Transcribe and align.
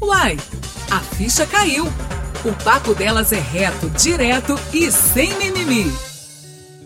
Uai, 0.00 0.36
a 0.90 1.00
ficha 1.00 1.46
caiu. 1.46 1.86
O 2.44 2.64
papo 2.64 2.94
delas 2.94 3.32
é 3.32 3.40
reto, 3.40 3.88
direto 3.90 4.54
e 4.72 4.92
sem 4.92 5.32
mimimi. 5.38 5.90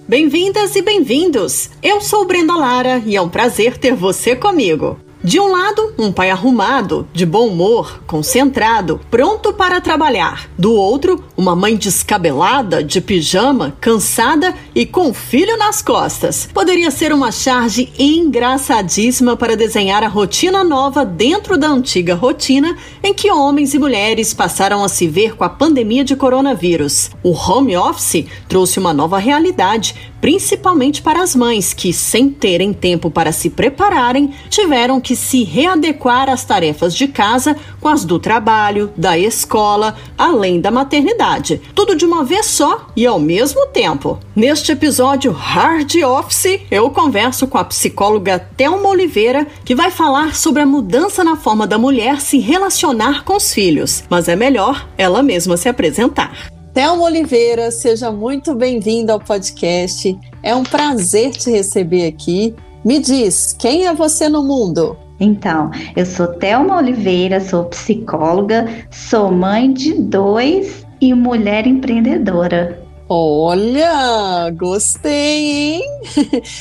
Bem-vindas 0.09 0.77
e 0.77 0.83
bem-vindos! 0.83 1.71
Eu 1.83 2.01
sou 2.01 2.25
Brenda 2.25 2.55
Lara 2.55 3.03
e 3.05 3.17
é 3.17 3.21
um 3.21 3.29
prazer 3.29 3.77
ter 3.77 3.95
você 3.95 4.37
comigo. 4.37 4.99
De 5.23 5.39
um 5.39 5.53
lado, 5.53 5.93
um 5.99 6.11
pai 6.11 6.31
arrumado, 6.31 7.07
de 7.13 7.27
bom 7.27 7.49
humor, 7.49 8.03
concentrado, 8.07 8.99
pronto 9.11 9.53
para 9.53 9.79
trabalhar. 9.79 10.49
Do 10.57 10.73
outro, 10.73 11.23
uma 11.37 11.55
mãe 11.55 11.77
descabelada, 11.77 12.83
de 12.83 13.03
pijama, 13.03 13.77
cansada 13.83 14.55
e 14.75 14.87
com 14.87 15.13
filho 15.13 15.59
nas 15.59 15.83
costas. 15.83 16.49
Poderia 16.55 16.91
ser 16.91 17.13
uma 17.13 17.31
charge 17.31 17.93
engraçadíssima 17.99 19.37
para 19.37 19.59
desenhar 19.59 20.03
a 20.03 20.09
rotina 20.09 20.65
nova 20.65 21.05
dentro 21.05 21.59
da 21.59 21.69
antiga 21.69 22.15
rotina 22.15 22.75
em 23.03 23.13
que 23.13 23.31
homens 23.31 23.75
e 23.75 23.79
mulheres 23.79 24.33
passaram 24.33 24.83
a 24.83 24.89
se 24.89 25.07
ver 25.07 25.37
com 25.37 25.45
a 25.45 25.51
pandemia 25.51 26.03
de 26.03 26.17
coronavírus. 26.17 27.11
O 27.23 27.33
home 27.33 27.77
office 27.77 28.25
trouxe 28.49 28.79
uma 28.79 28.95
nova 28.95 29.19
realidade, 29.19 30.10
principalmente 30.21 31.03
para 31.03 31.23
as 31.23 31.35
mães 31.35 31.73
que, 31.73 31.93
sem 31.93 32.31
terem 32.31 32.73
tempo 32.73 33.11
para 33.11 33.33
se 33.33 33.51
prepararem, 33.51 34.33
tiveram 34.49 35.01
que 35.01 35.17
se 35.17 35.43
readequar 35.43 36.29
às 36.29 36.45
tarefas 36.45 36.95
de 36.95 37.09
casa 37.09 37.57
com 37.81 37.89
as 37.89 38.05
do 38.05 38.19
trabalho, 38.19 38.93
da 38.97 39.19
escola, 39.19 39.97
além 40.17 40.61
da 40.61 40.71
maternidade. 40.71 41.61
Tudo 41.75 41.97
de 41.97 42.05
uma 42.05 42.25
vez 42.25 42.47
só 42.47 42.87
e 42.95 43.07
ao 43.07 43.19
mesmo 43.19 43.67
tempo. 43.69 44.19
Neste 44.35 44.73
episódio 44.73 45.33
Hard 45.33 45.95
Office, 46.05 46.61
eu 46.71 46.91
converso 46.91 47.47
com 47.47 47.59
a 47.59 47.65
psicóloga 47.65 48.39
Thelma 48.57 48.89
Oliveira, 48.89 49.47
que 49.65 49.75
vai 49.75 49.91
falar 49.91 50.35
sobre 50.35 50.63
a 50.63 50.67
mudança 50.67 51.25
na 51.25 51.37
forma 51.37 51.67
da 51.67 51.79
mulher 51.79 52.21
se 52.21 52.39
relacionar 52.39 53.25
com 53.25 53.37
os 53.37 53.53
filhos. 53.53 54.05
Mas 54.09 54.29
é 54.29 54.37
melhor 54.37 54.89
ela 54.97 55.23
mesma 55.23 55.57
se 55.57 55.69
apresentar. 55.69 56.60
Thelma 56.73 57.03
Oliveira, 57.03 57.71
seja 57.73 58.13
muito 58.13 58.55
bem-vinda 58.55 59.13
ao 59.13 59.19
podcast. 59.19 60.17
É 60.41 60.55
um 60.55 60.63
prazer 60.63 61.33
te 61.33 61.51
receber 61.51 62.07
aqui. 62.07 62.55
Me 62.85 63.01
diz, 63.01 63.53
quem 63.59 63.87
é 63.87 63.93
você 63.93 64.29
no 64.29 64.45
mundo? 64.45 64.97
Então, 65.19 65.71
eu 65.97 66.07
sou 66.07 66.29
Thelma 66.29 66.79
Oliveira, 66.79 67.41
sou 67.41 67.65
psicóloga, 67.65 68.69
sou 68.89 69.33
mãe 69.33 69.73
de 69.73 69.95
dois 69.95 70.87
e 71.01 71.13
mulher 71.13 71.67
empreendedora. 71.67 72.81
Olha, 73.09 74.49
gostei, 74.57 75.81
hein? 75.81 75.83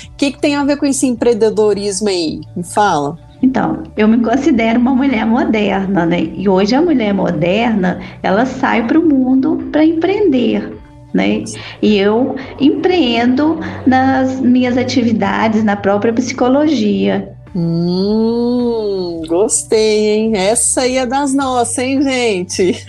O 0.09 0.15
que, 0.17 0.31
que 0.31 0.39
tem 0.39 0.55
a 0.55 0.63
ver 0.63 0.77
com 0.77 0.87
esse 0.87 1.05
empreendedorismo 1.05 2.09
aí? 2.09 2.41
Me 2.55 2.63
fala. 2.63 3.15
Então, 3.41 3.83
eu 3.95 4.07
me 4.07 4.17
considero 4.21 4.79
uma 4.79 4.93
mulher 4.93 5.25
moderna, 5.25 6.05
né? 6.05 6.21
E 6.21 6.49
hoje 6.49 6.75
a 6.75 6.81
mulher 6.81 7.13
moderna, 7.13 7.99
ela 8.21 8.45
sai 8.45 8.85
para 8.85 8.99
o 8.99 9.07
mundo 9.07 9.69
para 9.71 9.83
empreender, 9.83 10.77
né? 11.13 11.43
E 11.81 11.97
eu 11.97 12.35
empreendo 12.59 13.59
nas 13.85 14.39
minhas 14.41 14.77
atividades, 14.77 15.63
na 15.63 15.75
própria 15.75 16.11
psicologia. 16.11 17.33
Hum, 17.55 19.23
gostei, 19.27 20.09
hein? 20.09 20.35
Essa 20.35 20.81
aí 20.81 20.97
é 20.97 21.05
das 21.05 21.33
nossas, 21.33 21.77
hein, 21.79 22.01
gente? 22.01 22.85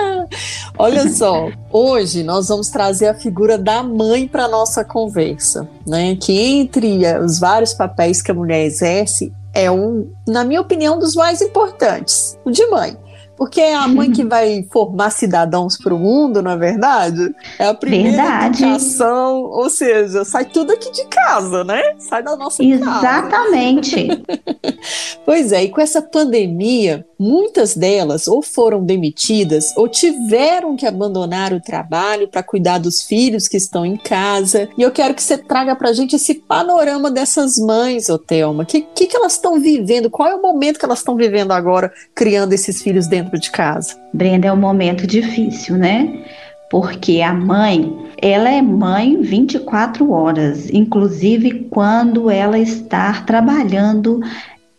Olha 0.76 1.08
só, 1.08 1.50
hoje 1.70 2.24
nós 2.24 2.48
vamos 2.48 2.68
trazer 2.70 3.08
a 3.08 3.14
figura 3.14 3.58
da 3.58 3.82
mãe 3.82 4.26
para 4.26 4.48
nossa 4.48 4.82
conversa, 4.84 5.68
né? 5.86 6.16
Que 6.16 6.32
entre 6.32 7.02
os 7.18 7.38
vários 7.38 7.74
papéis 7.74 8.20
que 8.22 8.30
a 8.30 8.34
mulher 8.34 8.64
exerce, 8.64 9.32
é 9.54 9.70
um, 9.70 10.10
na 10.26 10.44
minha 10.44 10.60
opinião, 10.60 10.98
dos 10.98 11.14
mais 11.14 11.40
importantes, 11.40 12.38
o 12.44 12.50
de 12.50 12.64
mãe. 12.66 12.96
Porque 13.36 13.60
é 13.60 13.74
a 13.74 13.88
mãe 13.88 14.10
que 14.10 14.22
vai 14.24 14.64
formar 14.70 15.10
cidadãos 15.10 15.76
para 15.76 15.94
o 15.94 15.98
mundo, 15.98 16.42
na 16.42 16.52
é 16.52 16.56
verdade? 16.56 17.34
É 17.58 17.66
a 17.66 17.74
primeira 17.74 18.10
verdade. 18.10 18.62
educação, 18.64 19.42
ou 19.42 19.68
seja, 19.68 20.24
sai 20.24 20.44
tudo 20.44 20.72
aqui 20.72 20.90
de 20.92 21.04
casa, 21.06 21.64
né? 21.64 21.82
Sai 21.98 22.22
da 22.22 22.36
nossa 22.36 22.62
Exatamente. 22.62 23.02
casa. 23.02 23.26
Exatamente. 23.26 24.22
pois 25.24 25.50
é, 25.50 25.64
e 25.64 25.70
com 25.70 25.80
essa 25.80 26.00
pandemia, 26.02 27.04
muitas 27.22 27.76
delas 27.76 28.26
ou 28.26 28.42
foram 28.42 28.84
demitidas 28.84 29.72
ou 29.76 29.86
tiveram 29.86 30.74
que 30.74 30.84
abandonar 30.84 31.52
o 31.52 31.60
trabalho 31.60 32.26
para 32.26 32.42
cuidar 32.42 32.78
dos 32.78 33.02
filhos 33.02 33.46
que 33.46 33.56
estão 33.56 33.86
em 33.86 33.96
casa. 33.96 34.68
E 34.76 34.82
eu 34.82 34.90
quero 34.90 35.14
que 35.14 35.22
você 35.22 35.38
traga 35.38 35.76
para 35.76 35.90
a 35.90 35.92
gente 35.92 36.16
esse 36.16 36.34
panorama 36.34 37.10
dessas 37.10 37.56
mães, 37.58 38.08
ô 38.08 38.18
Thelma. 38.18 38.64
O 38.64 38.66
que, 38.66 38.80
que, 38.80 39.06
que 39.06 39.16
elas 39.16 39.34
estão 39.34 39.60
vivendo? 39.60 40.10
Qual 40.10 40.28
é 40.28 40.34
o 40.34 40.42
momento 40.42 40.80
que 40.80 40.84
elas 40.84 40.98
estão 40.98 41.14
vivendo 41.14 41.52
agora, 41.52 41.92
criando 42.12 42.52
esses 42.52 42.82
filhos 42.82 43.06
dentro 43.06 43.38
de 43.38 43.50
casa? 43.52 43.96
Brenda, 44.12 44.48
é 44.48 44.52
um 44.52 44.56
momento 44.56 45.06
difícil, 45.06 45.76
né? 45.76 46.24
Porque 46.68 47.20
a 47.20 47.32
mãe, 47.32 48.10
ela 48.20 48.50
é 48.50 48.60
mãe 48.60 49.20
24 49.20 50.10
horas, 50.10 50.70
inclusive 50.70 51.68
quando 51.70 52.28
ela 52.28 52.58
está 52.58 53.22
trabalhando 53.22 54.20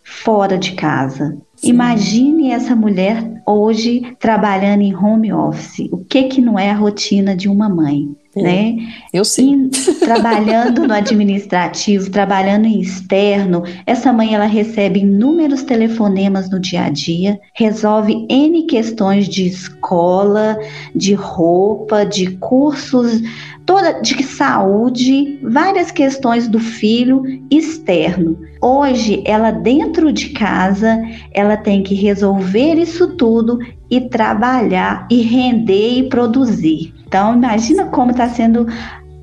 fora 0.02 0.58
de 0.58 0.72
casa. 0.72 1.36
Imagine 1.64 2.50
essa 2.50 2.76
mulher 2.76 3.42
hoje 3.46 4.14
trabalhando 4.18 4.82
em 4.82 4.94
home 4.94 5.32
office. 5.32 5.88
O 5.90 5.98
que 6.04 6.24
que 6.24 6.40
não 6.40 6.58
é 6.58 6.70
a 6.70 6.76
rotina 6.76 7.34
de 7.34 7.48
uma 7.48 7.68
mãe? 7.68 8.14
Né? 8.42 8.76
Eu 9.12 9.24
sim. 9.24 9.70
trabalhando 10.00 10.86
no 10.86 10.94
administrativo, 10.94 12.10
trabalhando 12.10 12.66
em 12.66 12.80
externo, 12.80 13.62
essa 13.86 14.12
mãe 14.12 14.34
ela 14.34 14.46
recebe 14.46 15.00
inúmeros 15.00 15.62
telefonemas 15.62 16.50
no 16.50 16.58
dia 16.58 16.84
a 16.84 16.90
dia, 16.90 17.40
resolve 17.54 18.26
N 18.28 18.66
questões 18.66 19.28
de 19.28 19.46
escola, 19.46 20.58
de 20.94 21.14
roupa, 21.14 22.04
de 22.04 22.32
cursos, 22.36 23.22
toda 23.64 24.00
de 24.00 24.22
saúde, 24.22 25.38
várias 25.42 25.90
questões 25.90 26.48
do 26.48 26.58
filho 26.58 27.22
externo. 27.50 28.38
Hoje, 28.60 29.22
ela 29.24 29.50
dentro 29.50 30.12
de 30.12 30.30
casa, 30.30 31.00
ela 31.32 31.56
tem 31.56 31.82
que 31.82 31.94
resolver 31.94 32.74
isso 32.74 33.16
tudo 33.16 33.58
e 33.90 34.00
trabalhar 34.00 35.06
e 35.10 35.22
render 35.22 35.98
e 35.98 36.08
produzir. 36.08 36.92
Então, 37.14 37.36
imagina 37.36 37.84
como 37.84 38.10
está 38.10 38.28
sendo 38.28 38.66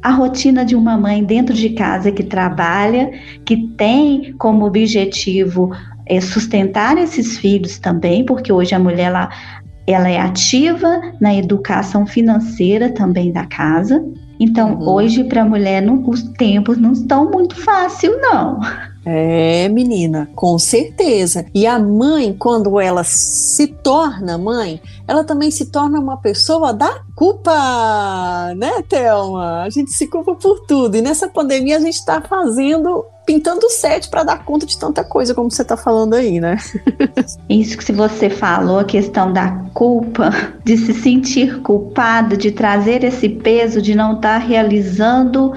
a 0.02 0.12
rotina 0.12 0.64
de 0.64 0.78
uma 0.78 0.98
mãe 0.98 1.22
dentro 1.22 1.54
de 1.54 1.72
casa 1.72 2.10
que 2.10 2.24
trabalha, 2.24 3.12
que 3.44 3.68
tem 3.76 4.34
como 4.40 4.66
objetivo 4.66 5.76
é, 6.06 6.22
sustentar 6.22 6.98
esses 6.98 7.38
filhos 7.38 7.80
também, 7.80 8.26
porque 8.26 8.50
hoje 8.50 8.74
a 8.74 8.80
mulher 8.80 9.08
ela, 9.08 9.30
ela 9.86 10.10
é 10.10 10.18
ativa 10.18 11.02
na 11.20 11.36
educação 11.36 12.08
financeira 12.08 12.90
também 12.94 13.30
da 13.30 13.46
casa. 13.46 14.02
Então, 14.40 14.76
uhum. 14.76 14.88
hoje 14.88 15.26
para 15.26 15.42
a 15.42 15.46
mulher 15.46 15.82
não, 15.82 16.02
os 16.10 16.24
tempos 16.38 16.78
não 16.78 16.94
estão 16.94 17.30
muito 17.30 17.58
fácil 17.58 18.18
não. 18.22 18.62
É, 19.04 19.68
menina, 19.70 20.30
com 20.36 20.60
certeza. 20.60 21.46
E 21.54 21.66
a 21.66 21.80
mãe, 21.80 22.36
quando 22.38 22.80
ela 22.80 23.04
se 23.04 23.68
torna 23.68 24.38
mãe, 24.38 24.80
ela 25.08 25.24
também 25.24 25.50
se 25.50 25.66
torna 25.66 26.00
uma 26.00 26.18
pessoa 26.18 26.72
da 26.72 27.02
culpa, 27.16 28.54
né, 28.56 28.84
Thelma? 28.88 29.64
A 29.64 29.70
gente 29.70 29.92
se 29.92 30.08
culpa 30.08 30.36
por 30.36 30.62
tudo. 30.62 30.96
E 30.96 31.02
nessa 31.02 31.28
pandemia 31.28 31.78
a 31.78 31.80
gente 31.80 31.96
está 31.96 32.22
fazendo, 32.22 33.04
pintando 33.26 33.66
o 33.66 33.70
set 33.70 34.08
para 34.08 34.24
dar 34.24 34.46
conta 34.46 34.68
de 34.68 34.78
tanta 34.78 35.04
coisa, 35.04 35.34
como 35.34 35.50
você 35.50 35.64
está 35.64 35.76
falando 35.76 36.14
aí, 36.14 36.40
né? 36.40 36.58
Isso 37.50 37.78
que 37.78 37.92
você 37.92 38.30
falou, 38.30 38.80
a 38.80 38.86
questão 38.86 39.34
da 39.34 39.52
culpa, 39.74 40.30
de 40.64 40.78
se 40.78 40.94
sentir 40.94 41.62
culpado, 41.62 42.38
de 42.38 42.52
trazer 42.52 43.04
esse 43.04 43.28
peso 43.28 43.82
de 43.82 43.96
não 43.96 44.16
estar 44.16 44.40
tá 44.40 44.46
realizando 44.46 45.54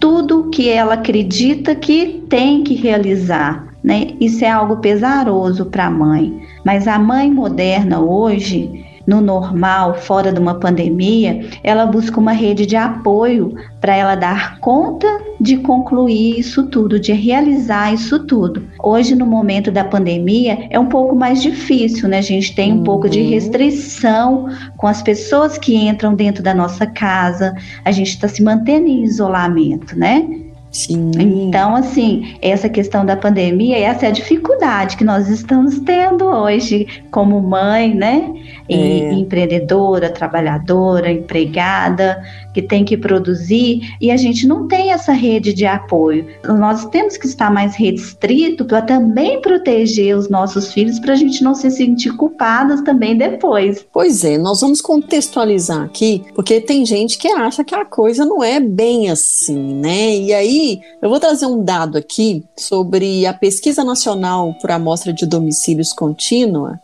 tudo 0.00 0.48
que 0.50 0.68
ela 0.68 0.94
acredita 0.94 1.74
que 1.74 2.24
tem 2.28 2.64
que 2.64 2.74
realizar. 2.74 3.68
Né? 3.84 4.14
Isso 4.20 4.44
é 4.44 4.50
algo 4.50 4.78
pesaroso 4.78 5.66
para 5.66 5.86
a 5.86 5.90
mãe. 5.90 6.42
Mas 6.64 6.88
a 6.88 6.98
mãe 6.98 7.30
moderna 7.30 8.00
hoje, 8.00 8.84
no 9.10 9.20
normal, 9.20 9.94
fora 9.94 10.32
de 10.32 10.38
uma 10.38 10.60
pandemia, 10.60 11.44
ela 11.64 11.84
busca 11.84 12.20
uma 12.20 12.30
rede 12.30 12.64
de 12.64 12.76
apoio 12.76 13.56
para 13.80 13.96
ela 13.96 14.14
dar 14.14 14.60
conta 14.60 15.08
de 15.40 15.56
concluir 15.56 16.38
isso 16.38 16.68
tudo, 16.68 17.00
de 17.00 17.12
realizar 17.12 17.92
isso 17.92 18.20
tudo. 18.24 18.62
Hoje, 18.80 19.16
no 19.16 19.26
momento 19.26 19.72
da 19.72 19.82
pandemia, 19.82 20.68
é 20.70 20.78
um 20.78 20.86
pouco 20.86 21.16
mais 21.16 21.42
difícil, 21.42 22.08
né? 22.08 22.18
A 22.18 22.22
gente 22.22 22.54
tem 22.54 22.72
um 22.72 22.76
uhum. 22.76 22.84
pouco 22.84 23.08
de 23.08 23.20
restrição 23.20 24.46
com 24.76 24.86
as 24.86 25.02
pessoas 25.02 25.58
que 25.58 25.74
entram 25.74 26.14
dentro 26.14 26.40
da 26.40 26.54
nossa 26.54 26.86
casa, 26.86 27.52
a 27.84 27.90
gente 27.90 28.10
está 28.10 28.28
se 28.28 28.40
mantendo 28.44 28.86
em 28.86 29.02
isolamento, 29.02 29.98
né? 29.98 30.24
Sim. 30.70 31.10
Então, 31.18 31.74
assim, 31.74 32.36
essa 32.40 32.68
questão 32.68 33.04
da 33.04 33.16
pandemia, 33.16 33.76
essa 33.78 34.06
é 34.06 34.08
a 34.08 34.12
dificuldade 34.12 34.96
que 34.96 35.02
nós 35.02 35.28
estamos 35.28 35.80
tendo 35.80 36.24
hoje 36.24 36.86
como 37.10 37.40
mãe, 37.42 37.92
né? 37.92 38.32
E, 38.70 39.02
é. 39.02 39.12
Empreendedora, 39.12 40.08
trabalhadora, 40.08 41.10
empregada, 41.10 42.22
que 42.54 42.62
tem 42.62 42.84
que 42.84 42.96
produzir, 42.96 43.96
e 44.00 44.10
a 44.10 44.16
gente 44.16 44.46
não 44.46 44.68
tem 44.68 44.92
essa 44.92 45.12
rede 45.12 45.52
de 45.52 45.66
apoio. 45.66 46.26
Nós 46.44 46.84
temos 46.86 47.16
que 47.16 47.26
estar 47.26 47.50
mais 47.50 47.74
restrito 47.74 48.64
para 48.64 48.82
também 48.82 49.40
proteger 49.40 50.16
os 50.16 50.28
nossos 50.28 50.72
filhos, 50.72 50.98
para 50.98 51.12
a 51.12 51.16
gente 51.16 51.42
não 51.42 51.54
se 51.54 51.70
sentir 51.70 52.16
culpadas 52.16 52.80
também 52.82 53.16
depois. 53.16 53.84
Pois 53.92 54.24
é, 54.24 54.38
nós 54.38 54.60
vamos 54.60 54.80
contextualizar 54.80 55.82
aqui, 55.82 56.22
porque 56.34 56.60
tem 56.60 56.84
gente 56.86 57.18
que 57.18 57.28
acha 57.28 57.64
que 57.64 57.74
a 57.74 57.84
coisa 57.84 58.24
não 58.24 58.42
é 58.42 58.60
bem 58.60 59.10
assim, 59.10 59.74
né? 59.74 60.16
E 60.16 60.32
aí 60.32 60.80
eu 61.02 61.08
vou 61.08 61.20
trazer 61.20 61.46
um 61.46 61.62
dado 61.62 61.98
aqui 61.98 62.44
sobre 62.56 63.26
a 63.26 63.32
pesquisa 63.32 63.82
nacional 63.84 64.54
por 64.60 64.70
amostra 64.70 65.12
de 65.12 65.26
domicílios 65.26 65.92
contínua, 65.92 66.80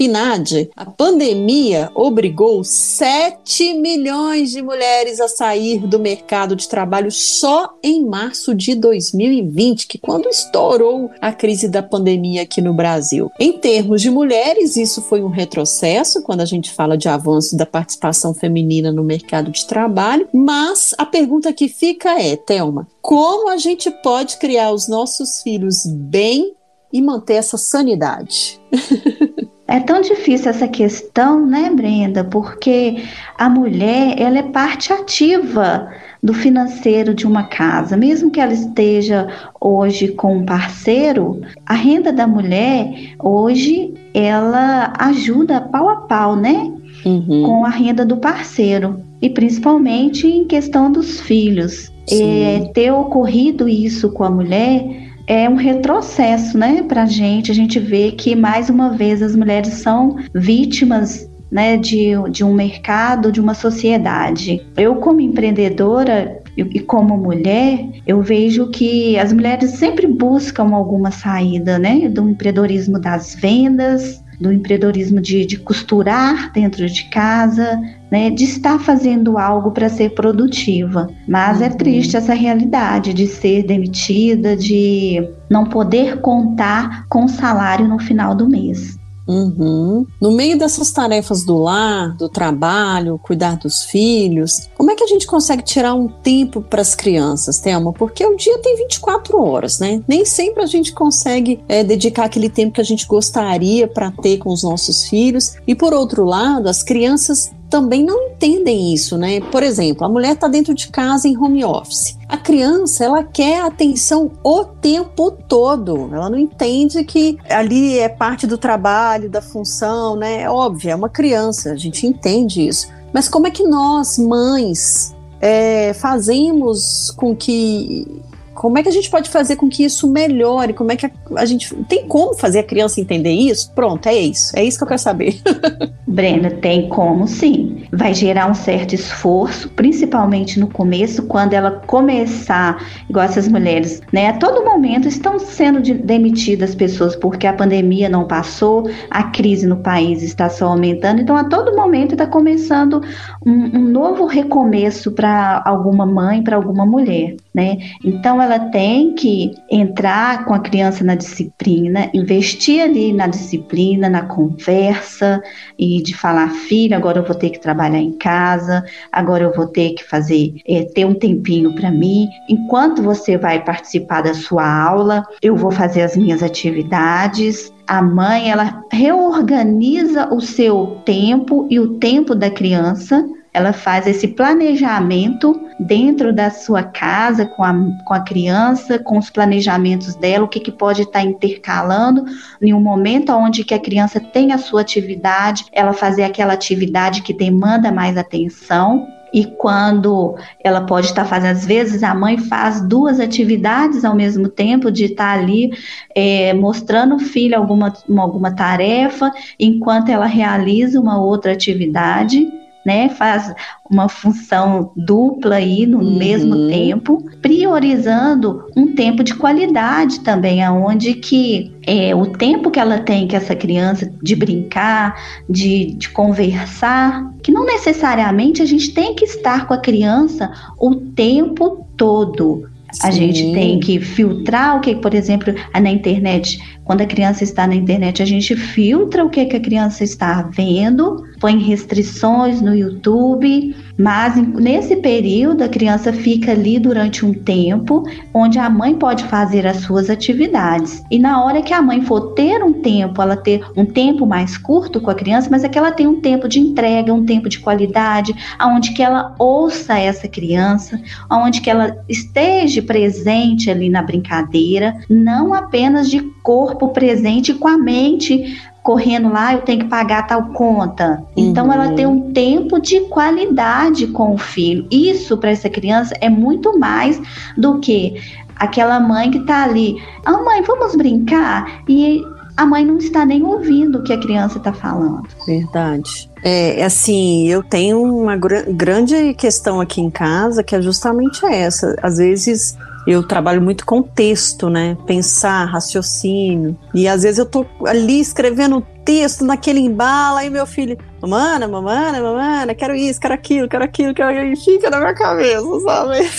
PNAD, 0.00 0.70
a 0.74 0.86
pandemia 0.86 1.90
obrigou 1.94 2.64
7 2.64 3.74
milhões 3.74 4.50
de 4.50 4.62
mulheres 4.62 5.20
a 5.20 5.28
sair 5.28 5.86
do 5.86 5.98
mercado 5.98 6.56
de 6.56 6.66
trabalho 6.66 7.10
só 7.10 7.74
em 7.82 8.06
março 8.06 8.54
de 8.54 8.74
2020, 8.74 9.86
que 9.86 9.98
quando 9.98 10.26
estourou 10.26 11.10
a 11.20 11.32
crise 11.32 11.68
da 11.68 11.82
pandemia 11.82 12.40
aqui 12.40 12.62
no 12.62 12.72
Brasil. 12.72 13.30
Em 13.38 13.52
termos 13.52 14.00
de 14.00 14.10
mulheres, 14.10 14.78
isso 14.78 15.02
foi 15.02 15.22
um 15.22 15.28
retrocesso 15.28 16.22
quando 16.22 16.40
a 16.40 16.46
gente 16.46 16.72
fala 16.72 16.96
de 16.96 17.06
avanço 17.06 17.54
da 17.54 17.66
participação 17.66 18.32
feminina 18.32 18.90
no 18.90 19.04
mercado 19.04 19.50
de 19.50 19.66
trabalho, 19.66 20.26
mas 20.32 20.94
a 20.96 21.04
pergunta 21.04 21.52
que 21.52 21.68
fica 21.68 22.18
é, 22.18 22.36
Thelma, 22.36 22.88
como 23.02 23.50
a 23.50 23.58
gente 23.58 23.90
pode 24.02 24.38
criar 24.38 24.72
os 24.72 24.88
nossos 24.88 25.42
filhos 25.42 25.84
bem 25.84 26.54
e 26.90 27.02
manter 27.02 27.34
essa 27.34 27.58
sanidade? 27.58 28.58
É 29.70 29.78
tão 29.78 30.00
difícil 30.00 30.50
essa 30.50 30.66
questão, 30.66 31.46
né, 31.46 31.70
Brenda? 31.72 32.24
Porque 32.24 33.04
a 33.38 33.48
mulher, 33.48 34.20
ela 34.20 34.38
é 34.38 34.42
parte 34.42 34.92
ativa 34.92 35.88
do 36.20 36.34
financeiro 36.34 37.14
de 37.14 37.24
uma 37.24 37.44
casa. 37.44 37.96
Mesmo 37.96 38.32
que 38.32 38.40
ela 38.40 38.52
esteja 38.52 39.28
hoje 39.60 40.08
com 40.08 40.38
um 40.38 40.44
parceiro, 40.44 41.40
a 41.64 41.74
renda 41.74 42.12
da 42.12 42.26
mulher 42.26 43.14
hoje 43.16 43.94
ela 44.12 44.92
ajuda 44.98 45.60
pau 45.60 45.88
a 45.88 45.96
pau, 45.98 46.34
né? 46.34 46.68
Uhum. 47.06 47.44
Com 47.44 47.64
a 47.64 47.70
renda 47.70 48.04
do 48.04 48.16
parceiro. 48.16 49.00
E 49.22 49.30
principalmente 49.30 50.26
em 50.26 50.46
questão 50.46 50.90
dos 50.90 51.20
filhos. 51.20 51.92
É, 52.10 52.68
ter 52.74 52.90
ocorrido 52.90 53.68
isso 53.68 54.10
com 54.10 54.24
a 54.24 54.30
mulher 54.30 55.09
é 55.30 55.48
um 55.48 55.54
retrocesso, 55.54 56.58
né, 56.58 56.82
para 56.82 57.04
a 57.04 57.06
gente. 57.06 57.52
A 57.52 57.54
gente 57.54 57.78
vê 57.78 58.10
que, 58.10 58.34
mais 58.34 58.68
uma 58.68 58.90
vez, 58.90 59.22
as 59.22 59.36
mulheres 59.36 59.74
são 59.74 60.16
vítimas 60.34 61.30
né, 61.48 61.76
de, 61.76 62.14
de 62.32 62.42
um 62.42 62.52
mercado, 62.52 63.30
de 63.30 63.40
uma 63.40 63.54
sociedade. 63.54 64.66
Eu, 64.76 64.96
como 64.96 65.20
empreendedora 65.20 66.42
e 66.56 66.80
como 66.80 67.16
mulher, 67.16 67.88
eu 68.04 68.20
vejo 68.20 68.70
que 68.70 69.16
as 69.20 69.32
mulheres 69.32 69.70
sempre 69.70 70.08
buscam 70.08 70.74
alguma 70.74 71.12
saída, 71.12 71.78
né, 71.78 72.08
do 72.08 72.28
empreendedorismo 72.28 72.98
das 72.98 73.36
vendas, 73.36 74.20
do 74.40 74.52
empreendedorismo 74.52 75.20
de, 75.20 75.46
de 75.46 75.58
costurar 75.58 76.52
dentro 76.52 76.88
de 76.88 77.04
casa, 77.04 77.80
né, 78.10 78.30
de 78.30 78.44
estar 78.44 78.78
fazendo 78.78 79.38
algo 79.38 79.70
para 79.70 79.88
ser 79.88 80.10
produtiva. 80.10 81.08
Mas 81.28 81.60
é 81.60 81.66
uhum. 81.66 81.70
é 81.70 81.76
triste 81.76 82.16
essa 82.16 82.34
realidade 82.34 83.14
de 83.14 83.26
ser 83.26 83.62
demitida, 83.62 84.56
de 84.56 85.28
não 85.48 85.64
poder 85.64 86.20
contar 86.20 87.06
com 87.08 87.28
salário 87.28 87.88
no 87.88 87.98
final 87.98 88.34
do 88.34 88.48
mês. 88.48 89.00
Uhum. 89.30 90.04
No 90.20 90.32
meio 90.32 90.58
dessas 90.58 90.90
tarefas 90.90 91.44
do 91.44 91.56
lar, 91.56 92.16
do 92.16 92.28
trabalho, 92.28 93.16
cuidar 93.22 93.56
dos 93.56 93.84
filhos, 93.84 94.68
como 94.76 94.90
é 94.90 94.96
que 94.96 95.04
a 95.04 95.06
gente 95.06 95.24
consegue 95.24 95.62
tirar 95.62 95.94
um 95.94 96.08
tempo 96.08 96.60
para 96.60 96.82
as 96.82 96.96
crianças, 96.96 97.60
Thelma? 97.60 97.92
Porque 97.92 98.26
o 98.26 98.36
dia 98.36 98.58
tem 98.58 98.76
24 98.76 99.40
horas, 99.40 99.78
né? 99.78 100.02
Nem 100.08 100.24
sempre 100.24 100.64
a 100.64 100.66
gente 100.66 100.92
consegue 100.92 101.62
é, 101.68 101.84
dedicar 101.84 102.24
aquele 102.24 102.48
tempo 102.48 102.72
que 102.72 102.80
a 102.80 102.84
gente 102.84 103.06
gostaria 103.06 103.86
para 103.86 104.10
ter 104.10 104.38
com 104.38 104.50
os 104.50 104.64
nossos 104.64 105.04
filhos. 105.04 105.54
E 105.64 105.76
por 105.76 105.94
outro 105.94 106.24
lado, 106.24 106.68
as 106.68 106.82
crianças 106.82 107.52
também 107.70 108.04
não 108.04 108.28
entendem 108.28 108.92
isso, 108.92 109.16
né? 109.16 109.40
Por 109.40 109.62
exemplo, 109.62 110.04
a 110.04 110.08
mulher 110.08 110.32
está 110.32 110.48
dentro 110.48 110.74
de 110.74 110.88
casa 110.88 111.28
em 111.28 111.38
home 111.38 111.64
office. 111.64 112.18
A 112.28 112.36
criança, 112.36 113.04
ela 113.04 113.22
quer 113.22 113.62
atenção 113.62 114.32
o 114.42 114.64
tempo 114.64 115.30
todo. 115.30 116.10
Ela 116.12 116.28
não 116.28 116.38
entende 116.38 117.04
que 117.04 117.38
ali 117.48 117.98
é 117.98 118.08
parte 118.08 118.46
do 118.46 118.58
trabalho, 118.58 119.30
da 119.30 119.40
função, 119.40 120.16
né? 120.16 120.42
É 120.42 120.50
óbvio, 120.50 120.90
é 120.90 120.94
uma 120.94 121.08
criança, 121.08 121.72
a 121.72 121.76
gente 121.76 122.06
entende 122.06 122.66
isso. 122.66 122.88
Mas 123.12 123.28
como 123.28 123.46
é 123.46 123.50
que 123.50 123.62
nós, 123.62 124.18
mães, 124.18 125.14
é, 125.40 125.92
fazemos 125.94 127.10
com 127.16 127.34
que 127.34 128.20
como 128.60 128.76
é 128.76 128.82
que 128.82 128.90
a 128.90 128.92
gente 128.92 129.08
pode 129.08 129.30
fazer 129.30 129.56
com 129.56 129.70
que 129.70 129.82
isso 129.82 130.06
melhore? 130.06 130.74
Como 130.74 130.92
é 130.92 130.96
que 130.96 131.06
a, 131.06 131.10
a, 131.36 131.46
gente 131.46 131.74
tem 131.88 132.06
como 132.06 132.34
fazer 132.34 132.58
a 132.58 132.62
criança 132.62 133.00
entender 133.00 133.32
isso? 133.32 133.72
Pronto, 133.72 134.06
é 134.06 134.14
isso. 134.14 134.52
É 134.54 134.62
isso 134.62 134.76
que 134.76 134.84
eu 134.84 134.88
quero 134.88 135.00
saber. 135.00 135.40
Brenda, 136.06 136.50
tem 136.50 136.86
como 136.90 137.26
sim. 137.26 137.84
Vai 137.90 138.12
gerar 138.12 138.50
um 138.50 138.54
certo 138.54 138.94
esforço, 138.94 139.70
principalmente 139.70 140.60
no 140.60 140.68
começo, 140.68 141.22
quando 141.22 141.54
ela 141.54 141.70
começar, 141.86 142.84
igual 143.08 143.24
essas 143.24 143.48
mulheres, 143.48 144.02
né? 144.12 144.28
A 144.28 144.34
todo 144.34 144.62
momento 144.62 145.08
estão 145.08 145.38
sendo 145.38 145.80
de, 145.80 145.94
demitidas 145.94 146.74
pessoas 146.74 147.16
porque 147.16 147.46
a 147.46 147.54
pandemia 147.54 148.10
não 148.10 148.26
passou, 148.26 148.90
a 149.10 149.22
crise 149.22 149.66
no 149.66 149.78
país 149.78 150.22
está 150.22 150.50
só 150.50 150.66
aumentando. 150.66 151.22
Então, 151.22 151.34
a 151.34 151.44
todo 151.44 151.74
momento 151.74 152.12
está 152.12 152.26
começando 152.26 153.00
um, 153.46 153.78
um 153.78 153.88
novo 153.88 154.26
recomeço 154.26 155.12
para 155.12 155.62
alguma 155.64 156.04
mãe, 156.04 156.42
para 156.42 156.56
alguma 156.56 156.84
mulher, 156.84 157.36
né? 157.54 157.78
Então, 158.04 158.40
ela 158.40 158.58
tem 158.70 159.14
que 159.14 159.52
entrar 159.70 160.44
com 160.44 160.54
a 160.54 160.60
criança 160.60 161.02
na 161.04 161.14
disciplina, 161.14 162.10
investir 162.14 162.82
ali 162.82 163.12
na 163.12 163.26
disciplina, 163.26 164.08
na 164.08 164.22
conversa 164.22 165.42
e 165.78 166.02
de 166.02 166.14
falar, 166.14 166.48
filha, 166.50 166.96
agora 166.96 167.18
eu 167.18 167.24
vou 167.24 167.34
ter 167.34 167.50
que 167.50 167.60
trabalhar 167.60 167.98
em 167.98 168.12
casa, 168.12 168.84
agora 169.10 169.44
eu 169.44 169.52
vou 169.52 169.66
ter 169.66 169.94
que 169.94 170.04
fazer, 170.04 170.54
é, 170.66 170.84
ter 170.84 171.04
um 171.04 171.14
tempinho 171.14 171.74
para 171.74 171.90
mim. 171.90 172.28
Enquanto 172.48 173.02
você 173.02 173.36
vai 173.36 173.64
participar 173.64 174.22
da 174.22 174.34
sua 174.34 174.66
aula, 174.66 175.24
eu 175.42 175.56
vou 175.56 175.70
fazer 175.70 176.02
as 176.02 176.16
minhas 176.16 176.42
atividades 176.42 177.72
a 177.90 178.00
mãe 178.00 178.48
ela 178.48 178.84
reorganiza 178.92 180.32
o 180.32 180.40
seu 180.40 181.00
tempo 181.04 181.66
e 181.68 181.80
o 181.80 181.98
tempo 181.98 182.36
da 182.36 182.48
criança 182.48 183.28
ela 183.52 183.72
faz 183.72 184.06
esse 184.06 184.28
planejamento 184.28 185.60
dentro 185.78 186.32
da 186.32 186.50
sua 186.50 186.82
casa, 186.82 187.46
com 187.46 187.64
a, 187.64 187.74
com 188.04 188.14
a 188.14 188.20
criança, 188.20 188.98
com 188.98 189.18
os 189.18 189.30
planejamentos 189.30 190.14
dela, 190.14 190.44
o 190.44 190.48
que, 190.48 190.60
que 190.60 190.70
pode 190.70 191.02
estar 191.02 191.22
intercalando 191.22 192.24
em 192.60 192.72
um 192.72 192.80
momento 192.80 193.32
onde 193.32 193.64
que 193.64 193.74
a 193.74 193.78
criança 193.78 194.20
tem 194.20 194.52
a 194.52 194.58
sua 194.58 194.82
atividade, 194.82 195.64
ela 195.72 195.92
fazer 195.92 196.24
aquela 196.24 196.52
atividade 196.52 197.22
que 197.22 197.32
demanda 197.32 197.90
mais 197.90 198.16
atenção, 198.16 199.06
e 199.32 199.44
quando 199.44 200.36
ela 200.62 200.80
pode 200.80 201.06
estar 201.06 201.24
fazendo, 201.24 201.52
às 201.52 201.64
vezes 201.64 202.02
a 202.02 202.12
mãe 202.12 202.36
faz 202.36 202.80
duas 202.80 203.20
atividades 203.20 204.04
ao 204.04 204.14
mesmo 204.14 204.48
tempo, 204.48 204.90
de 204.90 205.04
estar 205.04 205.38
ali 205.38 205.70
é, 206.14 206.52
mostrando 206.52 207.14
o 207.14 207.20
filho 207.20 207.56
alguma, 207.56 207.92
alguma 208.18 208.50
tarefa, 208.54 209.30
enquanto 209.58 210.08
ela 210.08 210.26
realiza 210.26 211.00
uma 211.00 211.20
outra 211.20 211.52
atividade 211.52 212.60
né? 212.90 213.08
Faz 213.08 213.54
uma 213.88 214.08
função 214.08 214.90
dupla 214.96 215.56
aí 215.56 215.86
no 215.86 215.98
uhum. 216.00 216.18
mesmo 216.18 216.66
tempo, 216.66 217.24
priorizando 217.40 218.64
um 218.76 218.96
tempo 218.96 219.22
de 219.22 219.32
qualidade 219.34 220.20
também, 220.20 220.60
aonde 220.64 221.14
que 221.14 221.72
é, 221.86 222.12
o 222.16 222.26
tempo 222.26 222.68
que 222.68 222.80
ela 222.80 222.98
tem 222.98 223.28
que 223.28 223.36
essa 223.36 223.54
criança 223.54 224.12
de 224.20 224.34
brincar, 224.34 225.14
de, 225.48 225.94
de 225.94 226.08
conversar, 226.08 227.32
que 227.44 227.52
não 227.52 227.64
necessariamente 227.64 228.60
a 228.60 228.66
gente 228.66 228.92
tem 228.92 229.14
que 229.14 229.24
estar 229.24 229.68
com 229.68 229.74
a 229.74 229.78
criança 229.78 230.50
o 230.76 230.96
tempo 230.96 231.86
todo. 231.96 232.68
A 233.04 233.12
gente 233.12 233.52
tem 233.52 233.78
que 233.78 234.00
filtrar 234.00 234.76
o 234.76 234.80
que, 234.80 234.96
por 234.96 235.14
exemplo, 235.14 235.54
na 235.72 235.90
internet 235.90 236.58
quando 236.90 237.02
a 237.02 237.06
criança 237.06 237.44
está 237.44 237.68
na 237.68 237.76
internet, 237.76 238.20
a 238.20 238.26
gente 238.26 238.56
filtra 238.56 239.24
o 239.24 239.30
que, 239.30 239.46
que 239.46 239.54
a 239.54 239.60
criança 239.60 240.02
está 240.02 240.42
vendo, 240.42 241.24
põe 241.38 241.56
restrições 241.56 242.60
no 242.60 242.74
YouTube, 242.74 243.76
mas 243.96 244.36
nesse 244.36 244.96
período 244.96 245.62
a 245.62 245.68
criança 245.68 246.12
fica 246.12 246.50
ali 246.50 246.80
durante 246.80 247.24
um 247.24 247.32
tempo 247.32 248.02
onde 248.34 248.58
a 248.58 248.68
mãe 248.68 248.96
pode 248.96 249.22
fazer 249.24 249.68
as 249.68 249.76
suas 249.82 250.10
atividades. 250.10 251.00
E 251.12 251.18
na 251.18 251.44
hora 251.44 251.62
que 251.62 251.72
a 251.72 251.80
mãe 251.80 252.02
for 252.02 252.32
ter 252.32 252.60
um 252.60 252.72
tempo, 252.72 253.22
ela 253.22 253.36
ter 253.36 253.64
um 253.76 253.84
tempo 253.86 254.26
mais 254.26 254.58
curto 254.58 255.00
com 255.00 255.10
a 255.12 255.14
criança, 255.14 255.48
mas 255.48 255.62
é 255.62 255.68
que 255.68 255.78
ela 255.78 255.92
tem 255.92 256.08
um 256.08 256.20
tempo 256.20 256.48
de 256.48 256.58
entrega, 256.58 257.14
um 257.14 257.24
tempo 257.24 257.48
de 257.48 257.60
qualidade, 257.60 258.34
aonde 258.58 258.92
que 258.94 259.02
ela 259.02 259.32
ouça 259.38 259.96
essa 259.96 260.26
criança, 260.26 261.00
aonde 261.28 261.60
que 261.60 261.70
ela 261.70 261.96
esteja 262.08 262.82
presente 262.82 263.70
ali 263.70 263.88
na 263.88 264.02
brincadeira, 264.02 264.96
não 265.08 265.54
apenas 265.54 266.10
de 266.10 266.20
corpo 266.42 266.79
presente 266.88 267.54
com 267.54 267.68
a 267.68 267.78
mente 267.78 268.60
correndo 268.82 269.30
lá, 269.30 269.52
eu 269.52 269.60
tenho 269.60 269.80
que 269.80 269.86
pagar 269.86 270.26
tal 270.26 270.46
conta. 270.46 271.22
Então 271.36 271.66
uhum. 271.66 271.72
ela 271.72 271.92
tem 271.92 272.06
um 272.06 272.32
tempo 272.32 272.80
de 272.80 273.00
qualidade 273.02 274.06
com 274.08 274.34
o 274.34 274.38
filho. 274.38 274.86
Isso 274.90 275.36
para 275.36 275.50
essa 275.50 275.68
criança 275.68 276.14
é 276.20 276.28
muito 276.28 276.78
mais 276.78 277.20
do 277.56 277.78
que 277.78 278.14
aquela 278.56 278.98
mãe 279.00 279.30
que 279.30 279.38
está 279.38 279.64
ali, 279.64 279.96
ah, 280.24 280.42
mãe, 280.42 280.62
vamos 280.62 280.94
brincar? 280.94 281.82
E 281.88 282.22
a 282.56 282.66
mãe 282.66 282.84
não 282.84 282.98
está 282.98 283.24
nem 283.24 283.42
ouvindo 283.42 283.98
o 283.98 284.02
que 284.02 284.12
a 284.12 284.20
criança 284.20 284.58
está 284.58 284.72
falando. 284.72 285.26
Verdade. 285.46 286.30
É, 286.44 286.84
assim, 286.84 287.48
eu 287.48 287.62
tenho 287.62 288.02
uma 288.02 288.36
gr 288.36 288.70
grande 288.70 289.32
questão 289.34 289.80
aqui 289.80 290.00
em 290.00 290.10
casa 290.10 290.62
que 290.62 290.76
é 290.76 290.82
justamente 290.82 291.44
essa. 291.46 291.96
Às 292.02 292.18
vezes 292.18 292.76
eu 293.06 293.22
trabalho 293.22 293.62
muito 293.62 293.84
com 293.86 294.02
texto, 294.02 294.68
né? 294.68 294.96
Pensar, 295.06 295.64
raciocínio. 295.64 296.76
E 296.94 297.08
às 297.08 297.22
vezes 297.22 297.38
eu 297.38 297.46
tô 297.46 297.66
ali 297.86 298.20
escrevendo 298.20 298.86
texto 299.04 299.44
naquele 299.44 299.80
embalo, 299.80 300.38
aí 300.38 300.50
meu 300.50 300.66
filho, 300.66 300.96
mamana, 301.20 301.66
mamana, 301.66 302.20
mamana, 302.20 302.74
quero 302.74 302.94
isso, 302.94 303.18
quero 303.18 303.34
aquilo, 303.34 303.68
quero 303.68 303.84
aquilo, 303.84 304.14
quero 304.14 304.30
aquilo, 304.30 304.56
fica 304.56 304.90
na 304.90 304.98
minha 304.98 305.14
cabeça, 305.14 305.80
sabe? 305.80 306.30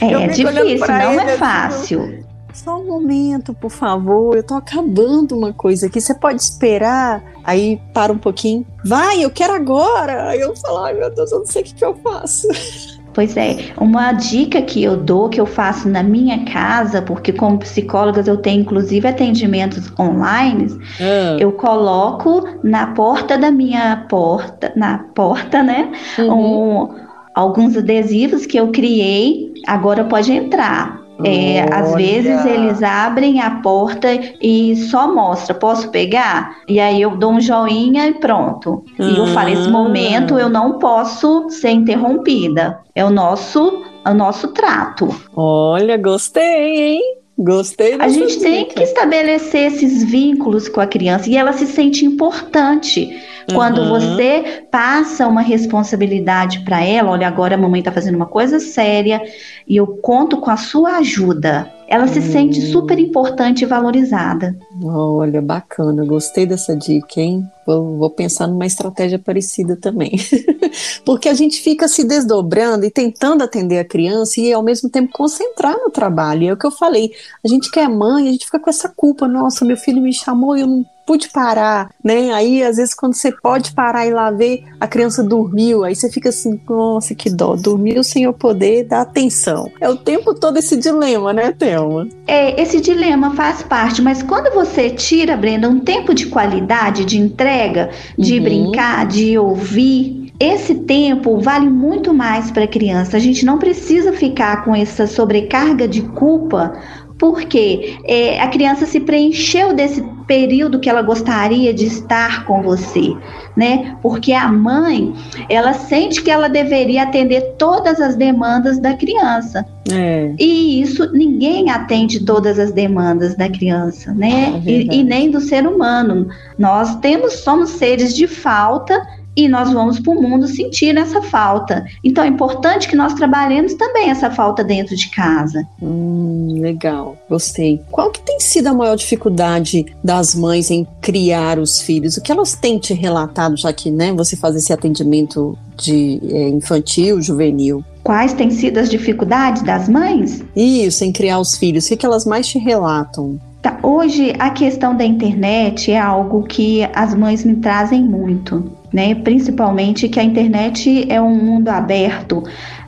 É, 0.00 0.12
é 0.12 0.26
difícil, 0.28 0.86
não 0.88 1.20
é 1.20 1.36
fácil. 1.36 2.24
Só 2.52 2.78
um 2.78 2.86
momento, 2.86 3.54
por 3.54 3.70
favor. 3.70 4.36
Eu 4.36 4.42
tô 4.42 4.54
acabando 4.54 5.36
uma 5.36 5.52
coisa 5.52 5.86
aqui. 5.86 6.00
Você 6.00 6.14
pode 6.14 6.42
esperar? 6.42 7.22
Aí 7.44 7.80
para 7.94 8.12
um 8.12 8.18
pouquinho. 8.18 8.66
Vai, 8.84 9.24
eu 9.24 9.30
quero 9.30 9.54
agora. 9.54 10.28
Aí 10.28 10.40
eu 10.40 10.54
falo, 10.56 10.78
ai 10.78 10.94
meu 10.94 11.10
Deus, 11.14 11.30
eu 11.32 11.38
não 11.38 11.46
sei 11.46 11.62
o 11.62 11.64
que, 11.64 11.74
que 11.74 11.84
eu 11.84 11.94
faço. 11.96 12.48
Pois 13.12 13.36
é, 13.36 13.72
uma 13.76 14.12
dica 14.12 14.62
que 14.62 14.82
eu 14.82 14.96
dou, 14.96 15.28
que 15.28 15.40
eu 15.40 15.46
faço 15.46 15.88
na 15.88 16.02
minha 16.02 16.44
casa, 16.44 17.02
porque 17.02 17.32
como 17.32 17.58
psicólogas 17.58 18.28
eu 18.28 18.36
tenho 18.36 18.60
inclusive 18.60 19.06
atendimentos 19.06 19.92
online, 19.98 20.78
ah. 21.00 21.36
eu 21.40 21.52
coloco 21.52 22.46
na 22.62 22.88
porta 22.88 23.36
da 23.36 23.50
minha 23.50 24.06
porta, 24.08 24.72
na 24.76 24.98
porta, 25.14 25.62
né, 25.62 25.90
uhum. 26.18 26.82
um, 26.82 26.88
alguns 27.34 27.76
adesivos 27.76 28.46
que 28.46 28.56
eu 28.56 28.68
criei, 28.68 29.52
agora 29.66 30.04
pode 30.04 30.32
entrar. 30.32 30.99
É, 31.24 31.66
às 31.72 31.94
vezes 31.94 32.44
eles 32.44 32.82
abrem 32.82 33.40
a 33.40 33.60
porta 33.62 34.08
e 34.40 34.76
só 34.76 35.12
mostra, 35.12 35.54
posso 35.54 35.90
pegar? 35.90 36.56
E 36.68 36.80
aí 36.80 37.00
eu 37.02 37.16
dou 37.16 37.32
um 37.32 37.40
joinha 37.40 38.06
e 38.06 38.14
pronto. 38.14 38.84
E 38.98 39.18
eu 39.18 39.26
falo, 39.28 39.50
esse 39.50 39.68
momento 39.68 40.38
eu 40.38 40.48
não 40.48 40.78
posso 40.78 41.48
ser 41.50 41.70
interrompida. 41.70 42.80
É 42.94 43.04
o 43.04 43.10
nosso, 43.10 43.82
o 44.06 44.14
nosso 44.14 44.48
trato. 44.48 45.08
Olha, 45.34 45.96
gostei, 45.96 46.94
hein? 46.94 47.19
Gostei 47.42 47.96
A 47.98 48.06
gente 48.06 48.34
dica. 48.34 48.42
tem 48.42 48.64
que 48.66 48.82
estabelecer 48.82 49.72
esses 49.72 50.04
vínculos 50.04 50.68
com 50.68 50.78
a 50.78 50.86
criança 50.86 51.30
e 51.30 51.38
ela 51.38 51.54
se 51.54 51.66
sente 51.66 52.04
importante. 52.04 53.18
Quando 53.54 53.80
uhum. 53.80 53.88
você 53.88 54.64
passa 54.70 55.26
uma 55.26 55.40
responsabilidade 55.40 56.60
para 56.60 56.84
ela, 56.84 57.10
olha, 57.10 57.26
agora 57.26 57.54
a 57.54 57.58
mamãe 57.58 57.80
está 57.80 57.90
fazendo 57.90 58.14
uma 58.14 58.26
coisa 58.26 58.60
séria 58.60 59.22
e 59.66 59.74
eu 59.74 59.86
conto 59.86 60.36
com 60.36 60.50
a 60.50 60.56
sua 60.58 60.98
ajuda. 60.98 61.72
Ela 61.90 62.06
se 62.06 62.22
sente 62.22 62.60
super 62.70 63.00
importante 63.00 63.62
e 63.62 63.66
valorizada. 63.66 64.56
Olha, 64.80 65.42
bacana, 65.42 66.04
gostei 66.04 66.46
dessa 66.46 66.76
dica, 66.76 67.20
hein? 67.20 67.44
Vou, 67.66 67.98
vou 67.98 68.08
pensar 68.08 68.46
numa 68.46 68.64
estratégia 68.64 69.18
parecida 69.18 69.76
também. 69.76 70.12
Porque 71.04 71.28
a 71.28 71.34
gente 71.34 71.60
fica 71.60 71.88
se 71.88 72.04
desdobrando 72.04 72.84
e 72.84 72.90
tentando 72.92 73.42
atender 73.42 73.80
a 73.80 73.84
criança 73.84 74.40
e 74.40 74.52
ao 74.52 74.62
mesmo 74.62 74.88
tempo 74.88 75.12
concentrar 75.12 75.76
no 75.78 75.90
trabalho. 75.90 76.48
É 76.48 76.52
o 76.52 76.56
que 76.56 76.66
eu 76.66 76.70
falei, 76.70 77.10
a 77.44 77.48
gente 77.48 77.68
quer 77.72 77.88
mãe, 77.88 78.28
a 78.28 78.32
gente 78.32 78.46
fica 78.46 78.60
com 78.60 78.70
essa 78.70 78.88
culpa, 78.88 79.26
nossa, 79.26 79.64
meu 79.64 79.76
filho 79.76 80.00
me 80.00 80.12
chamou 80.12 80.56
e 80.56 80.60
eu 80.60 80.68
não 80.68 80.86
pude 81.10 81.28
parar, 81.30 81.90
né? 82.04 82.32
Aí, 82.32 82.62
às 82.62 82.76
vezes, 82.76 82.94
quando 82.94 83.14
você 83.14 83.32
pode 83.32 83.72
parar 83.72 84.06
e 84.06 84.12
lá 84.12 84.30
ver, 84.30 84.62
a 84.78 84.86
criança 84.86 85.24
dormiu, 85.24 85.82
aí 85.82 85.92
você 85.92 86.08
fica 86.08 86.28
assim, 86.28 86.60
nossa, 86.68 87.16
que 87.16 87.28
dó, 87.28 87.56
dormiu 87.56 88.04
sem 88.04 88.22
eu 88.22 88.32
poder 88.32 88.84
dar 88.84 89.00
atenção. 89.00 89.68
É 89.80 89.88
o 89.88 89.96
tempo 89.96 90.32
todo 90.32 90.58
esse 90.58 90.76
dilema, 90.76 91.32
né, 91.32 91.50
Thelma? 91.50 92.06
É, 92.28 92.62
esse 92.62 92.80
dilema 92.80 93.34
faz 93.34 93.60
parte, 93.60 94.00
mas 94.00 94.22
quando 94.22 94.54
você 94.54 94.88
tira, 94.88 95.36
Brenda, 95.36 95.68
um 95.68 95.80
tempo 95.80 96.14
de 96.14 96.26
qualidade, 96.26 97.04
de 97.04 97.18
entrega, 97.18 97.90
de 98.16 98.36
uhum. 98.36 98.44
brincar, 98.44 99.04
de 99.04 99.36
ouvir, 99.36 100.30
esse 100.40 100.74
tempo 100.74 101.38
vale 101.38 101.68
muito 101.68 102.14
mais 102.14 102.50
para 102.50 102.64
a 102.64 102.68
criança. 102.68 103.18
A 103.18 103.20
gente 103.20 103.44
não 103.44 103.58
precisa 103.58 104.10
ficar 104.12 104.64
com 104.64 104.74
essa 104.74 105.06
sobrecarga 105.06 105.86
de 105.86 106.00
culpa 106.00 106.72
porque 107.20 107.98
é, 108.06 108.40
a 108.40 108.48
criança 108.48 108.86
se 108.86 108.98
preencheu 108.98 109.74
desse 109.74 110.02
período 110.26 110.80
que 110.80 110.88
ela 110.88 111.02
gostaria 111.02 111.74
de 111.74 111.84
estar 111.84 112.46
com 112.46 112.62
você, 112.62 113.14
né? 113.54 113.94
Porque 114.00 114.32
a 114.32 114.50
mãe, 114.50 115.12
ela 115.46 115.74
sente 115.74 116.22
que 116.22 116.30
ela 116.30 116.48
deveria 116.48 117.02
atender 117.02 117.56
todas 117.58 118.00
as 118.00 118.16
demandas 118.16 118.78
da 118.78 118.94
criança. 118.94 119.66
É. 119.92 120.32
E 120.38 120.80
isso 120.80 121.12
ninguém 121.12 121.70
atende 121.70 122.24
todas 122.24 122.58
as 122.58 122.72
demandas 122.72 123.36
da 123.36 123.50
criança, 123.50 124.14
né? 124.14 124.62
É 124.64 124.70
e, 124.70 125.00
e 125.00 125.04
nem 125.04 125.30
do 125.30 125.42
ser 125.42 125.66
humano. 125.66 126.28
Nós 126.58 126.96
temos, 127.00 127.40
somos 127.40 127.70
seres 127.70 128.14
de 128.16 128.26
falta 128.26 128.98
e 129.44 129.48
nós 129.48 129.72
vamos 129.72 129.98
para 129.98 130.12
o 130.12 130.20
mundo 130.20 130.46
sentir 130.46 130.96
essa 130.96 131.22
falta. 131.22 131.84
Então 132.04 132.24
é 132.24 132.28
importante 132.28 132.88
que 132.88 132.96
nós 132.96 133.14
trabalhemos 133.14 133.74
também 133.74 134.10
essa 134.10 134.30
falta 134.30 134.62
dentro 134.62 134.94
de 134.96 135.08
casa. 135.10 135.66
Hum, 135.80 136.58
legal, 136.60 137.16
gostei. 137.28 137.80
Qual 137.90 138.10
que 138.10 138.20
tem 138.20 138.38
sido 138.40 138.68
a 138.68 138.74
maior 138.74 138.96
dificuldade 138.96 139.86
das 140.02 140.34
mães 140.34 140.70
em 140.70 140.86
criar 141.00 141.58
os 141.58 141.80
filhos? 141.80 142.16
O 142.16 142.22
que 142.22 142.32
elas 142.32 142.54
têm 142.54 142.78
te 142.78 142.94
relatado, 142.94 143.56
já 143.56 143.72
que 143.72 143.90
né, 143.90 144.12
você 144.12 144.36
faz 144.36 144.54
esse 144.56 144.72
atendimento 144.72 145.56
de 145.76 146.20
é, 146.28 146.48
infantil, 146.48 147.20
juvenil? 147.22 147.84
Quais 148.02 148.32
têm 148.32 148.50
sido 148.50 148.78
as 148.78 148.90
dificuldades 148.90 149.62
das 149.62 149.88
mães? 149.88 150.42
Isso, 150.54 151.04
em 151.04 151.12
criar 151.12 151.38
os 151.38 151.56
filhos. 151.56 151.86
O 151.86 151.88
que, 151.88 151.96
que 151.96 152.06
elas 152.06 152.24
mais 152.24 152.46
te 152.46 152.58
relatam? 152.58 153.38
Tá, 153.62 153.78
hoje 153.82 154.32
a 154.38 154.50
questão 154.50 154.96
da 154.96 155.04
internet 155.04 155.92
é 155.92 155.98
algo 155.98 156.42
que 156.44 156.82
as 156.94 157.14
mães 157.14 157.44
me 157.44 157.56
trazem 157.56 158.02
muito 158.02 158.79
né? 158.92 159.14
Principalmente 159.14 160.08
que 160.08 160.18
a 160.20 160.24
internet 160.24 161.06
é 161.10 161.20
um 161.20 161.34
mundo 161.34 161.68
aberto, 161.68 162.42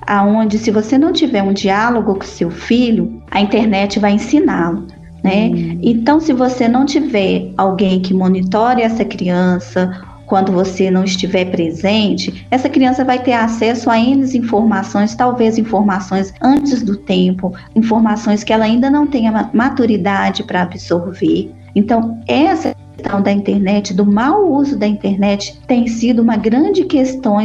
aonde 0.07 0.59
se 0.59 0.71
você 0.71 0.99
não 0.99 1.13
tiver 1.13 1.43
um 1.43 1.53
diálogo 1.53 2.15
com 2.15 2.25
seu 2.25 2.51
filho, 2.51 3.23
a 3.31 3.41
internet 3.41 3.99
vai 3.99 4.13
ensiná-lo. 4.13 4.87
Né? 5.23 5.51
Hum. 5.55 5.79
Então, 5.83 6.19
se 6.19 6.33
você 6.33 6.67
não 6.67 6.85
tiver 6.85 7.53
alguém 7.57 8.01
que 8.01 8.13
monitore 8.13 8.83
essa 8.83 9.05
criança, 9.05 10.03
quando 10.27 10.51
você 10.51 10.91
não 10.91 11.05
estiver 11.05 11.45
presente, 11.51 12.47
essa 12.51 12.69
criança 12.69 13.05
vai 13.05 13.19
ter 13.19 13.35
acesso 13.35 13.91
a 13.91 13.99
N 13.99 14.25
informações, 14.37 15.15
talvez 15.15 15.59
informações 15.59 16.33
antes 16.43 16.83
do 16.83 16.97
tempo, 16.97 17.55
informações 17.77 18.43
que 18.43 18.53
ela 18.53 18.65
ainda 18.65 18.91
não 18.91 19.07
tenha 19.07 19.51
maturidade 19.53 20.43
para 20.43 20.63
absorver. 20.63 21.53
Então, 21.75 22.21
essa 22.27 22.75
da 23.23 23.33
internet, 23.33 23.95
do 23.95 24.07
mau 24.07 24.53
uso 24.53 24.77
da 24.77 24.87
internet, 24.87 25.61
tem 25.67 25.87
sido 25.87 26.23
uma 26.23 26.37
grande 26.37 26.85
questão 26.85 27.39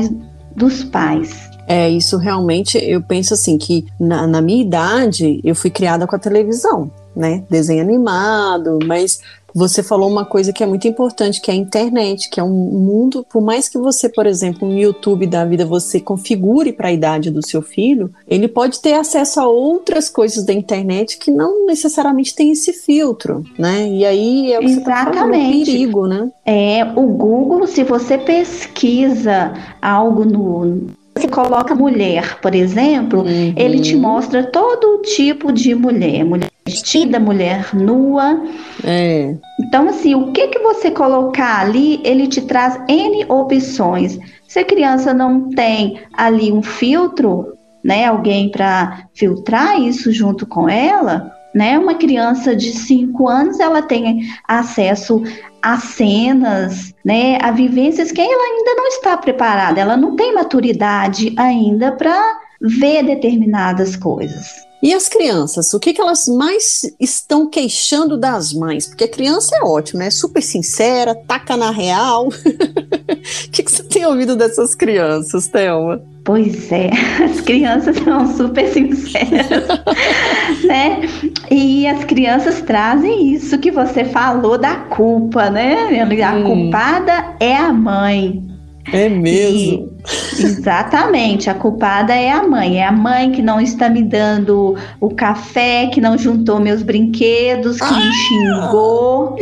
dos 0.55 0.83
pais. 0.83 1.49
É, 1.67 1.89
isso 1.89 2.17
realmente, 2.17 2.77
eu 2.77 3.01
penso 3.01 3.33
assim, 3.33 3.57
que 3.57 3.85
na, 3.99 4.25
na 4.25 4.41
minha 4.41 4.61
idade, 4.61 5.41
eu 5.43 5.53
fui 5.53 5.69
criada 5.69 6.07
com 6.07 6.15
a 6.15 6.19
televisão, 6.19 6.89
né? 7.13 7.43
Desenho 7.49 7.81
animado, 7.81 8.79
mas 8.85 9.19
você 9.53 9.81
falou 9.81 10.09
uma 10.09 10.25
coisa 10.25 10.53
que 10.53 10.63
é 10.63 10.67
muito 10.67 10.87
importante, 10.87 11.41
que 11.41 11.49
é 11.49 11.53
a 11.53 11.57
internet, 11.57 12.29
que 12.29 12.39
é 12.39 12.43
um 12.43 12.49
mundo, 12.49 13.25
por 13.29 13.41
mais 13.41 13.67
que 13.67 13.77
você, 13.77 14.09
por 14.09 14.25
exemplo, 14.25 14.67
no 14.67 14.77
YouTube 14.77 15.25
da 15.25 15.45
vida, 15.45 15.65
você 15.65 15.99
configure 15.99 16.71
para 16.71 16.89
a 16.89 16.91
idade 16.91 17.31
do 17.31 17.45
seu 17.45 17.61
filho, 17.61 18.11
ele 18.27 18.47
pode 18.47 18.79
ter 18.79 18.93
acesso 18.93 19.39
a 19.39 19.47
outras 19.47 20.09
coisas 20.09 20.43
da 20.45 20.53
internet 20.53 21.17
que 21.17 21.31
não 21.31 21.65
necessariamente 21.65 22.35
tem 22.35 22.51
esse 22.51 22.73
filtro, 22.73 23.43
né? 23.57 23.87
E 23.89 24.05
aí 24.05 24.53
é 24.53 24.59
o 24.59 24.83
tá 24.83 25.11
é 25.15 25.23
um 25.23 25.31
perigo, 25.31 26.07
né? 26.07 26.29
É, 26.45 26.83
o 26.95 27.03
Google, 27.03 27.65
se 27.67 27.83
você 27.83 28.17
pesquisa 28.17 29.53
algo 29.81 30.25
no 30.25 30.87
você 31.17 31.27
coloca 31.27 31.73
mulher, 31.73 32.39
por 32.41 32.53
exemplo, 32.53 33.21
uhum. 33.21 33.53
ele 33.55 33.79
te 33.79 33.95
mostra 33.95 34.43
todo 34.43 35.01
tipo 35.01 35.51
de 35.51 35.73
mulher. 35.73 36.23
Mulher 36.23 36.51
vestida, 36.67 37.19
mulher 37.19 37.73
nua. 37.73 38.43
É. 38.83 39.35
Então, 39.61 39.87
assim, 39.87 40.13
o 40.13 40.31
que 40.33 40.49
que 40.49 40.59
você 40.59 40.91
colocar 40.91 41.61
ali, 41.61 42.01
ele 42.03 42.27
te 42.27 42.41
traz 42.41 42.79
N 42.87 43.25
opções. 43.29 44.19
Se 44.47 44.59
a 44.59 44.65
criança 44.65 45.13
não 45.13 45.49
tem 45.49 45.99
ali 46.13 46.51
um 46.51 46.61
filtro, 46.61 47.53
né, 47.83 48.05
alguém 48.05 48.51
para 48.51 49.07
filtrar 49.13 49.79
isso 49.81 50.11
junto 50.11 50.45
com 50.45 50.67
ela, 50.67 51.31
né, 51.55 51.79
uma 51.79 51.95
criança 51.95 52.55
de 52.55 52.71
5 52.71 53.27
anos, 53.27 53.59
ela 53.59 53.81
tem 53.81 54.29
acesso 54.47 55.23
a 55.61 55.77
cenas, 55.77 56.93
né, 57.03 57.37
a 57.41 57.51
vivências 57.51 58.11
que 58.11 58.21
ela 58.21 58.43
ainda 58.43 58.75
não 58.75 58.87
está 58.87 59.17
preparada, 59.17 59.79
ela 59.79 59.97
não 59.97 60.15
tem 60.15 60.33
maturidade 60.33 61.33
ainda 61.37 61.91
para 61.93 62.21
ver 62.61 63.03
determinadas 63.03 63.95
coisas. 63.95 64.66
E 64.81 64.93
as 64.93 65.09
crianças, 65.09 65.73
o 65.73 65.79
que, 65.79 65.91
que 65.91 65.99
elas 65.99 66.27
mais 66.27 66.81
estão 66.99 67.49
queixando 67.49 68.15
das 68.15 68.53
mães? 68.53 68.85
Porque 68.85 69.05
a 69.05 69.09
criança 69.09 69.55
é 69.55 69.63
ótima, 69.63 70.03
é 70.03 70.11
super 70.11 70.41
sincera, 70.41 71.15
taca 71.15 71.57
na 71.57 71.71
real. 71.71 72.27
o 72.29 73.51
que, 73.51 73.63
que 73.63 73.71
você 73.71 73.83
tem 73.83 74.05
ouvido 74.05 74.35
dessas 74.35 74.75
crianças, 74.75 75.47
Thelma? 75.47 75.99
Pois 76.23 76.71
é, 76.71 76.91
as 77.23 77.41
crianças 77.41 77.97
são 77.97 78.35
super 78.35 78.67
sinceras, 78.71 79.47
né? 80.65 81.01
E 81.49 81.87
as 81.87 82.03
crianças 82.03 82.61
trazem 82.61 83.33
isso 83.33 83.57
que 83.57 83.71
você 83.71 84.05
falou 84.05 84.57
da 84.57 84.75
culpa, 84.75 85.49
né? 85.49 86.01
A 86.01 86.35
hum. 86.35 86.43
culpada 86.43 87.35
é 87.39 87.55
a 87.55 87.73
mãe. 87.73 88.56
É 88.93 89.09
mesmo. 89.09 89.91
E, 90.39 90.43
exatamente, 90.43 91.49
a 91.49 91.53
culpada 91.53 92.13
é 92.13 92.31
a 92.31 92.43
mãe. 92.43 92.79
É 92.79 92.85
a 92.85 92.91
mãe 92.91 93.31
que 93.31 93.41
não 93.41 93.59
está 93.59 93.89
me 93.89 94.03
dando 94.03 94.75
o 94.99 95.09
café, 95.09 95.87
que 95.87 95.99
não 95.99 96.17
juntou 96.17 96.59
meus 96.59 96.81
brinquedos, 96.81 97.77
que 97.77 97.83
ah! 97.83 97.99
me 97.99 98.11
xingou. 98.13 99.37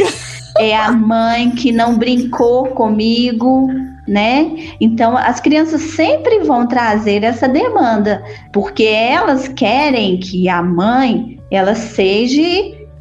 É 0.57 0.75
a 0.75 0.91
mãe 0.91 1.51
que 1.51 1.71
não 1.71 1.97
brincou 1.97 2.67
comigo, 2.67 3.67
né? 4.07 4.51
Então 4.79 5.17
as 5.17 5.39
crianças 5.39 5.81
sempre 5.81 6.39
vão 6.39 6.65
trazer 6.65 7.23
essa 7.23 7.47
demanda, 7.47 8.23
porque 8.53 8.83
elas 8.83 9.47
querem 9.49 10.17
que 10.17 10.47
a 10.47 10.63
mãe 10.63 11.39
ela 11.51 11.75
seja 11.75 12.41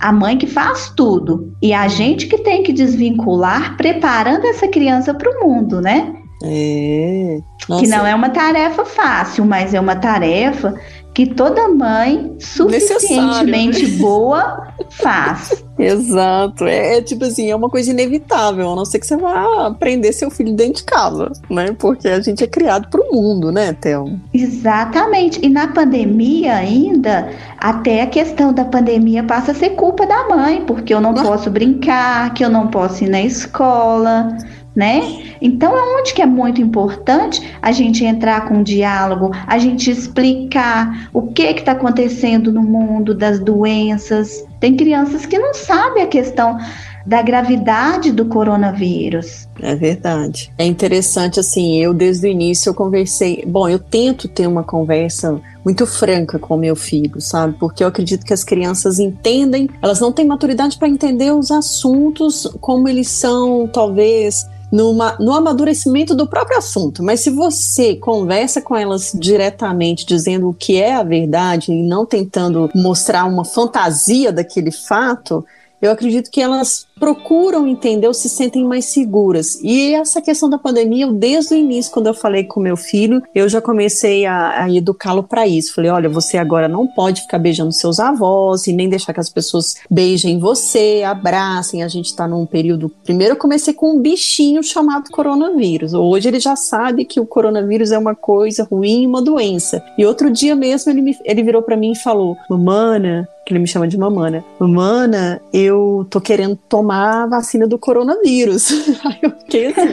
a 0.00 0.12
mãe 0.12 0.36
que 0.36 0.46
faz 0.46 0.92
tudo 0.94 1.54
e 1.62 1.72
a 1.72 1.88
gente 1.88 2.26
que 2.26 2.38
tem 2.38 2.62
que 2.62 2.72
desvincular, 2.72 3.76
preparando 3.76 4.44
essa 4.46 4.68
criança 4.68 5.14
para 5.14 5.30
o 5.30 5.46
mundo, 5.46 5.80
né? 5.80 6.12
É. 6.44 7.38
Que 7.80 7.86
não 7.86 8.06
é 8.06 8.14
uma 8.14 8.28
tarefa 8.28 8.84
fácil, 8.84 9.44
mas 9.44 9.72
é 9.72 9.80
uma 9.80 9.96
tarefa 9.96 10.74
que 11.14 11.26
toda 11.26 11.68
mãe 11.68 12.36
suficientemente 12.38 13.86
né? 13.86 13.98
boa 13.98 14.68
faz. 14.90 15.63
Exato. 15.78 16.64
É, 16.64 16.99
é, 16.99 17.02
tipo 17.02 17.25
assim, 17.25 17.50
é 17.50 17.57
uma 17.57 17.69
coisa 17.69 17.90
inevitável, 17.90 18.71
a 18.71 18.76
não 18.76 18.85
ser 18.85 18.99
que 18.99 19.07
você 19.07 19.16
vá 19.16 19.66
aprender 19.66 20.12
seu 20.12 20.31
filho 20.31 20.54
dentro 20.54 20.75
de 20.75 20.85
casa, 20.85 21.33
né? 21.50 21.75
Porque 21.78 22.09
a 22.09 22.21
gente 22.21 22.45
é 22.45 22.47
criado 22.47 22.88
para 22.88 23.00
o 23.00 23.12
mundo, 23.12 23.50
né, 23.50 23.73
Théo? 23.73 24.19
Exatamente. 24.33 25.45
E 25.45 25.49
na 25.49 25.69
pandemia 25.69 26.54
ainda, 26.54 27.28
até 27.59 28.02
a 28.02 28.07
questão 28.07 28.52
da 28.52 28.64
pandemia 28.64 29.23
passa 29.25 29.52
a 29.52 29.54
ser 29.54 29.71
culpa 29.71 30.07
da 30.07 30.28
mãe, 30.28 30.64
porque 30.64 30.95
eu 30.95 31.00
não 31.00 31.14
posso 31.14 31.50
brincar, 31.50 32.33
que 32.35 32.45
eu 32.45 32.50
não 32.50 32.69
posso 32.69 33.04
ir 33.04 33.09
na 33.09 33.23
escola 33.23 34.37
né? 34.75 35.23
Então, 35.40 35.76
é 35.76 36.00
onde 36.00 36.12
que 36.12 36.21
é 36.21 36.26
muito 36.26 36.61
importante 36.61 37.40
a 37.62 37.71
gente 37.71 38.04
entrar 38.04 38.49
com 38.49 38.54
um 38.54 38.62
diálogo, 38.62 39.31
a 39.47 39.59
gente 39.59 39.90
explicar 39.90 41.09
o 41.12 41.28
que 41.28 41.43
está 41.43 41.73
acontecendo 41.73 42.50
no 42.50 42.62
mundo 42.62 43.14
das 43.14 43.38
doenças. 43.38 44.45
Tem 44.64 44.75
crianças 44.75 45.26
que 45.26 45.38
não 45.38 45.52
sabem 45.52 46.02
a 46.02 46.06
questão 46.06 46.56
da 47.04 47.21
gravidade 47.21 48.11
do 48.11 48.25
coronavírus. 48.25 49.47
É 49.61 49.76
verdade. 49.76 50.50
É 50.56 50.64
interessante, 50.64 51.38
assim, 51.38 51.78
eu 51.83 51.92
desde 51.92 52.26
o 52.26 52.30
início 52.30 52.71
eu 52.71 52.75
conversei. 52.75 53.44
Bom, 53.47 53.68
eu 53.68 53.78
tento 53.78 54.26
ter 54.26 54.47
uma 54.47 54.62
conversa 54.64 55.38
muito 55.62 55.87
franca 55.87 56.38
com 56.38 56.56
meu 56.56 56.75
filho, 56.75 57.21
sabe? 57.21 57.56
Porque 57.61 57.85
eu 57.85 57.88
acredito 57.88 58.25
que 58.25 58.33
as 58.33 58.42
crianças 58.42 58.99
entendem, 58.99 59.68
elas 59.83 60.00
não 60.00 60.11
têm 60.11 60.26
maturidade 60.26 60.78
para 60.78 60.88
entender 60.88 61.30
os 61.30 61.50
assuntos 61.50 62.50
como 62.59 62.88
eles 62.88 63.09
são, 63.09 63.68
talvez 63.68 64.47
numa, 64.75 65.16
no 65.21 65.33
amadurecimento 65.33 66.16
do 66.16 66.26
próprio 66.26 66.59
assunto. 66.59 67.00
Mas 67.00 67.21
se 67.21 67.31
você 67.31 67.95
conversa 67.95 68.61
com 68.61 68.75
elas 68.75 69.12
diretamente, 69.14 70.04
dizendo 70.04 70.49
o 70.49 70.54
que 70.54 70.83
é 70.83 70.97
a 70.97 71.04
verdade 71.04 71.71
e 71.71 71.81
não 71.85 72.04
tentando 72.04 72.69
mostrar 72.75 73.25
uma 73.25 73.45
fantasia 73.45 74.33
daquele 74.33 74.73
fato, 74.73 75.47
eu 75.81 75.93
acredito 75.93 76.28
que 76.28 76.40
elas 76.40 76.88
procuram 77.04 77.68
entender 77.68 78.06
ou 78.06 78.14
se 78.14 78.30
sentem 78.30 78.64
mais 78.64 78.87
seguras. 78.87 79.61
E 79.62 79.92
essa 79.94 80.23
questão 80.23 80.49
da 80.49 80.56
pandemia, 80.56 81.04
eu, 81.04 81.12
desde 81.12 81.52
o 81.52 81.56
início, 81.58 81.92
quando 81.92 82.06
eu 82.06 82.14
falei 82.14 82.44
com 82.44 82.58
meu 82.58 82.78
filho, 82.78 83.23
eu 83.34 83.46
já 83.46 83.61
comecei 83.61 84.25
a, 84.25 84.64
a 84.64 84.70
educá-lo 84.73 85.23
para 85.23 85.46
isso. 85.46 85.75
Falei: 85.75 85.90
olha, 85.90 86.08
você 86.08 86.38
agora 86.38 86.66
não 86.66 86.87
pode 86.87 87.20
ficar 87.20 87.38
beijando 87.38 87.73
seus 87.73 88.00
avós 88.00 88.66
e 88.66 88.73
nem 88.73 88.88
deixar 88.88 89.12
que 89.12 89.20
as 89.20 89.28
pessoas 89.28 89.75
beijem 89.90 90.38
você, 90.38 91.02
abracem. 91.06 91.82
A 91.82 91.88
gente 91.88 92.06
está 92.06 92.26
num 92.26 92.46
período. 92.46 92.90
Primeiro, 93.04 93.34
eu 93.34 93.38
comecei 93.38 93.75
com 93.75 93.96
um 93.96 94.00
bichinho 94.00 94.62
chamado 94.62 95.11
coronavírus. 95.11 95.92
Hoje 95.92 96.28
ele 96.28 96.40
já 96.40 96.56
sabe 96.56 97.04
que 97.04 97.20
o 97.20 97.26
coronavírus 97.26 97.92
é 97.92 97.99
uma 97.99 98.14
coisa 98.14 98.64
ruim, 98.64 99.06
uma 99.06 99.21
doença. 99.21 99.84
E 99.99 100.06
outro 100.06 100.30
dia 100.30 100.56
mesmo 100.56 100.90
ele, 100.90 101.02
me, 101.02 101.19
ele 101.23 101.43
virou 101.43 101.60
para 101.60 101.76
mim 101.76 101.93
e 101.93 101.99
falou: 101.99 102.34
Mamana, 102.49 103.28
que 103.45 103.52
ele 103.52 103.60
me 103.60 103.67
chama 103.67 103.86
de 103.86 103.99
mamana. 103.99 104.45
Mamana, 104.58 105.40
eu 105.52 106.06
tô 106.08 106.21
querendo 106.21 106.58
tomar 106.69 106.94
a 106.95 107.26
vacina 107.26 107.67
do 107.67 107.78
coronavírus. 107.78 108.71
Aí 109.04 109.19
eu 109.23 109.30
fiquei 109.30 109.67
assim, 109.67 109.89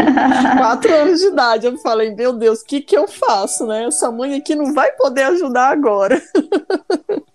quatro 0.57 0.93
anos 0.93 1.19
de 1.19 1.27
idade. 1.27 1.65
Eu 1.65 1.77
falei, 1.77 2.13
meu 2.13 2.33
Deus, 2.33 2.61
o 2.61 2.65
que 2.65 2.81
que 2.81 2.95
eu 2.95 3.07
faço, 3.07 3.65
né? 3.65 3.85
Essa 3.85 4.11
mãe 4.11 4.35
aqui 4.35 4.55
não 4.55 4.73
vai 4.73 4.91
poder 4.93 5.23
ajudar 5.23 5.69
agora. 5.69 6.21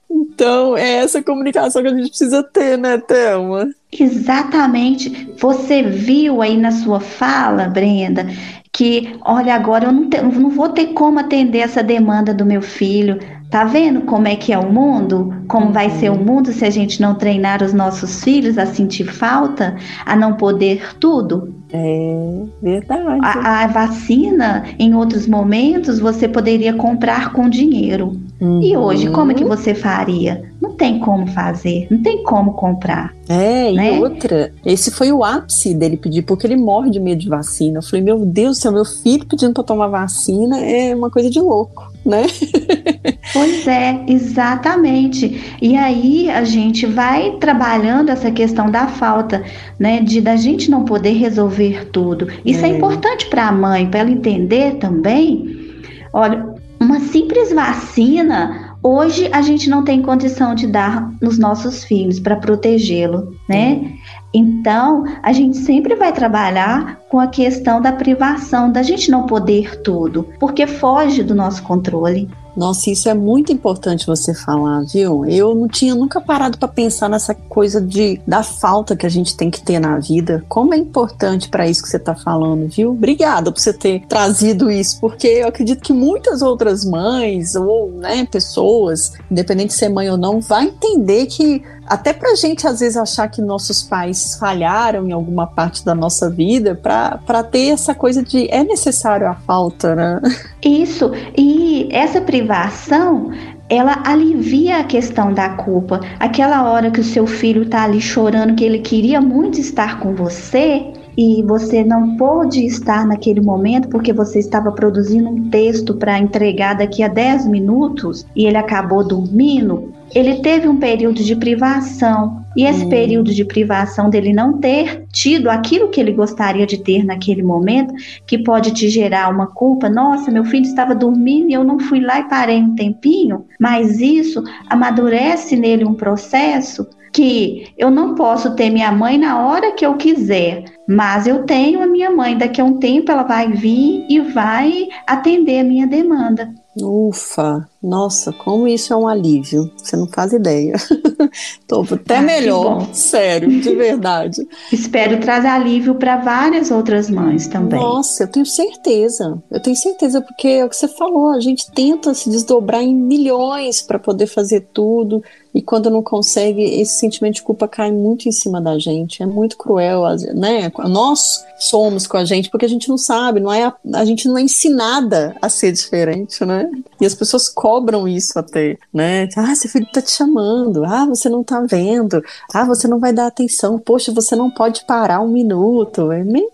Então, 0.09 0.77
é 0.77 0.97
essa 0.97 1.23
comunicação 1.23 1.83
que 1.83 1.89
a 1.89 1.95
gente 1.95 2.09
precisa 2.09 2.43
ter, 2.43 2.77
né, 2.77 2.99
Thelma? 2.99 3.69
Exatamente. 3.93 5.31
Você 5.39 5.83
viu 5.83 6.43
aí 6.43 6.57
na 6.57 6.71
sua 6.71 7.01
fala, 7.01 7.69
Brenda, 7.69 8.27
que, 8.73 9.17
olha, 9.23 9.55
agora 9.55 9.87
eu 9.87 9.93
não, 9.93 10.11
te, 10.11 10.21
não 10.21 10.51
vou 10.51 10.69
ter 10.69 10.89
como 10.89 11.19
atender 11.19 11.61
essa 11.61 11.83
demanda 11.83 12.35
do 12.35 12.45
meu 12.45 12.61
filho. 12.61 13.19
Tá 13.51 13.65
vendo 13.65 14.03
como 14.03 14.27
é 14.27 14.35
que 14.35 14.53
é 14.53 14.59
o 14.59 14.73
mundo? 14.73 15.33
Como 15.47 15.73
vai 15.73 15.91
ser 15.91 16.11
o 16.11 16.15
uhum. 16.15 16.25
mundo 16.25 16.53
se 16.53 16.65
a 16.65 16.71
gente 16.71 17.01
não 17.01 17.15
treinar 17.15 17.63
os 17.63 17.73
nossos 17.73 18.23
filhos 18.23 18.59
a 18.59 18.67
sentir 18.67 19.05
falta, 19.05 19.77
a 20.05 20.17
não 20.17 20.35
poder 20.35 20.97
tudo? 20.99 21.55
É 21.73 22.43
verdade. 22.63 23.21
A, 23.23 23.65
a 23.65 23.67
vacina, 23.67 24.65
em 24.79 24.95
outros 24.95 25.27
momentos, 25.27 25.99
você 25.99 26.29
poderia 26.29 26.75
comprar 26.75 27.33
com 27.33 27.49
dinheiro. 27.49 28.13
Uhum. 28.41 28.63
E 28.63 28.77
hoje, 28.77 29.11
como 29.11 29.33
é 29.33 29.35
que 29.35 29.45
você 29.45 29.75
faria? 29.75 30.45
Não 30.61 30.73
tem 30.73 30.99
como 30.99 31.27
fazer, 31.29 31.87
não 31.91 32.03
tem 32.03 32.23
como 32.23 32.53
comprar. 32.53 33.15
É, 33.29 33.73
né? 33.73 33.97
e 33.97 34.01
outra, 34.01 34.53
esse 34.65 34.91
foi 34.91 35.11
o 35.11 35.25
ápice 35.25 35.75
dele 35.75 35.97
pedir, 35.97 36.23
porque 36.23 36.47
ele 36.47 36.57
morre 36.57 36.91
de 36.91 37.01
medo 37.01 37.21
de 37.21 37.29
vacina. 37.29 37.79
Eu 37.79 37.83
falei, 37.83 38.03
meu 38.03 38.25
Deus 38.25 38.59
do 38.59 38.61
céu, 38.61 38.73
meu 38.73 38.85
filho 38.85 39.27
pedindo 39.27 39.55
para 39.55 39.65
tomar 39.65 39.89
vacina 39.89 40.61
é 40.61 40.95
uma 40.95 41.11
coisa 41.11 41.31
de 41.31 41.41
louco, 41.41 41.91
né? 42.05 42.27
Pois 43.37 43.69
é, 43.69 44.05
exatamente. 44.07 45.57
E 45.61 45.77
aí 45.77 46.31
a 46.31 46.43
gente 46.45 46.87
vai 46.87 47.33
trabalhando 47.33 48.11
essa 48.11 48.31
questão 48.31 48.71
da 48.71 48.87
falta, 48.87 49.45
né, 49.79 50.01
de 50.01 50.21
da 50.21 50.37
gente 50.37 50.71
não 50.71 50.85
poder 50.85 51.13
resolver 51.13 51.91
tudo. 51.91 52.29
Isso 52.45 52.65
é, 52.65 52.71
é 52.71 52.77
importante 52.77 53.27
para 53.27 53.49
a 53.49 53.53
mãe, 53.53 53.87
para 53.87 54.01
ela 54.01 54.11
entender 54.11 54.77
também. 54.77 55.83
Olha, 56.13 56.55
uma 56.81 57.01
simples 57.01 57.53
vacina 57.53 58.67
hoje 58.87 59.29
a 59.33 59.43
gente 59.43 59.69
não 59.69 59.83
tem 59.83 60.01
condição 60.01 60.55
de 60.55 60.67
dar 60.67 61.11
nos 61.21 61.39
nossos 61.39 61.83
filhos 61.83 62.21
para 62.21 62.37
protegê-lo, 62.37 63.37
né? 63.49 63.93
Então, 64.33 65.05
a 65.23 65.33
gente 65.33 65.57
sempre 65.57 65.97
vai 65.97 66.13
trabalhar 66.13 67.01
com 67.09 67.19
a 67.19 67.27
questão 67.27 67.81
da 67.81 67.93
privação, 67.93 68.71
da 68.71 68.83
gente 68.83 69.11
não 69.11 69.27
poder 69.27 69.83
tudo, 69.83 70.29
porque 70.39 70.67
foge 70.67 71.23
do 71.23 71.35
nosso 71.35 71.63
controle. 71.63 72.29
Nossa, 72.57 72.91
isso 72.91 73.09
é 73.09 73.15
muito 73.15 73.53
importante 73.53 74.07
você 74.07 74.33
falar, 74.33 74.83
viu? 74.83 75.27
Eu 75.27 75.55
não 75.55 75.69
tinha 75.69 75.95
nunca 75.95 76.21
parado 76.21 76.57
para 76.57 76.69
pensar 76.69 77.09
nessa 77.09 77.35
coisa 77.35 77.81
de 77.81 78.21
da 78.27 78.43
falta 78.43 78.97
que 78.97 79.05
a 79.05 79.11
gente 79.11 79.37
tem 79.37 79.51
que 79.51 79.63
ter 79.63 79.79
na 79.79 79.99
vida. 79.99 80.43
Como 80.49 80.73
é 80.73 80.77
importante 80.79 81.49
para 81.49 81.69
isso 81.69 81.83
que 81.83 81.89
você 81.89 81.99
está 81.99 82.15
falando, 82.15 82.67
viu? 82.67 82.93
Obrigada 82.93 83.53
por 83.53 83.61
você 83.61 83.73
ter 83.73 84.07
trazido 84.07 84.71
isso, 84.71 84.99
porque 85.01 85.27
eu 85.27 85.49
acredito 85.49 85.83
que 85.83 85.93
muitas 85.93 86.41
outras 86.41 86.85
mães 86.85 87.55
ou 87.55 87.91
né, 87.93 88.27
pessoas, 88.31 89.13
independente 89.31 89.69
de 89.69 89.75
ser 89.75 89.91
mãe 89.91 90.09
ou 90.09 90.17
não, 90.17 90.41
vai 90.41 90.65
entender 90.65 91.27
que 91.27 91.63
até 91.87 92.13
para 92.13 92.33
a 92.33 92.35
gente 92.35 92.67
às 92.67 92.81
vezes 92.81 92.97
achar 92.97 93.29
que 93.29 93.41
nossos 93.41 93.83
pais 93.83 94.37
falharam 94.39 95.07
em 95.09 95.13
alguma 95.13 95.47
parte 95.47 95.85
da 95.85 95.95
nossa 95.95 96.29
vida, 96.31 96.75
para 96.75 97.43
ter 97.43 97.69
essa 97.69 97.95
coisa 97.95 98.23
de 98.23 98.49
é 98.51 98.65
necessário 98.65 99.29
a 99.29 99.35
falta, 99.35 99.95
né? 99.95 100.21
Isso, 100.63 101.11
e 101.37 101.89
essa 101.91 102.21
privação 102.21 103.31
ela 103.69 104.01
alivia 104.05 104.79
a 104.79 104.85
questão 104.85 105.33
da 105.33 105.51
culpa. 105.51 106.01
Aquela 106.21 106.71
hora 106.71 106.91
que 106.91 107.01
o 107.01 107.05
seu 107.05 107.27
filho 107.27 107.63
está 107.63 107.83
ali 107.83 108.01
chorando, 108.01 108.55
que 108.55 108.65
ele 108.65 108.79
queria 108.79 109.21
muito 109.21 109.61
estar 109.61 109.99
com 109.99 110.15
você, 110.15 110.93
e 111.17 111.43
você 111.43 111.83
não 111.83 112.17
pôde 112.17 112.65
estar 112.67 113.07
naquele 113.07 113.41
momento 113.41 113.89
porque 113.89 114.13
você 114.13 114.39
estava 114.39 114.71
produzindo 114.71 115.31
um 115.31 115.49
texto 115.49 115.95
para 115.95 116.19
entregar 116.19 116.75
daqui 116.75 117.03
a 117.03 117.09
10 117.09 117.47
minutos 117.47 118.27
e 118.37 118.47
ele 118.47 118.59
acabou 118.59 119.03
dormindo, 119.03 119.93
ele 120.15 120.37
teve 120.37 120.69
um 120.69 120.79
período 120.79 121.23
de 121.23 121.37
privação. 121.37 122.45
E 122.57 122.65
esse 122.65 122.85
hum. 122.85 122.89
período 122.89 123.35
de 123.35 123.45
privação 123.45 124.09
dele 124.09 124.33
não 124.33 124.59
ter 124.59 125.05
tido 125.13 125.51
aquilo 125.51 125.89
que 125.89 126.01
ele 126.01 126.13
gostaria 126.13 126.67
de 126.67 126.79
ter 126.79 127.05
naquele 127.05 127.43
momento, 127.43 127.95
que 128.27 128.39
pode 128.39 128.73
te 128.73 128.89
gerar 128.89 129.29
uma 129.29 129.47
culpa. 129.47 129.91
Nossa, 129.91 130.31
meu 130.31 130.45
filho 130.45 130.65
estava 130.65 130.95
dormindo 130.95 131.51
e 131.51 131.55
eu 131.55 131.65
não 131.65 131.79
fui 131.79 132.01
lá 132.01 132.21
e 132.21 132.29
parei 132.29 132.59
um 132.59 132.75
tempinho. 132.75 133.45
Mas 133.61 134.01
isso 134.01 134.43
amadurece 134.71 135.55
nele 135.57 135.85
um 135.85 135.95
processo 135.95 136.87
que 137.13 137.73
eu 137.79 137.91
não 137.91 138.15
posso 138.15 138.55
ter 138.55 138.69
minha 138.69 138.93
mãe 138.93 139.17
na 139.17 139.47
hora 139.47 139.73
que 139.73 139.87
eu 139.87 139.95
quiser, 139.95 140.65
mas 140.87 141.27
eu 141.27 141.45
tenho 141.45 141.83
a 141.83 141.87
minha 141.87 142.11
mãe. 142.11 142.37
Daqui 142.37 142.61
a 142.61 142.65
um 142.65 142.79
tempo 142.79 143.11
ela 143.11 143.23
vai 143.23 143.51
vir 143.51 144.05
e 144.09 144.21
vai 144.21 144.89
atender 145.07 145.61
a 145.61 145.65
minha 145.65 145.87
demanda. 145.87 146.53
Ufa, 146.79 147.69
nossa, 147.83 148.33
como 148.33 148.69
isso 148.69 148.93
é 148.93 148.97
um 148.97 149.09
alívio. 149.09 149.71
Você 149.77 149.97
não 149.97 150.07
faz 150.07 150.33
ideia. 150.33 150.75
Tô 151.67 151.83
até 151.83 152.17
ah, 152.17 152.23
melhor, 152.23 152.93
sério, 152.93 153.49
de 153.49 153.75
verdade. 153.75 154.47
Espero 154.71 155.19
trazer 155.19 155.49
alívio 155.49 155.95
para 155.95 156.19
várias 156.19 156.71
outras 156.71 157.09
mães 157.09 157.47
também. 157.47 157.81
Nossa, 157.81 158.25
eu 158.25 158.29
tenho 158.29 158.45
certeza. 158.45 159.43
Eu 159.51 159.61
tenho 159.61 159.77
certeza 159.77 160.21
porque 160.21 160.49
é 160.49 160.65
o 160.65 160.69
que 160.69 160.77
você 160.77 160.89
falou, 160.89 161.31
a 161.31 161.41
gente 161.41 161.71
tenta 161.73 162.13
se 162.13 162.29
desdobrar 162.29 162.83
em 162.83 162.95
milhões 162.95 163.81
para 163.81 163.99
poder 163.99 164.27
fazer 164.27 164.69
tudo 164.73 165.23
e 165.57 165.63
quando 165.63 165.89
não 165.89 166.03
consegue, 166.03 166.63
esse 166.63 166.99
sentimento 166.99 167.37
de 167.37 167.43
culpa 167.43 167.67
cai 167.67 167.91
muito 167.91 168.29
em 168.29 168.33
cima 168.33 168.61
da 168.61 168.79
gente. 168.79 169.23
É 169.23 169.27
muito 169.27 169.57
cruel, 169.57 170.03
né? 170.35 170.71
Nós 170.87 171.47
somos 171.59 172.07
com 172.07 172.19
a 172.19 172.27
gente 172.27 172.51
porque 172.51 172.67
a 172.67 172.69
gente 172.69 172.91
não 172.91 172.99
sabe, 172.99 173.41
não 173.41 173.51
é 173.51 173.65
a, 173.65 173.75
a 173.95 174.05
gente 174.05 174.29
não 174.29 174.37
é 174.37 174.43
ensinada 174.43 175.35
a 175.41 175.49
ser 175.49 175.73
diferente, 175.73 176.45
né? 176.45 176.71
E 177.01 177.07
as 177.07 177.15
pessoas 177.15 177.49
cobram 177.49 178.07
isso 178.07 178.39
até, 178.39 178.77
né? 178.93 179.31
Ah, 179.35 179.55
seu 179.55 179.71
filho 179.71 179.89
tá 179.91 180.03
te 180.03 180.11
chamando. 180.11 180.85
Ah, 180.85 181.07
você 181.07 181.31
não 181.31 181.43
tá 181.43 181.63
vendo. 181.63 182.23
Ah, 182.53 182.67
você 182.67 182.87
não 182.87 182.99
vai 182.99 183.15
dar 183.15 183.27
atenção. 183.27 183.79
Poxa, 183.79 184.13
você 184.13 184.37
não 184.37 184.51
pode 184.51 184.85
parar 184.85 185.23
um 185.23 185.29
minuto. 185.29 186.13
É 186.13 186.23
meio 186.23 186.51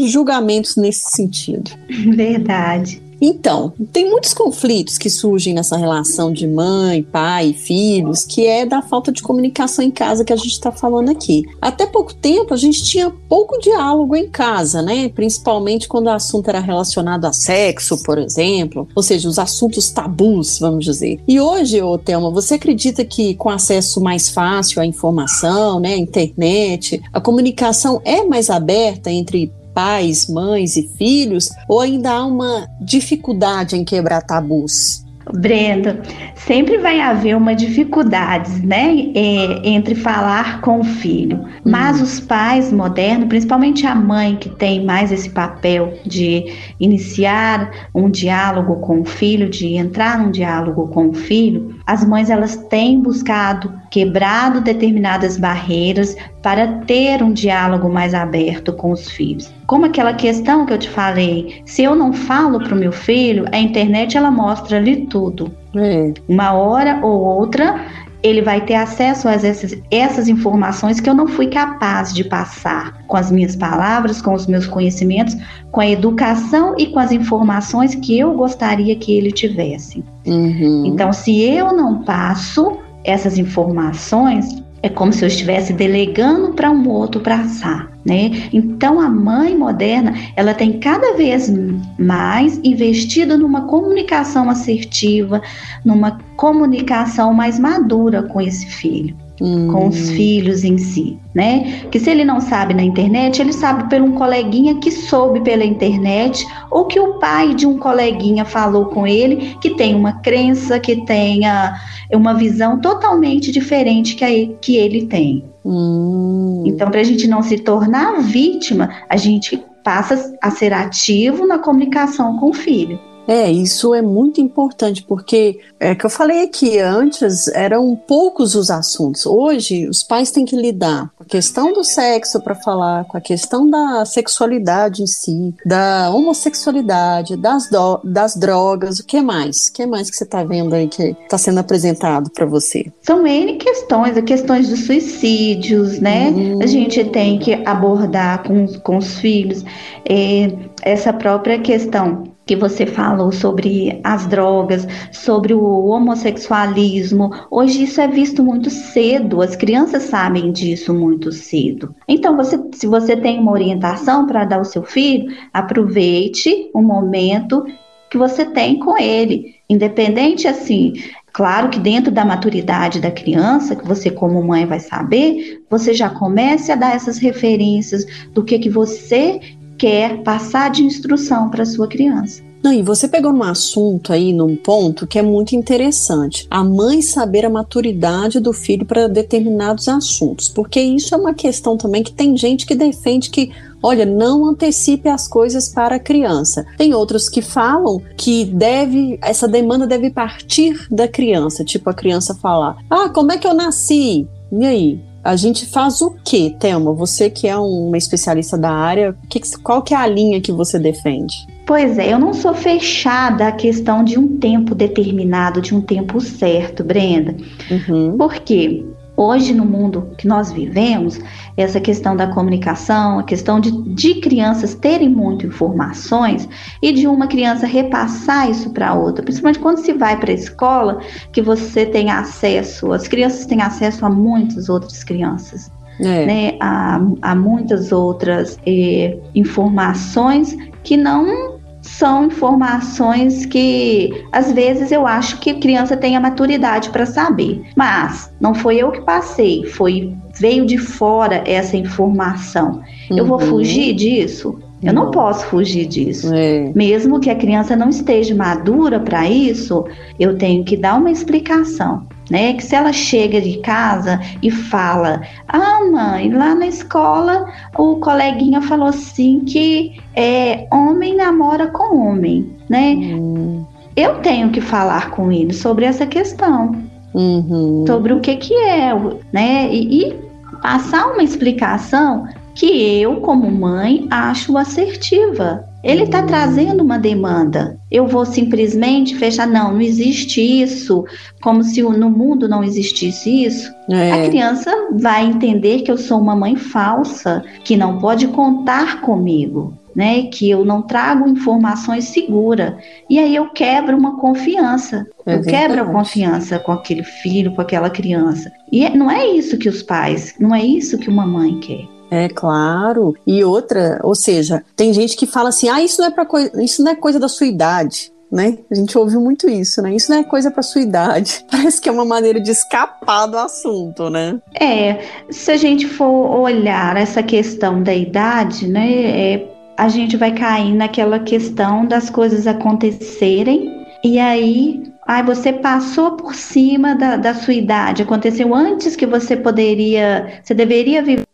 julgamentos 0.00 0.76
nesse 0.76 1.10
sentido. 1.10 1.70
Verdade. 2.14 3.01
Então, 3.24 3.72
tem 3.92 4.10
muitos 4.10 4.34
conflitos 4.34 4.98
que 4.98 5.08
surgem 5.08 5.54
nessa 5.54 5.76
relação 5.76 6.32
de 6.32 6.44
mãe, 6.44 7.04
pai 7.04 7.50
e 7.50 7.54
filhos, 7.54 8.24
que 8.24 8.44
é 8.44 8.66
da 8.66 8.82
falta 8.82 9.12
de 9.12 9.22
comunicação 9.22 9.84
em 9.84 9.92
casa 9.92 10.24
que 10.24 10.32
a 10.32 10.36
gente 10.36 10.50
está 10.50 10.72
falando 10.72 11.08
aqui. 11.08 11.44
Até 11.60 11.86
pouco 11.86 12.12
tempo 12.12 12.52
a 12.52 12.56
gente 12.56 12.82
tinha 12.82 13.10
pouco 13.28 13.60
diálogo 13.60 14.16
em 14.16 14.28
casa, 14.28 14.82
né? 14.82 15.08
Principalmente 15.08 15.86
quando 15.86 16.06
o 16.06 16.10
assunto 16.10 16.48
era 16.48 16.58
relacionado 16.58 17.24
a 17.24 17.32
sexo, 17.32 18.02
por 18.02 18.18
exemplo, 18.18 18.88
ou 18.92 19.02
seja, 19.04 19.28
os 19.28 19.38
assuntos 19.38 19.90
tabus, 19.90 20.58
vamos 20.58 20.84
dizer. 20.84 21.20
E 21.28 21.40
hoje, 21.40 21.80
ô 21.80 21.96
Thelma, 21.96 22.30
você 22.30 22.54
acredita 22.54 23.04
que 23.04 23.36
com 23.36 23.50
acesso 23.50 24.00
mais 24.00 24.30
fácil 24.30 24.82
à 24.82 24.86
informação, 24.86 25.78
né, 25.78 25.96
internet, 25.96 27.00
a 27.12 27.20
comunicação 27.20 28.02
é 28.04 28.24
mais 28.24 28.50
aberta 28.50 29.12
entre 29.12 29.52
pais, 29.74 30.28
mães 30.28 30.76
e 30.76 30.88
filhos, 30.96 31.48
ou 31.68 31.80
ainda 31.80 32.10
há 32.10 32.26
uma 32.26 32.66
dificuldade 32.80 33.76
em 33.76 33.84
quebrar 33.84 34.22
tabus? 34.22 35.02
Brenda, 35.30 36.02
sempre 36.34 36.78
vai 36.78 37.00
haver 37.00 37.36
uma 37.36 37.54
dificuldade, 37.54 38.66
né, 38.66 39.12
é, 39.14 39.68
entre 39.68 39.94
falar 39.94 40.60
com 40.60 40.80
o 40.80 40.84
filho. 40.84 41.44
Mas 41.64 41.98
uhum. 41.98 42.02
os 42.02 42.20
pais 42.20 42.72
modernos, 42.72 43.28
principalmente 43.28 43.86
a 43.86 43.94
mãe 43.94 44.36
que 44.36 44.48
tem 44.48 44.84
mais 44.84 45.12
esse 45.12 45.30
papel 45.30 45.94
de 46.04 46.52
iniciar 46.80 47.70
um 47.94 48.10
diálogo 48.10 48.76
com 48.76 49.00
o 49.00 49.04
filho, 49.04 49.48
de 49.48 49.76
entrar 49.76 50.18
num 50.18 50.30
diálogo 50.30 50.88
com 50.88 51.08
o 51.08 51.14
filho, 51.14 51.76
as 51.92 52.02
mães 52.06 52.30
elas 52.30 52.56
têm 52.56 52.98
buscado 52.98 53.70
quebrado 53.90 54.62
determinadas 54.62 55.36
barreiras 55.36 56.16
para 56.40 56.66
ter 56.86 57.22
um 57.22 57.34
diálogo 57.34 57.90
mais 57.90 58.14
aberto 58.14 58.72
com 58.72 58.92
os 58.92 59.10
filhos. 59.10 59.52
Como 59.66 59.84
aquela 59.84 60.14
questão 60.14 60.64
que 60.64 60.72
eu 60.72 60.78
te 60.78 60.88
falei, 60.88 61.62
se 61.66 61.82
eu 61.82 61.94
não 61.94 62.14
falo 62.14 62.60
para 62.60 62.74
o 62.74 62.78
meu 62.78 62.92
filho, 62.92 63.44
a 63.52 63.58
internet 63.58 64.16
ela 64.16 64.30
mostra 64.30 64.78
ali 64.78 65.04
tudo. 65.04 65.52
É. 65.76 66.14
Uma 66.26 66.54
hora 66.54 66.98
ou 67.02 67.20
outra 67.20 67.84
ele 68.22 68.40
vai 68.40 68.64
ter 68.64 68.74
acesso 68.74 69.28
a 69.28 69.32
essas, 69.32 69.76
essas 69.90 70.28
informações 70.28 71.00
que 71.00 71.10
eu 71.10 71.14
não 71.14 71.26
fui 71.26 71.48
capaz 71.48 72.14
de 72.14 72.24
passar 72.24 73.02
com 73.06 73.16
as 73.16 73.30
minhas 73.30 73.56
palavras, 73.56 74.22
com 74.22 74.32
os 74.32 74.46
meus 74.46 74.66
conhecimentos, 74.66 75.36
com 75.70 75.80
a 75.80 75.88
educação 75.88 76.74
e 76.78 76.86
com 76.86 76.98
as 76.98 77.10
informações 77.10 77.94
que 77.94 78.18
eu 78.18 78.32
gostaria 78.34 78.94
que 78.94 79.12
ele 79.16 79.32
tivesse. 79.32 80.04
Uhum. 80.26 80.84
Então, 80.86 81.12
se 81.12 81.42
eu 81.42 81.72
não 81.72 82.02
passo 82.02 82.78
essas 83.04 83.38
informações, 83.38 84.62
é 84.82 84.88
como 84.88 85.12
se 85.12 85.24
eu 85.24 85.28
estivesse 85.28 85.72
delegando 85.72 86.52
para 86.54 86.70
um 86.70 86.88
outro 86.88 87.20
passar, 87.20 87.90
né? 88.04 88.48
Então 88.52 89.00
a 89.00 89.08
mãe 89.08 89.56
moderna, 89.56 90.12
ela 90.34 90.52
tem 90.52 90.78
cada 90.80 91.14
vez 91.14 91.52
mais 91.98 92.60
investido 92.64 93.38
numa 93.38 93.62
comunicação 93.62 94.50
assertiva, 94.50 95.40
numa 95.84 96.18
comunicação 96.36 97.32
mais 97.32 97.58
madura 97.58 98.24
com 98.24 98.40
esse 98.40 98.66
filho 98.66 99.21
hum. 99.40 99.68
com 99.68 99.88
os 99.88 100.10
hum. 100.10 100.14
filhos 100.14 100.64
em 100.64 100.78
si, 100.78 101.18
né? 101.34 101.82
Que 101.90 101.98
se 101.98 102.10
ele 102.10 102.24
não 102.24 102.40
sabe 102.40 102.74
na 102.74 102.82
internet, 102.82 103.40
ele 103.40 103.52
sabe 103.52 103.88
por 103.88 104.00
um 104.00 104.12
coleguinha 104.12 104.76
que 104.76 104.90
soube 104.90 105.40
pela 105.40 105.64
internet 105.64 106.46
ou 106.70 106.86
que 106.86 106.98
o 106.98 107.18
pai 107.18 107.54
de 107.54 107.66
um 107.66 107.78
coleguinha 107.78 108.44
falou 108.44 108.86
com 108.86 109.06
ele 109.06 109.56
que 109.60 109.70
tem 109.70 109.94
uma 109.94 110.14
crença, 110.20 110.78
que 110.78 111.04
tenha 111.04 111.74
uma 112.12 112.34
visão 112.34 112.80
totalmente 112.80 113.50
diferente 113.50 114.14
que, 114.14 114.24
a, 114.24 114.28
que 114.60 114.76
ele 114.76 115.06
tem. 115.06 115.44
Hum. 115.64 116.64
Então, 116.66 116.90
para 116.90 117.00
a 117.00 117.04
gente 117.04 117.26
não 117.28 117.42
se 117.42 117.58
tornar 117.58 118.20
vítima, 118.20 118.90
a 119.08 119.16
gente 119.16 119.62
passa 119.84 120.36
a 120.40 120.50
ser 120.50 120.72
ativo 120.72 121.46
na 121.46 121.58
comunicação 121.58 122.38
com 122.38 122.50
o 122.50 122.54
filho. 122.54 122.98
É, 123.26 123.50
isso 123.50 123.94
é 123.94 124.02
muito 124.02 124.40
importante, 124.40 125.02
porque 125.02 125.60
é 125.78 125.94
que 125.94 126.04
eu 126.04 126.10
falei 126.10 126.42
aqui 126.42 126.78
antes, 126.78 127.48
eram 127.48 127.94
poucos 127.96 128.54
os 128.54 128.70
assuntos. 128.70 129.26
Hoje, 129.26 129.88
os 129.88 130.02
pais 130.02 130.30
têm 130.30 130.44
que 130.44 130.56
lidar 130.56 131.10
com 131.16 131.22
a 131.22 131.26
questão 131.26 131.72
do 131.72 131.84
sexo 131.84 132.40
para 132.40 132.54
falar, 132.54 133.04
com 133.04 133.16
a 133.16 133.20
questão 133.20 133.68
da 133.68 134.04
sexualidade 134.04 135.02
em 135.02 135.06
si, 135.06 135.54
da 135.64 136.10
homossexualidade, 136.10 137.36
das, 137.36 137.68
do, 137.70 138.00
das 138.04 138.36
drogas, 138.36 138.98
o 138.98 139.06
que 139.06 139.20
mais? 139.20 139.68
O 139.68 139.72
que 139.72 139.86
mais 139.86 140.10
que 140.10 140.16
você 140.16 140.24
está 140.24 140.42
vendo 140.42 140.74
aí 140.74 140.88
que 140.88 141.16
está 141.22 141.38
sendo 141.38 141.60
apresentado 141.60 142.30
para 142.30 142.46
você? 142.46 142.92
São 143.02 143.26
N 143.26 143.56
questões, 143.56 144.20
questões 144.24 144.68
dos 144.68 144.84
suicídios, 144.86 146.00
né? 146.00 146.30
Hum. 146.30 146.58
A 146.62 146.66
gente 146.66 147.04
tem 147.04 147.38
que 147.38 147.54
abordar 147.66 148.42
com, 148.42 148.66
com 148.80 148.98
os 148.98 149.18
filhos 149.18 149.64
é, 150.08 150.52
essa 150.82 151.12
própria 151.12 151.60
questão 151.60 152.31
que 152.44 152.56
você 152.56 152.86
falou 152.86 153.30
sobre 153.32 154.00
as 154.02 154.26
drogas, 154.26 154.86
sobre 155.12 155.54
o 155.54 155.86
homossexualismo. 155.86 157.30
Hoje 157.50 157.84
isso 157.84 158.00
é 158.00 158.08
visto 158.08 158.42
muito 158.42 158.70
cedo, 158.70 159.40
as 159.40 159.56
crianças 159.56 160.04
sabem 160.04 160.52
disso 160.52 160.92
muito 160.92 161.30
cedo. 161.30 161.94
Então, 162.08 162.36
você, 162.36 162.58
se 162.72 162.86
você 162.86 163.16
tem 163.16 163.38
uma 163.38 163.52
orientação 163.52 164.26
para 164.26 164.44
dar 164.44 164.56
ao 164.56 164.64
seu 164.64 164.82
filho, 164.82 165.32
aproveite 165.52 166.70
o 166.74 166.82
momento 166.82 167.64
que 168.10 168.18
você 168.18 168.44
tem 168.44 168.78
com 168.78 168.98
ele. 168.98 169.54
Independente 169.68 170.46
assim, 170.46 170.94
Claro 171.32 171.70
que 171.70 171.80
dentro 171.80 172.12
da 172.12 172.26
maturidade 172.26 173.00
da 173.00 173.10
criança, 173.10 173.74
que 173.74 173.86
você 173.86 174.10
como 174.10 174.42
mãe 174.44 174.66
vai 174.66 174.78
saber, 174.78 175.62
você 175.70 175.94
já 175.94 176.10
comece 176.10 176.70
a 176.70 176.76
dar 176.76 176.94
essas 176.94 177.16
referências 177.16 178.04
do 178.34 178.44
que 178.44 178.58
que 178.58 178.68
você 178.68 179.40
quer 179.82 180.22
passar 180.22 180.70
de 180.70 180.84
instrução 180.84 181.50
para 181.50 181.66
sua 181.66 181.88
criança. 181.88 182.40
Não, 182.62 182.72
e 182.72 182.84
você 182.84 183.08
pegou 183.08 183.32
um 183.32 183.42
assunto 183.42 184.12
aí, 184.12 184.32
num 184.32 184.54
ponto 184.54 185.08
que 185.08 185.18
é 185.18 185.22
muito 185.22 185.56
interessante. 185.56 186.46
A 186.48 186.62
mãe 186.62 187.02
saber 187.02 187.44
a 187.44 187.50
maturidade 187.50 188.38
do 188.38 188.52
filho 188.52 188.86
para 188.86 189.08
determinados 189.08 189.88
assuntos. 189.88 190.48
Porque 190.48 190.80
isso 190.80 191.12
é 191.12 191.18
uma 191.18 191.34
questão 191.34 191.76
também 191.76 192.04
que 192.04 192.12
tem 192.12 192.36
gente 192.36 192.64
que 192.64 192.76
defende 192.76 193.28
que 193.28 193.50
olha, 193.82 194.06
não 194.06 194.46
antecipe 194.46 195.08
as 195.08 195.26
coisas 195.26 195.68
para 195.68 195.96
a 195.96 195.98
criança. 195.98 196.64
Tem 196.78 196.94
outros 196.94 197.28
que 197.28 197.42
falam 197.42 198.00
que 198.16 198.44
deve, 198.44 199.18
essa 199.20 199.48
demanda 199.48 199.84
deve 199.84 200.08
partir 200.10 200.86
da 200.88 201.08
criança, 201.08 201.64
tipo 201.64 201.90
a 201.90 201.94
criança 201.94 202.36
falar: 202.36 202.76
"Ah, 202.88 203.08
como 203.08 203.32
é 203.32 203.38
que 203.38 203.48
eu 203.48 203.54
nasci?" 203.54 204.28
E 204.52 204.64
aí, 204.64 205.00
a 205.24 205.36
gente 205.36 205.66
faz 205.66 206.00
o 206.00 206.10
que, 206.24 206.50
Thelma? 206.50 206.92
Você 206.92 207.30
que 207.30 207.46
é 207.46 207.56
uma 207.56 207.96
especialista 207.96 208.58
da 208.58 208.70
área, 208.70 209.16
que, 209.28 209.40
qual 209.58 209.82
que 209.82 209.94
é 209.94 209.96
a 209.96 210.06
linha 210.06 210.40
que 210.40 210.52
você 210.52 210.78
defende? 210.78 211.46
Pois 211.66 211.96
é, 211.96 212.12
eu 212.12 212.18
não 212.18 212.34
sou 212.34 212.54
fechada 212.54 213.46
à 213.46 213.52
questão 213.52 214.02
de 214.02 214.18
um 214.18 214.36
tempo 214.38 214.74
determinado, 214.74 215.60
de 215.60 215.74
um 215.74 215.80
tempo 215.80 216.20
certo, 216.20 216.82
Brenda. 216.82 217.36
Uhum. 217.70 218.16
Por 218.16 218.34
quê? 218.40 218.84
Hoje, 219.22 219.54
no 219.54 219.64
mundo 219.64 220.10
que 220.18 220.26
nós 220.26 220.50
vivemos, 220.50 221.20
essa 221.56 221.80
questão 221.80 222.16
da 222.16 222.26
comunicação, 222.26 223.20
a 223.20 223.22
questão 223.22 223.60
de, 223.60 223.70
de 223.94 224.16
crianças 224.16 224.74
terem 224.74 225.08
muitas 225.08 225.48
informações 225.48 226.48
e 226.82 226.92
de 226.92 227.06
uma 227.06 227.28
criança 227.28 227.64
repassar 227.64 228.50
isso 228.50 228.70
para 228.70 228.94
outra, 228.94 229.24
principalmente 229.24 229.60
quando 229.60 229.78
se 229.78 229.92
vai 229.92 230.18
para 230.18 230.32
a 230.32 230.34
escola, 230.34 231.00
que 231.32 231.40
você 231.40 231.86
tem 231.86 232.10
acesso, 232.10 232.92
as 232.92 233.06
crianças 233.06 233.46
têm 233.46 233.62
acesso 233.62 234.04
a 234.04 234.10
muitas 234.10 234.68
outras 234.68 235.04
crianças. 235.04 235.70
É. 236.00 236.26
Né, 236.26 236.56
a, 236.58 237.00
a 237.20 237.34
muitas 237.34 237.92
outras 237.92 238.58
eh, 238.66 239.18
informações 239.34 240.56
que 240.82 240.96
não 240.96 241.51
são 241.82 242.26
informações 242.26 243.44
que 243.44 244.24
às 244.30 244.52
vezes 244.52 244.92
eu 244.92 245.06
acho 245.06 245.38
que 245.40 245.50
a 245.50 245.58
criança 245.58 245.96
tem 245.96 246.16
a 246.16 246.20
maturidade 246.20 246.90
para 246.90 247.04
saber. 247.04 247.62
Mas 247.76 248.32
não 248.40 248.54
foi 248.54 248.76
eu 248.76 248.92
que 248.92 249.00
passei, 249.00 249.66
foi 249.66 250.14
veio 250.38 250.64
de 250.64 250.78
fora 250.78 251.42
essa 251.44 251.76
informação. 251.76 252.80
Uhum. 253.10 253.18
Eu 253.18 253.26
vou 253.26 253.40
uhum. 253.40 253.46
fugir 253.46 253.94
disso? 253.94 254.58
Eu 254.82 254.92
não, 254.92 255.04
não 255.04 255.10
posso 255.10 255.46
fugir 255.46 255.86
disso. 255.86 256.32
É. 256.34 256.72
Mesmo 256.74 257.20
que 257.20 257.30
a 257.30 257.36
criança 257.36 257.76
não 257.76 257.88
esteja 257.88 258.34
madura 258.34 258.98
para 258.98 259.28
isso, 259.28 259.84
eu 260.18 260.36
tenho 260.36 260.64
que 260.64 260.76
dar 260.76 260.96
uma 260.96 261.10
explicação 261.10 262.06
né? 262.32 262.54
Que 262.54 262.64
se 262.64 262.74
ela 262.74 262.94
chega 262.94 263.42
de 263.42 263.58
casa 263.58 264.18
e 264.42 264.50
fala: 264.50 265.20
Ah, 265.46 265.84
mãe, 265.84 266.32
lá 266.32 266.54
na 266.54 266.66
escola 266.66 267.44
o 267.76 267.96
coleguinha 267.96 268.62
falou 268.62 268.88
assim 268.88 269.40
que 269.40 270.00
é, 270.16 270.66
homem 270.72 271.14
namora 271.14 271.66
com 271.66 272.08
homem, 272.08 272.50
né? 272.70 272.94
Uhum. 272.94 273.66
Eu 273.94 274.14
tenho 274.20 274.48
que 274.48 274.62
falar 274.62 275.10
com 275.10 275.30
ele 275.30 275.52
sobre 275.52 275.84
essa 275.84 276.06
questão, 276.06 276.74
uhum. 277.12 277.84
sobre 277.86 278.14
o 278.14 278.20
que 278.20 278.36
que 278.36 278.54
é, 278.54 278.94
né? 279.30 279.68
E, 279.70 280.06
e 280.06 280.16
passar 280.62 281.08
uma 281.08 281.22
explicação 281.22 282.26
que 282.54 282.66
eu, 282.98 283.16
como 283.16 283.50
mãe, 283.50 284.06
acho 284.10 284.56
assertiva. 284.56 285.68
Ele 285.82 286.04
está 286.04 286.22
trazendo 286.22 286.82
uma 286.82 286.98
demanda. 286.98 287.76
Eu 287.90 288.06
vou 288.06 288.24
simplesmente 288.24 289.16
fechar? 289.16 289.46
Não, 289.46 289.72
não 289.72 289.80
existe 289.80 290.40
isso, 290.40 291.04
como 291.42 291.62
se 291.64 291.82
no 291.82 292.08
mundo 292.08 292.48
não 292.48 292.62
existisse 292.62 293.44
isso. 293.44 293.72
É. 293.90 294.12
A 294.12 294.28
criança 294.28 294.70
vai 294.92 295.26
entender 295.26 295.82
que 295.82 295.90
eu 295.90 295.98
sou 295.98 296.20
uma 296.20 296.36
mãe 296.36 296.54
falsa, 296.56 297.42
que 297.64 297.76
não 297.76 297.98
pode 297.98 298.28
contar 298.28 299.00
comigo. 299.00 299.74
Né, 299.94 300.22
que 300.22 300.48
eu 300.48 300.64
não 300.64 300.80
trago 300.80 301.28
informações 301.28 302.04
seguras. 302.04 302.82
E 303.10 303.18
aí 303.18 303.36
eu 303.36 303.50
quebro 303.50 303.94
uma 303.94 304.18
confiança. 304.18 305.06
É 305.26 305.34
eu 305.34 305.42
quebro 305.42 305.82
a 305.82 305.84
confiança 305.84 306.58
com 306.58 306.72
aquele 306.72 307.04
filho, 307.04 307.54
com 307.54 307.60
aquela 307.60 307.90
criança. 307.90 308.50
E 308.72 308.86
é, 308.86 308.96
não 308.96 309.10
é 309.10 309.26
isso 309.26 309.58
que 309.58 309.68
os 309.68 309.82
pais, 309.82 310.34
não 310.40 310.54
é 310.54 310.64
isso 310.64 310.96
que 310.96 311.10
uma 311.10 311.26
mãe 311.26 311.60
quer. 311.60 311.91
É 312.12 312.28
claro. 312.28 313.16
E 313.26 313.42
outra, 313.42 313.98
ou 314.02 314.14
seja, 314.14 314.62
tem 314.76 314.92
gente 314.92 315.16
que 315.16 315.26
fala 315.26 315.48
assim: 315.48 315.70
"Ah, 315.70 315.82
isso 315.82 315.98
não 315.98 316.08
é 316.08 316.10
para 316.10 316.26
coisa, 316.26 316.62
isso 316.62 316.84
não 316.84 316.92
é 316.92 316.94
coisa 316.94 317.18
da 317.18 317.26
sua 317.26 317.46
idade". 317.46 318.12
Né? 318.30 318.58
A 318.70 318.74
gente 318.74 318.96
ouviu 318.96 319.20
muito 319.20 319.48
isso, 319.48 319.82
né? 319.82 319.94
Isso 319.94 320.10
não 320.10 320.18
é 320.18 320.24
coisa 320.24 320.50
para 320.50 320.62
sua 320.62 320.80
idade. 320.80 321.44
Parece 321.50 321.78
que 321.78 321.88
é 321.88 321.92
uma 321.92 322.04
maneira 322.04 322.40
de 322.40 322.50
escapar 322.50 323.26
do 323.26 323.36
assunto, 323.36 324.08
né? 324.08 324.40
É, 324.58 325.00
se 325.30 325.50
a 325.50 325.56
gente 325.56 325.86
for 325.86 326.30
olhar 326.40 326.96
essa 326.96 327.22
questão 327.22 327.82
da 327.82 327.94
idade, 327.94 328.66
né, 328.66 329.34
é, 329.34 329.48
a 329.76 329.86
gente 329.88 330.16
vai 330.16 330.32
cair 330.32 330.74
naquela 330.74 331.18
questão 331.18 331.84
das 331.84 332.08
coisas 332.08 332.46
acontecerem 332.46 333.86
e 334.02 334.18
aí 334.18 334.82
Ai, 335.06 335.22
você 335.24 335.52
passou 335.52 336.12
por 336.12 336.32
cima 336.32 336.94
da, 336.94 337.16
da 337.16 337.34
sua 337.34 337.54
idade, 337.54 338.02
aconteceu 338.02 338.54
antes 338.54 338.94
que 338.94 339.04
você 339.04 339.36
poderia, 339.36 340.40
você 340.42 340.54
deveria 340.54 341.02
viver 341.02 341.26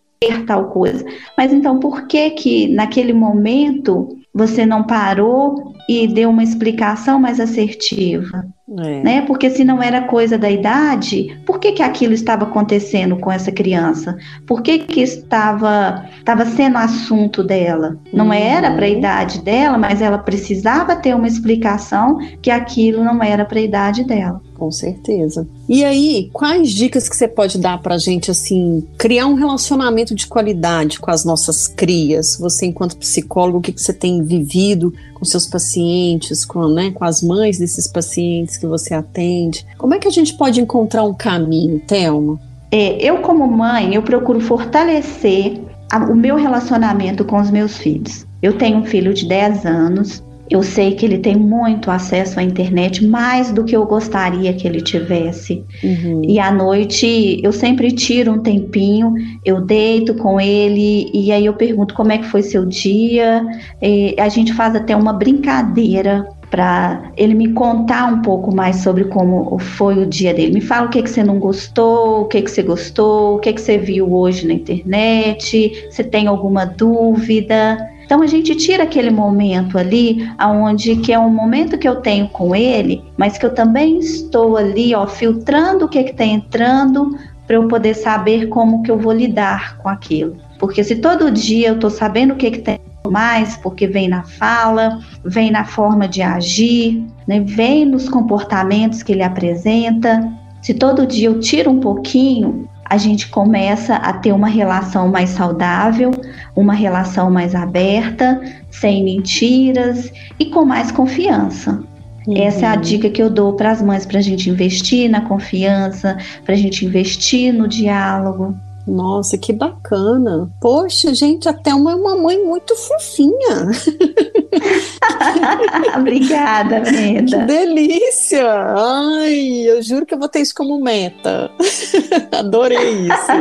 tal 0.47 0.67
coisa. 0.71 1.05
Mas 1.37 1.53
então 1.53 1.79
por 1.79 2.07
que 2.07 2.31
que 2.31 2.69
naquele 2.69 3.13
momento 3.13 4.19
você 4.35 4.65
não 4.67 4.85
parou 4.85 5.75
e 5.89 6.07
deu 6.07 6.31
uma 6.31 6.43
explicação 6.43 7.19
mais 7.19 7.41
assertiva? 7.41 8.47
É. 8.77 9.03
Né? 9.03 9.23
Porque 9.23 9.49
se 9.49 9.65
não 9.65 9.83
era 9.83 10.03
coisa 10.03 10.37
da 10.37 10.51
idade, 10.51 11.41
por 11.47 11.59
que, 11.59 11.73
que 11.73 11.83
aquilo 11.83 12.13
estava 12.13 12.45
acontecendo 12.45 13.17
com 13.17 13.33
essa 13.33 13.51
criança? 13.51 14.17
Por 14.47 14.61
que, 14.61 14.81
que 14.81 15.01
estava, 15.01 16.05
estava 16.19 16.45
sendo 16.45 16.77
assunto 16.77 17.43
dela? 17.43 17.99
Não 18.13 18.27
uhum. 18.27 18.33
era 18.35 18.71
para 18.73 18.85
a 18.85 18.91
idade 18.91 19.41
dela, 19.41 19.79
mas 19.79 20.03
ela 20.03 20.19
precisava 20.19 20.95
ter 20.95 21.15
uma 21.17 21.27
explicação 21.27 22.19
que 22.43 22.51
aquilo 22.51 23.03
não 23.03 23.23
era 23.23 23.45
para 23.47 23.59
a 23.59 23.63
idade 23.63 24.05
dela. 24.05 24.43
Com 24.59 24.73
certeza. 24.73 25.47
E 25.69 25.85
aí, 25.85 26.29
quais 26.33 26.71
dicas 26.71 27.09
que 27.09 27.15
você 27.15 27.29
pode 27.29 27.59
dar 27.59 27.81
para 27.81 27.95
a 27.95 27.99
gente, 27.99 28.29
assim, 28.29 28.85
criar 28.99 29.27
um 29.27 29.35
relacionamento 29.35 30.17
de 30.17 30.27
qualidade 30.27 30.99
com 30.99 31.13
as 31.13 31.25
nossas 31.25 31.69
crias? 31.69 32.37
Você, 32.41 32.67
enquanto 32.67 32.97
psicólogo, 32.97 33.59
o 33.59 33.61
que, 33.61 33.73
que 33.73 33.81
você 33.81 33.93
tem 33.93 34.21
vivido 34.25 34.93
com 35.15 35.25
seus 35.25 35.47
pacientes, 35.47 36.45
com, 36.45 36.67
né, 36.67 36.91
com 36.91 37.05
as 37.05 37.23
mães 37.23 37.57
desses 37.57 37.87
pacientes 37.87 38.57
que 38.57 38.67
você 38.67 38.95
atende? 38.95 39.65
Como 39.79 39.95
é 39.95 39.99
que 40.01 40.09
a 40.09 40.11
gente 40.13 40.37
pode 40.37 40.61
encontrar 40.61 41.05
um 41.05 41.15
caminho, 41.15 41.81
Thelma? 41.87 42.41
É, 42.73 43.01
eu, 43.01 43.19
como 43.19 43.47
mãe, 43.47 43.95
eu 43.95 44.03
procuro 44.03 44.41
fortalecer 44.41 45.61
a, 45.91 45.99
o 45.99 46.17
meu 46.17 46.35
relacionamento 46.35 47.25
com 47.25 47.41
os 47.41 47.49
meus 47.49 47.79
filhos. 47.79 48.27
Eu 48.43 48.59
tenho 48.59 48.79
um 48.79 48.85
filho 48.85 49.15
de 49.15 49.25
10 49.27 49.65
anos, 49.65 50.23
eu 50.51 50.63
sei 50.63 50.95
que 50.95 51.05
ele 51.05 51.19
tem 51.19 51.37
muito 51.37 51.91
acesso 51.91 52.41
à 52.41 52.43
internet, 52.43 53.07
mais 53.07 53.53
do 53.53 53.65
que 53.65 53.77
eu 53.77 53.85
gostaria 53.85 54.53
que 54.53 54.67
ele 54.67 54.81
tivesse. 54.81 55.65
Uhum. 55.83 56.23
E 56.25 56.39
à 56.39 56.51
noite 56.51 57.41
eu 57.43 57.53
sempre 57.53 57.93
tiro 57.93 58.33
um 58.33 58.39
tempinho, 58.39 59.15
eu 59.45 59.61
deito 59.61 60.15
com 60.15 60.41
ele 60.41 61.11
e 61.13 61.31
aí 61.33 61.47
eu 61.47 61.55
pergunto 61.55 61.95
como 61.95 62.13
é 62.13 62.19
que 62.19 62.27
foi 62.27 62.43
seu 62.43 62.65
dia. 62.65 63.45
E 63.83 64.15
a 64.19 64.29
gente 64.29 64.53
faz 64.55 64.75
até 64.75 64.97
uma 64.97 65.13
brincadeira 65.13 66.27
para 66.51 67.13
ele 67.17 67.35
me 67.35 67.53
contar 67.53 68.07
um 68.07 68.23
pouco 68.23 68.55
mais 68.55 68.77
sobre 68.77 69.05
como 69.05 69.59
foi 69.59 70.03
o 70.03 70.07
dia 70.07 70.33
dele. 70.33 70.55
Me 70.55 70.61
fala 70.61 70.87
o 70.87 70.91
que, 70.91 71.03
que 71.03 71.11
você 71.11 71.23
não 71.23 71.39
gostou, 71.39 72.23
o 72.23 72.25
que, 72.25 72.41
que 72.43 72.51
você 72.51 72.63
gostou, 72.63 73.37
o 73.37 73.39
que, 73.39 73.53
que 73.53 73.61
você 73.61 73.77
viu 73.77 74.13
hoje 74.13 74.47
na 74.47 74.55
internet, 74.55 75.89
se 75.91 76.05
tem 76.05 76.27
alguma 76.27 76.65
dúvida. 76.65 77.79
Então 78.09 78.23
a 78.23 78.27
gente 78.27 78.55
tira 78.55 78.85
aquele 78.85 79.11
momento 79.11 79.77
ali, 79.77 80.33
aonde 80.39 80.97
que 80.97 81.13
é 81.13 81.19
um 81.19 81.29
momento 81.29 81.77
que 81.77 81.87
eu 81.87 81.97
tenho 81.97 82.27
com 82.27 82.57
ele, 82.57 83.05
mas 83.19 83.37
que 83.37 83.45
eu 83.45 83.53
também 83.55 83.99
estou 83.99 84.57
ali, 84.57 84.95
ó, 84.95 85.07
filtrando 85.07 85.85
o 85.85 85.89
que 85.91 85.99
está 85.99 86.25
entrando 86.25 87.19
para 87.47 87.57
eu 87.57 87.69
poder 87.69 87.93
saber 87.93 88.47
como 88.47 88.83
que 88.83 88.91
eu 88.91 88.99
vou 88.99 89.13
lidar 89.13 89.77
com 89.77 89.91
aquilo. 89.91 90.39
Porque 90.59 90.83
se 90.83 90.97
todo 90.97 91.31
dia 91.31 91.69
eu 91.69 91.75
estou 91.75 91.91
sabendo 91.91 92.33
o 92.33 92.37
que, 92.37 92.51
que 92.51 92.61
tem 92.61 92.81
mais, 93.07 93.59
porque 93.59 93.87
vem 93.87 94.09
na 94.09 94.23
fala, 94.23 95.01
vem 95.23 95.51
na 95.51 95.67
forma 95.67 96.09
de 96.09 96.23
agir, 96.23 97.05
né, 97.27 97.41
vem 97.41 97.85
nos 97.85 98.09
comportamentos 98.09 99.03
que 99.03 99.13
ele 99.13 99.23
apresenta. 99.23 100.33
Se 100.63 100.73
todo 100.73 101.07
dia 101.07 101.29
eu 101.29 101.41
tiro 101.41 101.71
um 101.71 101.79
pouquinho, 101.79 102.67
a 102.89 102.97
gente 102.97 103.29
começa 103.29 103.97
a 103.97 104.13
ter 104.13 104.33
uma 104.33 104.49
relação 104.49 105.09
mais 105.09 105.31
saudável, 105.31 106.11
uma 106.57 106.75
relação 106.75 107.31
mais 107.31 107.55
aberta, 107.55 108.41
sem 108.71 109.05
mentiras 109.05 110.13
e 110.39 110.47
com 110.47 110.65
mais 110.65 110.91
confiança. 110.91 111.83
Uhum. 112.27 112.37
Essa 112.37 112.67
é 112.67 112.69
a 112.69 112.77
dica 112.77 113.11
que 113.11 113.23
eu 113.23 113.31
dou 113.31 113.55
para 113.55 113.71
as 113.71 113.83
mães 113.83 114.05
para 114.05 114.19
a 114.19 114.23
gente 114.23 114.51
investir 114.51 115.09
na 115.11 115.23
confiança, 115.23 116.17
para 116.45 116.55
a 116.55 116.59
gente 116.59 116.85
investir 116.85 117.53
no 117.53 117.69
diálogo. 117.69 118.55
Nossa, 118.87 119.37
que 119.37 119.53
bacana. 119.53 120.51
Poxa, 120.61 121.15
gente, 121.15 121.47
até 121.49 121.75
uma, 121.75 121.95
uma 121.95 122.17
mãe 122.17 122.43
muito 122.43 122.75
fofinha. 122.75 123.71
Obrigada, 125.99 126.81
Brenda. 126.81 127.39
Que 127.39 127.45
delícia! 127.45 128.75
Ai, 128.77 129.63
eu 129.67 129.83
juro 129.83 130.07
que 130.07 130.15
eu 130.15 130.19
vou 130.19 130.29
ter 130.29 130.41
isso 130.41 130.55
como 130.55 130.81
meta. 130.81 131.51
Adorei 132.33 133.07
isso. 133.07 133.33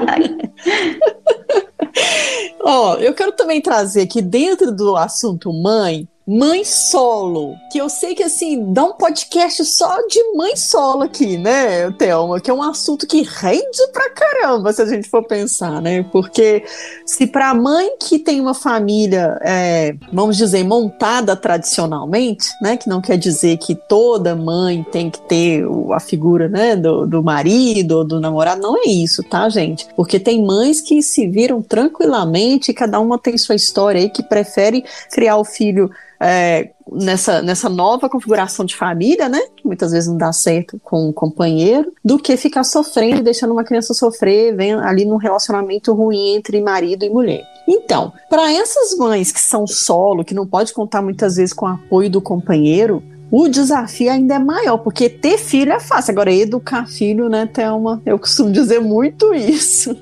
Ó, 2.62 2.96
eu 2.98 3.14
quero 3.14 3.32
também 3.32 3.62
trazer 3.62 4.02
aqui 4.02 4.22
dentro 4.22 4.72
do 4.72 4.96
assunto 4.96 5.52
mãe 5.54 6.08
mãe 6.28 6.66
solo, 6.66 7.56
que 7.72 7.78
eu 7.78 7.88
sei 7.88 8.14
que 8.14 8.22
assim, 8.22 8.74
dá 8.74 8.84
um 8.84 8.92
podcast 8.92 9.64
só 9.64 10.06
de 10.08 10.22
mãe 10.36 10.58
solo 10.58 11.04
aqui, 11.04 11.38
né, 11.38 11.90
Thelma, 11.92 12.42
que 12.42 12.52
é 12.52 12.54
um 12.54 12.62
assunto 12.62 13.08
que 13.08 13.22
rende 13.22 13.88
pra 13.94 14.10
caramba, 14.10 14.74
se 14.74 14.82
a 14.82 14.86
gente 14.86 15.08
for 15.08 15.24
pensar, 15.24 15.82
né, 15.82 16.04
porque 16.12 16.66
se 17.06 17.28
pra 17.28 17.54
mãe 17.54 17.92
que 17.98 18.20
tem 18.20 18.42
uma 18.42 18.54
família, 18.54 19.40
é, 19.42 19.96
vamos 20.12 20.36
dizer, 20.36 20.66
montada 20.66 21.34
tradicionalmente, 21.34 22.50
né, 22.62 22.76
que 22.76 22.90
não 22.90 23.00
quer 23.00 23.18
dizer 23.18 23.56
que 23.56 23.74
toda 23.74 24.36
mãe 24.36 24.86
tem 24.92 25.10
que 25.10 25.22
ter 25.22 25.64
a 25.94 26.00
figura, 26.02 26.50
né, 26.50 26.76
do, 26.76 27.08
do 27.08 27.24
marido 27.24 28.00
ou 28.00 28.04
do 28.04 28.20
namorado, 28.20 28.62
não 28.62 28.76
é 28.76 28.90
isso, 28.90 29.24
tá, 29.24 29.48
gente, 29.48 29.88
porque 29.96 30.20
tem 30.20 30.44
mães 30.46 30.82
que 30.82 31.02
se 31.02 31.26
viram 31.26 31.62
tranquilamente, 31.62 32.74
cada 32.74 33.00
uma 33.00 33.18
tem 33.18 33.38
sua 33.38 33.56
história 33.56 34.02
aí, 34.02 34.10
que 34.10 34.22
prefere 34.22 34.84
criar 35.10 35.38
o 35.38 35.46
filho 35.46 35.90
é, 36.20 36.72
nessa, 36.92 37.42
nessa 37.42 37.70
nova 37.70 38.10
configuração 38.10 38.66
de 38.66 38.76
família, 38.76 39.30
né? 39.30 39.40
Que 39.56 39.66
muitas 39.66 39.92
vezes 39.92 40.10
não 40.10 40.18
dá 40.18 40.32
certo 40.32 40.80
com 40.84 41.10
um 41.10 41.14
companheiro, 41.14 41.92
do 42.04 42.18
que 42.18 42.36
ficar 42.38 42.64
sofrendo 42.64 43.20
e 43.20 43.24
deixando 43.24 43.52
uma 43.52 43.64
criança 43.64 43.94
sofrer 43.94 44.56
vem 44.56 44.74
ali 44.74 45.06
num 45.06 45.18
relacionamento 45.18 45.94
ruim 45.94 46.36
entre 46.36 46.62
marido 46.62 47.06
e 47.06 47.10
mulher. 47.10 47.44
Então, 47.68 48.14
para 48.30 48.52
essas 48.52 48.98
mães 48.98 49.32
que 49.32 49.42
são 49.42 49.68
solo, 49.68 50.24
que 50.24 50.34
não 50.34 50.48
pode 50.48 50.74
contar 50.74 51.02
muitas 51.02 51.36
vezes 51.36 51.54
com 51.54 51.66
o 51.66 51.70
apoio 51.70 52.10
do 52.10 52.22
companheiro, 52.22 53.04
o 53.30 53.50
desafio 53.50 54.10
ainda 54.10 54.36
é 54.36 54.40
maior, 54.40 54.78
porque 54.78 55.10
ter 55.10 55.38
filho 55.38 55.74
é 55.74 55.80
fácil. 55.80 56.12
Agora, 56.12 56.32
educar 56.32 56.88
filho, 56.88 57.28
né, 57.28 57.46
Thelma? 57.46 58.02
Eu 58.06 58.18
costumo 58.18 58.52
dizer 58.52 58.80
muito 58.80 59.34
isso. 59.34 59.96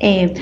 É, 0.00 0.32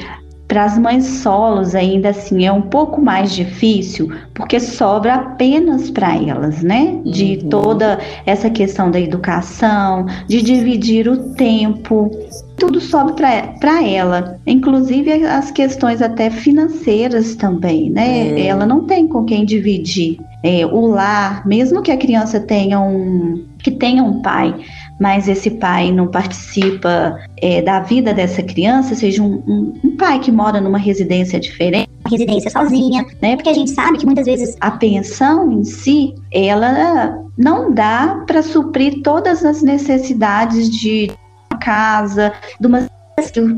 para 0.49 0.65
as 0.65 0.79
mães 0.79 1.05
solos, 1.05 1.75
ainda 1.75 2.11
assim, 2.11 2.47
é 2.47 2.53
um 2.53 2.63
pouco 2.63 3.01
mais 3.01 3.33
difícil, 3.33 4.13
porque 4.33 4.61
sobra 4.61 5.15
apenas 5.15 5.91
para 5.91 6.15
elas, 6.15 6.63
né? 6.63 7.01
De 7.05 7.41
uhum. 7.43 7.49
toda 7.49 7.99
essa 8.25 8.49
questão 8.49 8.91
da 8.91 9.01
educação, 9.01 10.07
de 10.29 10.41
dividir 10.43 11.09
o 11.09 11.35
tempo, 11.35 12.11
tudo 12.57 12.81
sobe 12.81 13.13
para 13.13 13.83
ela, 13.85 14.39
inclusive 14.47 15.13
as 15.27 15.51
questões 15.51 16.01
até 16.01 16.31
financeiras 16.31 17.35
também, 17.35 17.91
né? 17.91 18.29
É. 18.29 18.47
Ela 18.47 18.65
não 18.65 18.85
tem 18.85 19.07
com 19.09 19.25
quem 19.25 19.45
dividir. 19.45 20.19
É, 20.43 20.65
o 20.65 20.87
lar, 20.87 21.47
mesmo 21.47 21.83
que 21.83 21.91
a 21.91 21.97
criança 21.97 22.39
tenha 22.39 22.81
um 22.81 23.45
que 23.59 23.71
tenha 23.73 24.05
um 24.05 24.23
pai, 24.23 24.55
mas 24.99 25.29
esse 25.29 25.51
pai 25.51 25.93
não 25.93 26.07
participa 26.09 27.19
é, 27.37 27.61
da 27.61 27.81
vida 27.81 28.15
dessa 28.15 28.43
criança, 28.43 28.95
seja 28.95 29.23
um, 29.23 29.43
um, 29.47 29.75
um, 29.85 29.97
pai 29.97 30.19
que 30.19 30.33
mora 30.33 30.61
numa 30.61 30.79
residência 30.79 31.39
diferente, 31.39 31.89
residência 32.11 32.51
sozinha, 32.51 33.05
né? 33.21 33.37
Porque 33.37 33.51
a 33.51 33.55
gente 33.55 33.71
sabe 33.71 33.99
que 33.99 34.07
muitas 34.07 34.27
vezes 34.27 34.57
a 34.61 34.71
pensão 34.71 35.53
em 35.53 35.65
si, 35.65 36.15
ela 36.33 37.19
não 37.37 37.73
dá 37.73 38.25
para 38.27 38.43
suprir 38.43 39.03
todas 39.03 39.45
as 39.45 39.63
necessidades 39.63 40.71
de 40.71 41.11
uma 41.51 41.59
casa, 41.59 42.33
de 42.59 42.67
uma 42.67 42.87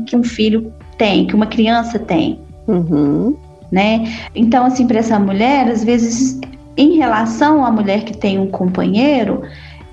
que 0.05 0.15
um 0.15 0.23
filho 0.23 0.73
tem, 0.97 1.25
que 1.25 1.35
uma 1.35 1.47
criança 1.47 1.99
tem. 1.99 2.39
Uhum. 2.67 3.35
Né? 3.71 4.11
Então, 4.33 4.65
assim, 4.65 4.87
para 4.87 4.99
essa 4.99 5.19
mulher, 5.19 5.67
às 5.67 5.83
vezes, 5.83 6.39
em 6.75 6.97
relação 6.97 7.65
à 7.65 7.71
mulher 7.71 8.03
que 8.03 8.17
tem 8.17 8.39
um 8.39 8.47
companheiro, 8.47 9.43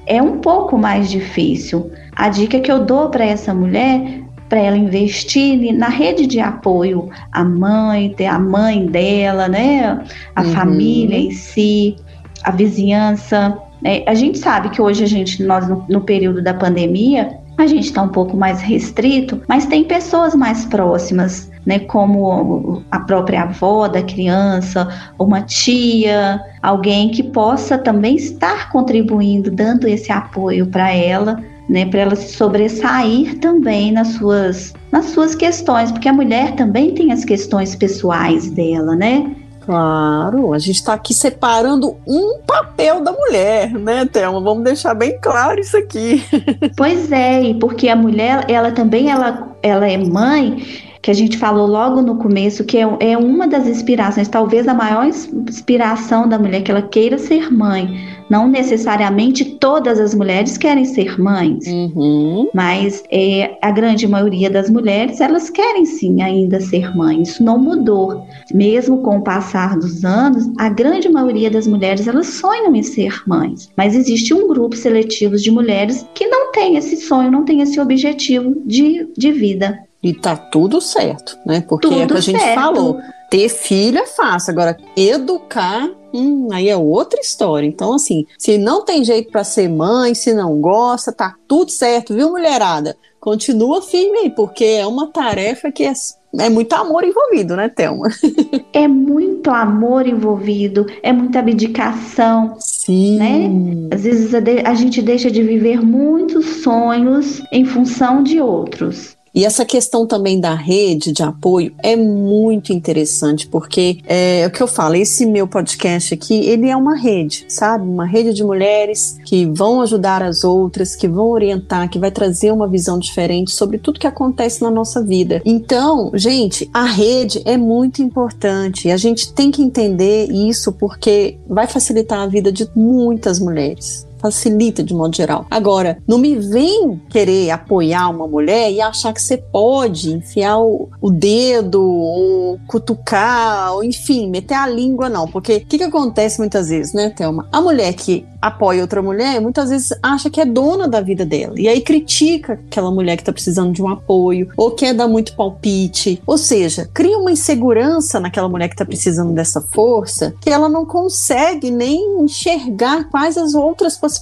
é 0.07 0.23
um 0.23 0.39
pouco 0.39 0.79
mais 0.79 1.11
difícil. 1.11 1.91
A 2.15 2.29
dica 2.29 2.61
que 2.61 2.71
eu 2.71 2.85
dou 2.85 3.11
para 3.11 3.25
essa 3.25 3.53
mulher 3.53 4.25
para 4.49 4.61
ela 4.61 4.77
investir 4.77 5.73
na 5.75 5.89
rede 5.89 6.27
de 6.27 6.39
apoio, 6.41 7.09
a 7.33 7.45
mãe, 7.45 8.15
a 8.29 8.39
mãe 8.39 8.87
dela, 8.87 9.49
né, 9.49 10.05
a 10.35 10.43
uhum. 10.43 10.53
família 10.53 11.19
em 11.19 11.31
si, 11.33 11.97
a 12.45 12.51
vizinhança. 12.51 13.59
Né? 13.83 14.03
A 14.07 14.15
gente 14.15 14.39
sabe 14.39 14.71
que 14.71 14.81
hoje 14.81 15.03
a 15.03 15.07
gente, 15.07 15.43
nós 15.43 15.69
no, 15.69 15.85
no 15.89 16.01
período 16.03 16.43
da 16.43 16.55
pandemia, 16.55 17.39
a 17.59 17.67
gente 17.67 17.87
está 17.87 18.03
um 18.03 18.09
pouco 18.09 18.37
mais 18.37 18.61
restrito, 18.61 19.43
mas 19.49 19.67
tem 19.67 19.83
pessoas 19.85 20.35
mais 20.35 20.65
próximas, 20.67 21.51
né, 21.67 21.81
como 21.81 22.83
a 22.91 23.01
própria 23.01 23.43
avó 23.43 23.89
da 23.89 24.01
criança, 24.03 24.89
uma 25.19 25.43
tia, 25.43 26.41
alguém 26.63 27.11
que 27.11 27.25
possa 27.25 27.77
também 27.77 28.15
estar 28.15 28.71
contribuindo, 28.71 29.51
dando 29.51 29.89
esse 29.89 30.13
apoio 30.13 30.69
para 30.69 30.95
ela, 30.95 31.43
né, 31.69 31.85
para 31.85 32.01
ela 32.01 32.15
se 32.15 32.33
sobressair 32.35 33.41
também 33.41 33.91
nas 33.91 34.09
suas 34.09 34.73
nas 34.93 35.07
suas 35.07 35.35
questões, 35.35 35.91
porque 35.91 36.09
a 36.09 36.13
mulher 36.13 36.55
também 36.55 36.95
tem 36.95 37.13
as 37.13 37.25
questões 37.25 37.75
pessoais 37.75 38.49
dela, 38.51 38.95
né? 38.95 39.35
Claro, 39.67 40.55
a 40.55 40.61
gente 40.61 40.77
está 40.77 40.95
aqui 40.95 41.13
separando 41.13 41.97
um 42.07 42.39
papel 42.47 43.03
da 43.03 43.11
mulher, 43.11 43.73
né, 43.73 44.07
Thelma? 44.07 44.41
Vamos 44.41 44.63
deixar 44.63 44.95
bem 44.95 45.19
claro 45.21 45.61
isso 45.61 45.77
aqui. 45.77 46.25
Pois 46.77 47.11
é, 47.11 47.43
e 47.43 47.55
porque 47.55 47.89
a 47.89 47.97
mulher, 47.97 48.45
ela 48.49 48.71
também 48.71 49.11
ela, 49.11 49.57
ela 49.63 49.91
é 49.91 49.97
mãe, 49.97 50.63
que 51.07 51.11
a 51.13 51.15
gente 51.15 51.39
falou 51.39 51.69
logo 51.69 52.03
no 52.03 52.17
começo, 52.17 52.65
que 52.65 52.79
é, 52.79 52.97
é 52.99 53.17
uma 53.17 53.47
das 53.47 53.69
inspirações, 53.69 54.27
talvez 54.27 54.67
a 54.67 54.75
maior 54.75 55.07
inspiração 55.07 56.29
da 56.29 56.37
mulher, 56.37 56.65
que 56.65 56.71
ela 56.73 56.83
queira 56.83 57.17
ser 57.17 57.49
mãe. 57.49 57.97
Não 58.29 58.49
necessariamente 58.49 59.45
todas 59.45 60.01
as 60.01 60.17
mulheres 60.17 60.59
querem 60.59 60.85
ser 60.85 61.17
mães, 61.17 61.65
uhum. 61.69 62.51
mas 62.53 63.05
é, 63.09 63.57
a 63.63 63.71
grande 63.71 64.09
maioria 64.09 64.51
das 64.51 64.69
mulheres, 64.69 65.21
elas 65.21 65.49
querem 65.49 65.87
sim 65.87 66.23
ainda 66.23 66.61
ser 66.61 66.93
mães. 66.97 67.29
Isso 67.29 67.45
não 67.45 67.57
mudou. 67.57 68.27
Mesmo 68.53 69.01
com 69.01 69.19
o 69.19 69.23
passar 69.23 69.79
dos 69.79 70.05
anos, 70.05 70.51
a 70.59 70.69
grande 70.69 71.09
maioria 71.09 71.49
das 71.49 71.69
mulheres, 71.69 72.09
elas 72.09 72.27
sonham 72.27 72.75
em 72.75 72.83
ser 72.83 73.23
mães. 73.29 73.71
Mas 73.77 73.95
existe 73.95 74.35
um 74.35 74.49
grupo 74.49 74.75
seletivo 74.75 75.37
de 75.37 75.53
mulheres 75.53 76.05
que 76.13 76.27
não 76.27 76.51
tem 76.51 76.77
esse 76.77 76.97
sonho, 76.97 77.31
não 77.31 77.45
tem 77.45 77.61
esse 77.61 77.79
objetivo 77.79 78.61
de, 78.67 79.07
de 79.17 79.31
vida. 79.31 79.87
E 80.03 80.13
tá 80.13 80.37
tudo 80.37 80.81
certo, 80.81 81.39
né? 81.45 81.65
Porque 81.67 81.89
tudo 81.89 82.01
é 82.01 82.05
o 82.05 82.09
que 82.09 82.15
a 82.15 82.21
gente 82.21 82.41
certo. 82.41 82.55
falou. 82.55 83.01
Ter 83.31 83.49
filho 83.49 83.99
é 83.99 84.07
fácil, 84.07 84.53
agora 84.53 84.77
educar, 84.97 85.91
hum, 86.15 86.49
aí 86.53 86.69
é 86.69 86.77
outra 86.77 87.21
história. 87.21 87.67
Então, 87.67 87.93
assim, 87.93 88.25
se 88.39 88.57
não 88.57 88.85
tem 88.85 89.03
jeito 89.03 89.33
para 89.33 89.43
ser 89.43 89.69
mãe, 89.69 90.15
se 90.15 90.33
não 90.33 90.61
gosta, 90.61 91.13
tá 91.13 91.35
tudo 91.49 91.73
certo, 91.73 92.15
viu, 92.15 92.31
mulherada? 92.31 92.97
Continua 93.19 93.83
firme 93.83 94.19
aí, 94.19 94.31
porque 94.31 94.65
é 94.65 94.87
uma 94.87 95.09
tarefa 95.09 95.73
que 95.73 95.83
é, 95.83 95.93
é 96.39 96.49
muito 96.49 96.73
amor 96.75 97.03
envolvido, 97.03 97.57
né, 97.57 97.69
Thelma? 97.69 98.09
É 98.73 98.87
muito 98.87 99.51
amor 99.51 100.07
envolvido, 100.07 100.87
é 101.03 101.11
muita 101.11 101.39
abdicação. 101.39 102.57
Sim. 102.61 103.17
Né? 103.17 103.89
Às 103.91 104.05
vezes 104.05 104.35
a, 104.35 104.39
de, 104.39 104.61
a 104.61 104.75
gente 104.75 105.01
deixa 105.01 105.31
de 105.31 105.43
viver 105.43 105.83
muitos 105.83 106.63
sonhos 106.63 107.43
em 107.51 107.65
função 107.65 108.23
de 108.23 108.39
outros. 108.39 109.16
E 109.37 109.45
essa 109.45 109.67
questão 109.67 110.07
também 110.07 110.41
da 110.41 110.55
rede 110.55 111.13
de 111.13 111.23
apoio 111.23 111.75
é 111.83 111.95
muito 111.95 112.73
interessante, 112.73 113.47
porque 113.47 113.99
é, 114.07 114.41
é 114.41 114.47
o 114.47 114.51
que 114.51 114.63
eu 114.63 114.67
falo, 114.67 114.95
esse 114.95 115.27
meu 115.27 115.47
podcast 115.47 116.15
aqui, 116.15 116.47
ele 116.47 116.71
é 116.71 116.75
uma 116.75 116.97
rede, 116.97 117.45
sabe? 117.47 117.87
Uma 117.87 118.07
rede 118.07 118.33
de 118.33 118.43
mulheres 118.43 119.19
que 119.27 119.45
vão 119.45 119.83
ajudar 119.83 120.23
as 120.23 120.43
outras, 120.43 120.97
que 120.97 121.07
vão 121.07 121.29
orientar, 121.29 121.91
que 121.91 121.99
vai 121.99 122.11
trazer 122.11 122.51
uma 122.51 122.67
visão 122.67 122.99
diferente 122.99 123.51
sobre 123.51 123.77
tudo 123.77 124.01
que 124.01 124.07
acontece 124.07 124.63
na 124.63 124.71
nossa 124.71 125.03
vida. 125.03 125.43
Então, 125.45 126.11
gente, 126.15 126.71
a 126.73 126.87
rede 126.87 127.43
é 127.45 127.59
muito 127.59 128.01
importante 128.01 128.89
e 128.89 128.91
a 128.91 128.97
gente 128.97 129.35
tem 129.35 129.51
que 129.51 129.61
entender 129.61 130.31
isso 130.31 130.73
porque 130.73 131.37
vai 131.47 131.67
facilitar 131.67 132.21
a 132.21 132.27
vida 132.27 132.51
de 132.51 132.67
muitas 132.75 133.39
mulheres 133.39 134.06
facilita 134.27 134.83
de 134.83 134.95
modo 134.95 135.17
geral. 135.17 135.47
Agora, 135.51 135.99
não 136.07 136.19
me 136.19 136.37
vem 136.37 137.01
querer 137.09 137.51
apoiar 137.51 138.09
uma 138.09 138.27
mulher 138.27 138.71
e 138.71 138.81
achar 138.81 139.13
que 139.13 139.23
você 139.23 139.37
pode 139.37 140.13
enfiar 140.13 140.59
o, 140.59 140.89
o 141.01 141.11
dedo 141.11 141.83
ou 141.83 142.59
cutucar, 142.67 143.75
ou 143.75 143.85
enfim, 143.85 144.29
meter 144.29 144.55
a 144.55 144.67
língua, 144.67 145.09
não. 145.09 145.27
Porque 145.27 145.57
o 145.57 145.67
que, 145.67 145.79
que 145.79 145.85
acontece 145.85 146.39
muitas 146.39 146.69
vezes, 146.69 146.93
né, 146.93 147.11
Thelma? 147.11 147.49
A 147.53 147.61
mulher 147.61 147.93
que 147.95 148.27
apoia 148.41 148.83
outra 148.83 149.03
mulher, 149.03 149.41
muitas 149.41 149.71
vezes 149.71 149.91
acha 150.03 150.31
que 150.31 150.41
é 150.41 150.45
dona 150.45 150.87
da 150.87 151.01
vida 151.01 151.25
dela. 151.25 151.55
E 151.59 151.69
aí 151.69 151.81
critica 151.81 152.55
aquela 152.55 152.91
mulher 152.91 153.17
que 153.17 153.25
tá 153.25 153.33
precisando 153.33 153.73
de 153.73 153.83
um 153.83 153.89
apoio, 153.89 154.49
ou 154.57 154.71
quer 154.71 154.95
dar 154.95 155.09
muito 155.09 155.35
palpite. 155.35 156.23
Ou 156.27 156.39
seja, 156.39 156.89
cria 156.93 157.19
uma 157.19 157.33
insegurança 157.33 158.21
naquela 158.21 158.49
mulher 158.49 158.69
que 158.69 158.77
tá 158.77 158.85
precisando 158.85 159.33
dessa 159.33 159.61
força, 159.61 160.35
que 160.41 160.51
ela 160.51 160.69
não 160.69 160.85
consegue 160.85 161.71
nem 161.71 162.21
enxergar 162.23 163.09
quais 163.11 163.37
as 163.37 163.55
outras 163.55 163.97
possibilidades 163.97 164.16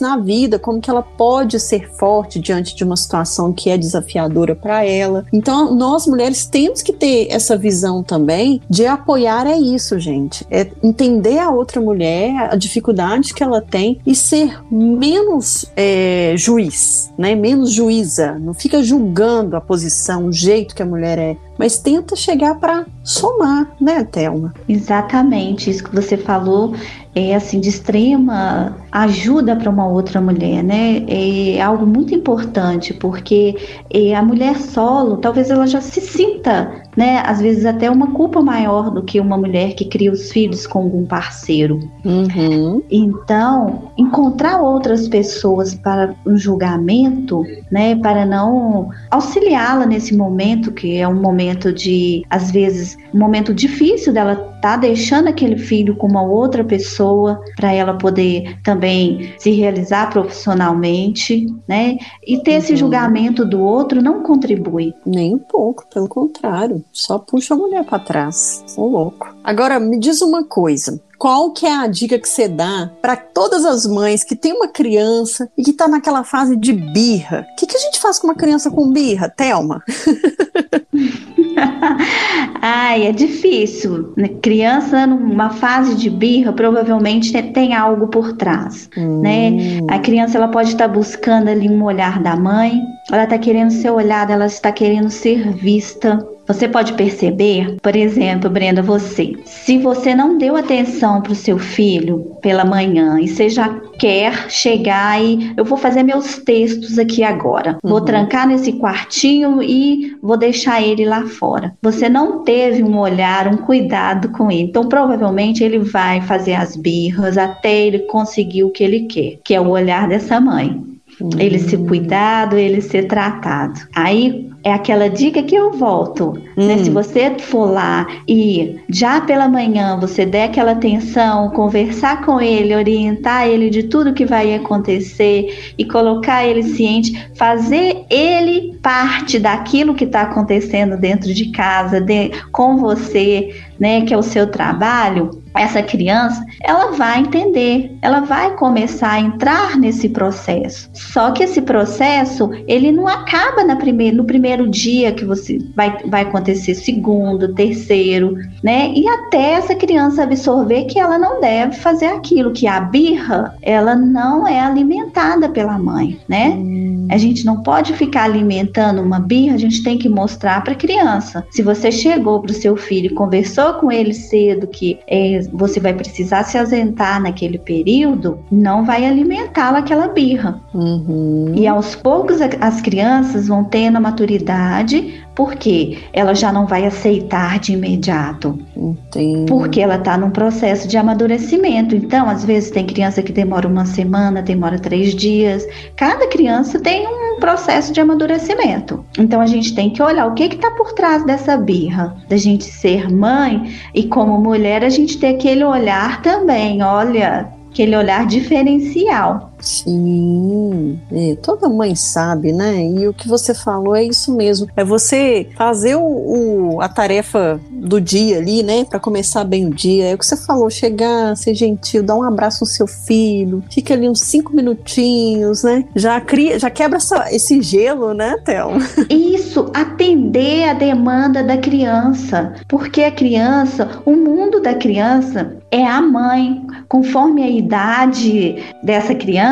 na 0.00 0.16
vida, 0.16 0.58
como 0.58 0.80
que 0.80 0.90
ela 0.90 1.02
pode 1.02 1.58
ser 1.60 1.90
forte 1.92 2.38
diante 2.38 2.74
de 2.74 2.84
uma 2.84 2.96
situação 2.96 3.52
que 3.52 3.70
é 3.70 3.78
desafiadora 3.78 4.54
para 4.54 4.84
ela. 4.84 5.24
Então, 5.32 5.74
nós 5.74 6.06
mulheres 6.06 6.46
temos 6.46 6.82
que 6.82 6.92
ter 6.92 7.28
essa 7.30 7.56
visão 7.56 8.02
também 8.02 8.60
de 8.68 8.86
apoiar 8.86 9.46
é 9.46 9.56
isso, 9.56 9.98
gente. 9.98 10.46
É 10.50 10.70
entender 10.82 11.38
a 11.38 11.50
outra 11.50 11.80
mulher, 11.80 12.50
a 12.50 12.56
dificuldade 12.56 13.34
que 13.34 13.42
ela 13.42 13.60
tem 13.60 14.00
e 14.06 14.14
ser 14.14 14.60
menos 14.70 15.66
é, 15.76 16.34
juiz, 16.36 17.10
né? 17.16 17.34
Menos 17.34 17.72
juíza. 17.72 18.38
Não 18.38 18.54
fica 18.54 18.82
julgando 18.82 19.56
a 19.56 19.60
posição, 19.60 20.26
o 20.26 20.32
jeito 20.32 20.74
que 20.74 20.82
a 20.82 20.86
mulher 20.86 21.18
é 21.18 21.36
mas 21.60 21.78
tenta 21.78 22.16
chegar 22.16 22.54
para 22.54 22.86
somar, 23.04 23.70
né, 23.78 24.02
Thelma? 24.02 24.54
Exatamente, 24.66 25.68
isso 25.68 25.84
que 25.84 25.94
você 25.94 26.16
falou 26.16 26.74
é 27.14 27.34
assim 27.34 27.60
de 27.60 27.68
extrema 27.68 28.78
ajuda 28.90 29.54
para 29.54 29.68
uma 29.68 29.86
outra 29.86 30.22
mulher, 30.22 30.64
né? 30.64 31.04
É 31.06 31.60
algo 31.60 31.84
muito 31.84 32.14
importante 32.14 32.94
porque 32.94 33.58
é, 33.90 34.14
a 34.14 34.22
mulher 34.22 34.56
solo, 34.56 35.18
talvez 35.18 35.50
ela 35.50 35.66
já 35.66 35.82
se 35.82 36.00
sinta, 36.00 36.82
né? 36.96 37.22
Às 37.24 37.40
vezes 37.40 37.64
até 37.64 37.90
uma 37.90 38.08
culpa 38.08 38.40
maior 38.42 38.90
do 38.90 39.02
que 39.02 39.20
uma 39.20 39.36
mulher 39.36 39.74
que 39.74 39.84
cria 39.84 40.10
os 40.10 40.30
filhos 40.30 40.66
com 40.66 40.80
algum 40.80 41.04
parceiro. 41.04 41.80
Uhum. 42.04 42.82
Então, 42.90 43.90
encontrar 43.96 44.60
outras 44.60 45.08
pessoas 45.08 45.74
para 45.74 46.14
um 46.26 46.36
julgamento, 46.36 47.44
né? 47.70 47.94
Para 47.96 48.24
não 48.26 48.90
auxiliá-la 49.10 49.86
nesse 49.86 50.16
momento 50.16 50.72
que 50.72 50.96
é 50.96 51.06
um 51.06 51.20
momento 51.20 51.72
de, 51.72 52.24
às 52.28 52.50
vezes, 52.50 52.96
um 53.14 53.18
momento 53.18 53.54
difícil 53.54 54.12
dela 54.12 54.49
tá 54.60 54.76
deixando 54.76 55.28
aquele 55.28 55.56
filho 55.56 55.96
com 55.96 56.06
uma 56.06 56.22
outra 56.22 56.62
pessoa 56.64 57.40
para 57.56 57.72
ela 57.72 57.94
poder 57.94 58.58
também 58.62 59.34
se 59.38 59.50
realizar 59.50 60.10
profissionalmente, 60.10 61.46
né? 61.68 61.98
E 62.26 62.38
ter 62.42 62.52
uhum. 62.52 62.56
esse 62.58 62.76
julgamento 62.76 63.44
do 63.44 63.60
outro 63.60 64.02
não 64.02 64.22
contribui. 64.22 64.94
Nem 65.04 65.34
um 65.34 65.38
pouco, 65.38 65.86
pelo 65.92 66.08
contrário, 66.08 66.84
só 66.92 67.18
puxa 67.18 67.54
a 67.54 67.56
mulher 67.56 67.84
para 67.84 67.98
trás. 67.98 68.64
Ô 68.76 68.86
louco. 68.86 69.34
Agora 69.42 69.80
me 69.80 69.98
diz 69.98 70.20
uma 70.20 70.44
coisa, 70.44 71.00
qual 71.20 71.52
que 71.52 71.66
é 71.66 71.76
a 71.76 71.86
dica 71.86 72.18
que 72.18 72.26
você 72.26 72.48
dá 72.48 72.90
para 73.02 73.14
todas 73.14 73.64
as 73.66 73.84
mães 73.84 74.24
que 74.24 74.34
tem 74.34 74.54
uma 74.54 74.68
criança 74.68 75.50
e 75.56 75.62
que 75.62 75.70
está 75.70 75.86
naquela 75.86 76.24
fase 76.24 76.56
de 76.56 76.72
birra? 76.72 77.46
O 77.52 77.56
que, 77.56 77.66
que 77.66 77.76
a 77.76 77.80
gente 77.80 78.00
faz 78.00 78.18
com 78.18 78.26
uma 78.26 78.34
criança 78.34 78.70
com 78.70 78.90
birra, 78.90 79.28
Thelma? 79.28 79.82
Ai, 82.62 83.06
é 83.06 83.12
difícil. 83.12 84.12
Né? 84.16 84.28
Criança 84.42 85.06
numa 85.06 85.50
fase 85.50 85.94
de 85.94 86.10
birra 86.10 86.52
provavelmente 86.52 87.32
tem 87.52 87.74
algo 87.74 88.08
por 88.08 88.32
trás, 88.34 88.88
hum. 88.96 89.20
né? 89.20 89.50
A 89.88 89.98
criança 89.98 90.36
ela 90.36 90.48
pode 90.48 90.70
estar 90.70 90.88
tá 90.88 90.94
buscando 90.94 91.48
ali 91.48 91.68
um 91.68 91.82
olhar 91.84 92.20
da 92.22 92.36
mãe, 92.36 92.80
ela 93.10 93.24
está 93.24 93.38
querendo 93.38 93.70
ser 93.70 93.90
olhada, 93.90 94.32
ela 94.32 94.46
está 94.46 94.70
querendo 94.70 95.10
ser 95.10 95.52
vista. 95.52 96.18
Você 96.50 96.66
pode 96.66 96.94
perceber, 96.94 97.76
por 97.80 97.94
exemplo, 97.94 98.50
Brenda, 98.50 98.82
você, 98.82 99.36
se 99.44 99.78
você 99.78 100.16
não 100.16 100.36
deu 100.36 100.56
atenção 100.56 101.22
para 101.22 101.30
o 101.30 101.36
seu 101.36 101.60
filho 101.60 102.36
pela 102.42 102.64
manhã 102.64 103.20
e 103.20 103.28
você 103.28 103.48
já 103.48 103.68
quer 104.00 104.50
chegar 104.50 105.22
e 105.22 105.52
eu 105.56 105.64
vou 105.64 105.78
fazer 105.78 106.02
meus 106.02 106.38
textos 106.38 106.98
aqui 106.98 107.22
agora, 107.22 107.78
uhum. 107.84 107.90
vou 107.90 108.00
trancar 108.00 108.48
nesse 108.48 108.72
quartinho 108.72 109.62
e 109.62 110.16
vou 110.20 110.36
deixar 110.36 110.82
ele 110.82 111.04
lá 111.04 111.24
fora. 111.24 111.72
Você 111.80 112.08
não 112.08 112.42
teve 112.42 112.82
um 112.82 112.98
olhar, 112.98 113.46
um 113.46 113.58
cuidado 113.58 114.30
com 114.30 114.50
ele, 114.50 114.62
então 114.62 114.88
provavelmente 114.88 115.62
ele 115.62 115.78
vai 115.78 116.20
fazer 116.20 116.54
as 116.54 116.74
birras 116.74 117.38
até 117.38 117.86
ele 117.86 118.00
conseguir 118.00 118.64
o 118.64 118.70
que 118.70 118.82
ele 118.82 119.02
quer, 119.02 119.38
que 119.44 119.54
é 119.54 119.60
o 119.60 119.68
olhar 119.68 120.08
dessa 120.08 120.40
mãe. 120.40 120.89
Ele 121.38 121.58
ser 121.58 121.76
hum. 121.76 121.86
cuidado, 121.86 122.56
ele 122.56 122.80
ser 122.80 123.06
tratado. 123.06 123.80
Aí 123.94 124.48
é 124.62 124.72
aquela 124.72 125.08
dica 125.08 125.42
que 125.42 125.54
eu 125.54 125.72
volto. 125.72 126.34
Hum. 126.56 126.66
Né? 126.66 126.78
Se 126.78 126.90
hum. 126.90 126.94
você 126.94 127.34
for 127.38 127.70
lá 127.70 128.06
e 128.26 128.78
já 128.88 129.20
pela 129.20 129.48
manhã 129.48 129.98
você 129.98 130.24
der 130.24 130.44
aquela 130.44 130.72
atenção, 130.72 131.50
conversar 131.50 132.24
com 132.24 132.40
ele, 132.40 132.74
orientar 132.74 133.46
ele 133.46 133.70
de 133.70 133.84
tudo 133.84 134.14
que 134.14 134.24
vai 134.24 134.54
acontecer 134.54 135.74
e 135.76 135.84
colocar 135.84 136.46
ele 136.46 136.62
ciente, 136.62 137.28
fazer 137.34 138.04
ele 138.10 138.78
parte 138.82 139.38
daquilo 139.38 139.94
que 139.94 140.04
está 140.04 140.22
acontecendo 140.22 140.96
dentro 140.96 141.32
de 141.32 141.50
casa, 141.50 142.00
de, 142.00 142.30
com 142.50 142.78
você, 142.78 143.54
né, 143.78 144.02
que 144.02 144.12
é 144.12 144.16
o 144.16 144.22
seu 144.22 144.46
trabalho, 144.46 145.30
essa 145.54 145.82
criança, 145.82 146.44
ela 146.62 146.92
vai 146.92 147.20
entender, 147.20 147.96
ela 148.02 148.20
vai 148.20 148.54
começar 148.56 149.12
a 149.12 149.20
entrar 149.20 149.76
nesse 149.76 150.08
processo. 150.08 150.88
Só 150.92 151.32
que 151.32 151.42
esse 151.42 151.60
processo, 151.60 152.50
ele 152.66 152.92
não 152.92 153.08
acaba 153.08 153.64
na 153.64 153.76
primeira, 153.76 154.16
no 154.16 154.24
primeiro 154.24 154.68
dia 154.68 155.12
que 155.12 155.24
você 155.24 155.58
vai, 155.74 155.96
vai 156.06 156.22
acontecer, 156.22 156.74
segundo, 156.74 157.54
terceiro, 157.54 158.36
né? 158.62 158.92
E 158.94 159.08
até 159.08 159.52
essa 159.52 159.74
criança 159.74 160.22
absorver 160.22 160.84
que 160.84 160.98
ela 160.98 161.18
não 161.18 161.40
deve 161.40 161.76
fazer 161.76 162.06
aquilo, 162.06 162.52
que 162.52 162.66
a 162.66 162.80
birra, 162.80 163.54
ela 163.62 163.96
não 163.96 164.46
é 164.46 164.60
alimentada 164.60 165.48
pela 165.48 165.78
mãe, 165.78 166.18
né? 166.28 166.50
Hum. 166.50 167.08
A 167.10 167.18
gente 167.18 167.44
não 167.44 167.62
pode 167.62 167.92
ficar 167.94 168.24
alimentando 168.24 169.02
uma 169.02 169.18
birra, 169.18 169.56
a 169.56 169.58
gente 169.58 169.82
tem 169.82 169.98
que 169.98 170.08
mostrar 170.08 170.62
para 170.62 170.74
a 170.74 170.76
criança. 170.76 171.44
Se 171.50 171.60
você 171.60 171.90
chegou 171.90 172.40
para 172.40 172.52
o 172.52 172.54
seu 172.54 172.76
filho 172.76 173.06
e 173.06 173.14
conversou 173.14 173.74
com 173.74 173.90
ele 173.90 174.14
cedo 174.14 174.68
que 174.68 174.98
é, 175.08 175.39
você 175.48 175.80
vai 175.80 175.92
precisar 175.94 176.44
se 176.44 176.58
ausentar 176.58 177.20
naquele 177.20 177.58
período, 177.58 178.38
não 178.50 178.84
vai 178.84 179.04
alimentá-la 179.06 179.78
aquela 179.78 180.08
birra. 180.08 180.60
Uhum. 180.74 181.52
E 181.54 181.66
aos 181.66 181.94
poucos 181.94 182.38
as 182.40 182.80
crianças 182.80 183.48
vão 183.48 183.64
tendo 183.64 183.96
a 183.96 184.00
maturidade, 184.00 185.22
porque 185.34 185.98
ela 186.12 186.34
já 186.34 186.52
não 186.52 186.66
vai 186.66 186.86
aceitar 186.86 187.58
de 187.58 187.72
imediato. 187.72 188.58
Entendi. 188.76 189.46
Porque 189.46 189.80
ela 189.80 189.96
está 189.96 190.16
num 190.16 190.30
processo 190.30 190.88
de 190.88 190.96
amadurecimento. 190.96 191.94
Então, 191.94 192.28
às 192.28 192.44
vezes 192.44 192.70
tem 192.70 192.86
criança 192.86 193.22
que 193.22 193.32
demora 193.32 193.66
uma 193.66 193.84
semana, 193.84 194.42
demora 194.42 194.78
três 194.78 195.14
dias. 195.14 195.66
Cada 195.96 196.26
criança 196.28 196.80
tem 196.80 197.06
um 197.06 197.38
processo 197.40 197.92
de 197.92 198.00
amadurecimento. 198.00 199.04
Então 199.18 199.40
a 199.40 199.46
gente 199.46 199.74
tem 199.74 199.90
que 199.90 200.02
olhar 200.02 200.26
o 200.26 200.34
que 200.34 200.44
está 200.44 200.70
por 200.72 200.92
trás 200.92 201.24
dessa 201.24 201.56
birra, 201.56 202.16
da 202.28 202.36
gente 202.36 202.64
ser 202.64 203.10
mãe 203.10 203.74
e 203.94 204.04
como 204.04 204.38
mulher 204.38 204.84
a 204.84 204.90
gente 204.90 205.18
ter 205.18 205.28
aquele 205.28 205.64
olhar 205.64 206.22
também, 206.22 206.82
olha, 206.82 207.48
aquele 207.70 207.96
olhar 207.96 208.26
diferencial. 208.26 209.49
Sim, 209.60 210.98
é, 211.12 211.36
toda 211.42 211.68
mãe 211.68 211.94
sabe, 211.94 212.52
né? 212.52 212.84
E 212.84 213.08
o 213.08 213.14
que 213.14 213.28
você 213.28 213.54
falou 213.54 213.94
é 213.94 214.04
isso 214.04 214.34
mesmo. 214.34 214.68
É 214.76 214.84
você 214.84 215.48
fazer 215.56 215.96
o, 215.96 216.02
o 216.02 216.80
a 216.80 216.88
tarefa 216.88 217.60
do 217.70 218.00
dia 218.00 218.38
ali, 218.38 218.62
né? 218.62 218.84
Para 218.84 218.98
começar 218.98 219.44
bem 219.44 219.66
o 219.66 219.70
dia. 219.70 220.06
É 220.06 220.14
o 220.14 220.18
que 220.18 220.26
você 220.26 220.36
falou, 220.36 220.70
chegar, 220.70 221.36
ser 221.36 221.54
gentil, 221.54 222.02
dar 222.02 222.16
um 222.16 222.22
abraço 222.22 222.60
no 222.62 222.66
seu 222.66 222.86
filho, 222.86 223.62
fica 223.70 223.94
ali 223.94 224.08
uns 224.08 224.20
cinco 224.20 224.54
minutinhos, 224.54 225.62
né? 225.62 225.84
Já 225.94 226.20
cria, 226.20 226.58
já 226.58 226.70
quebra 226.70 226.96
essa, 226.96 227.32
esse 227.34 227.60
gelo, 227.62 228.14
né, 228.14 228.36
Théo? 228.44 228.70
Isso, 229.08 229.70
atender 229.74 230.68
a 230.68 230.74
demanda 230.74 231.42
da 231.42 231.56
criança. 231.56 232.54
Porque 232.68 233.02
a 233.02 233.10
criança, 233.10 233.88
o 234.04 234.12
mundo 234.12 234.60
da 234.60 234.74
criança 234.74 235.56
é 235.70 235.86
a 235.86 236.00
mãe. 236.00 236.66
Conforme 236.88 237.42
a 237.42 237.48
idade 237.48 238.62
dessa 238.82 239.14
criança, 239.14 239.49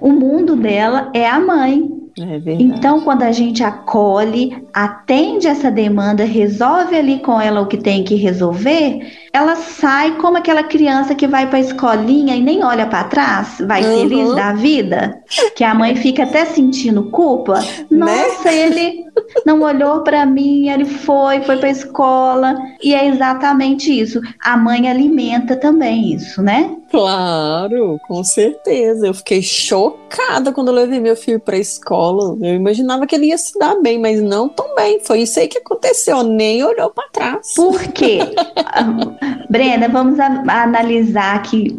o 0.00 0.10
mundo 0.10 0.56
dela 0.56 1.10
é 1.14 1.28
a 1.28 1.38
mãe. 1.38 1.98
É 2.20 2.52
então, 2.58 3.00
quando 3.02 3.22
a 3.22 3.30
gente 3.30 3.62
acolhe, 3.62 4.66
atende 4.74 5.46
essa 5.46 5.70
demanda, 5.70 6.24
resolve 6.24 6.96
ali 6.96 7.20
com 7.20 7.40
ela 7.40 7.60
o 7.60 7.66
que 7.66 7.76
tem 7.76 8.02
que 8.02 8.16
resolver, 8.16 9.27
ela 9.38 9.54
sai 9.54 10.16
como 10.16 10.36
aquela 10.36 10.64
criança 10.64 11.14
que 11.14 11.26
vai 11.26 11.46
para 11.46 11.58
a 11.58 11.60
escolinha 11.60 12.34
e 12.34 12.40
nem 12.40 12.64
olha 12.64 12.86
para 12.86 13.04
trás, 13.04 13.58
vai 13.60 13.84
uhum. 13.84 14.00
feliz 14.00 14.34
da 14.34 14.52
vida, 14.52 15.22
que 15.54 15.62
a 15.62 15.72
mãe 15.74 15.94
fica 15.94 16.24
até 16.24 16.44
sentindo 16.44 17.04
culpa. 17.04 17.60
Né? 17.88 18.26
Nossa, 18.26 18.50
né? 18.50 18.58
ele 18.58 19.04
não 19.46 19.60
olhou 19.62 20.02
para 20.02 20.26
mim, 20.26 20.68
ele 20.68 20.84
foi, 20.84 21.40
foi 21.42 21.56
para 21.56 21.68
a 21.68 21.72
escola. 21.72 22.56
E 22.82 22.94
é 22.94 23.06
exatamente 23.06 23.96
isso. 23.96 24.20
A 24.40 24.56
mãe 24.56 24.88
alimenta 24.88 25.56
também 25.56 26.12
isso, 26.14 26.42
né? 26.42 26.76
Claro, 26.90 27.98
com 28.08 28.24
certeza. 28.24 29.06
Eu 29.06 29.14
fiquei 29.14 29.42
chocada 29.42 30.52
quando 30.52 30.68
eu 30.68 30.74
levei 30.74 30.98
meu 31.00 31.14
filho 31.14 31.38
para 31.38 31.56
a 31.56 31.60
escola. 31.60 32.36
Eu 32.40 32.54
imaginava 32.54 33.06
que 33.06 33.14
ele 33.14 33.26
ia 33.26 33.38
se 33.38 33.58
dar 33.58 33.80
bem, 33.80 33.98
mas 33.98 34.22
não 34.22 34.48
tão 34.48 34.74
bem. 34.74 35.00
Foi 35.00 35.20
isso 35.20 35.38
aí 35.38 35.48
que 35.48 35.58
aconteceu, 35.58 36.22
nem 36.22 36.64
olhou 36.64 36.90
para 36.90 37.08
trás. 37.10 37.52
Por 37.54 37.78
quê? 37.88 38.20
Brenda, 39.48 39.88
vamos 39.88 40.18
a, 40.20 40.42
a 40.46 40.62
analisar 40.62 41.42
que 41.42 41.78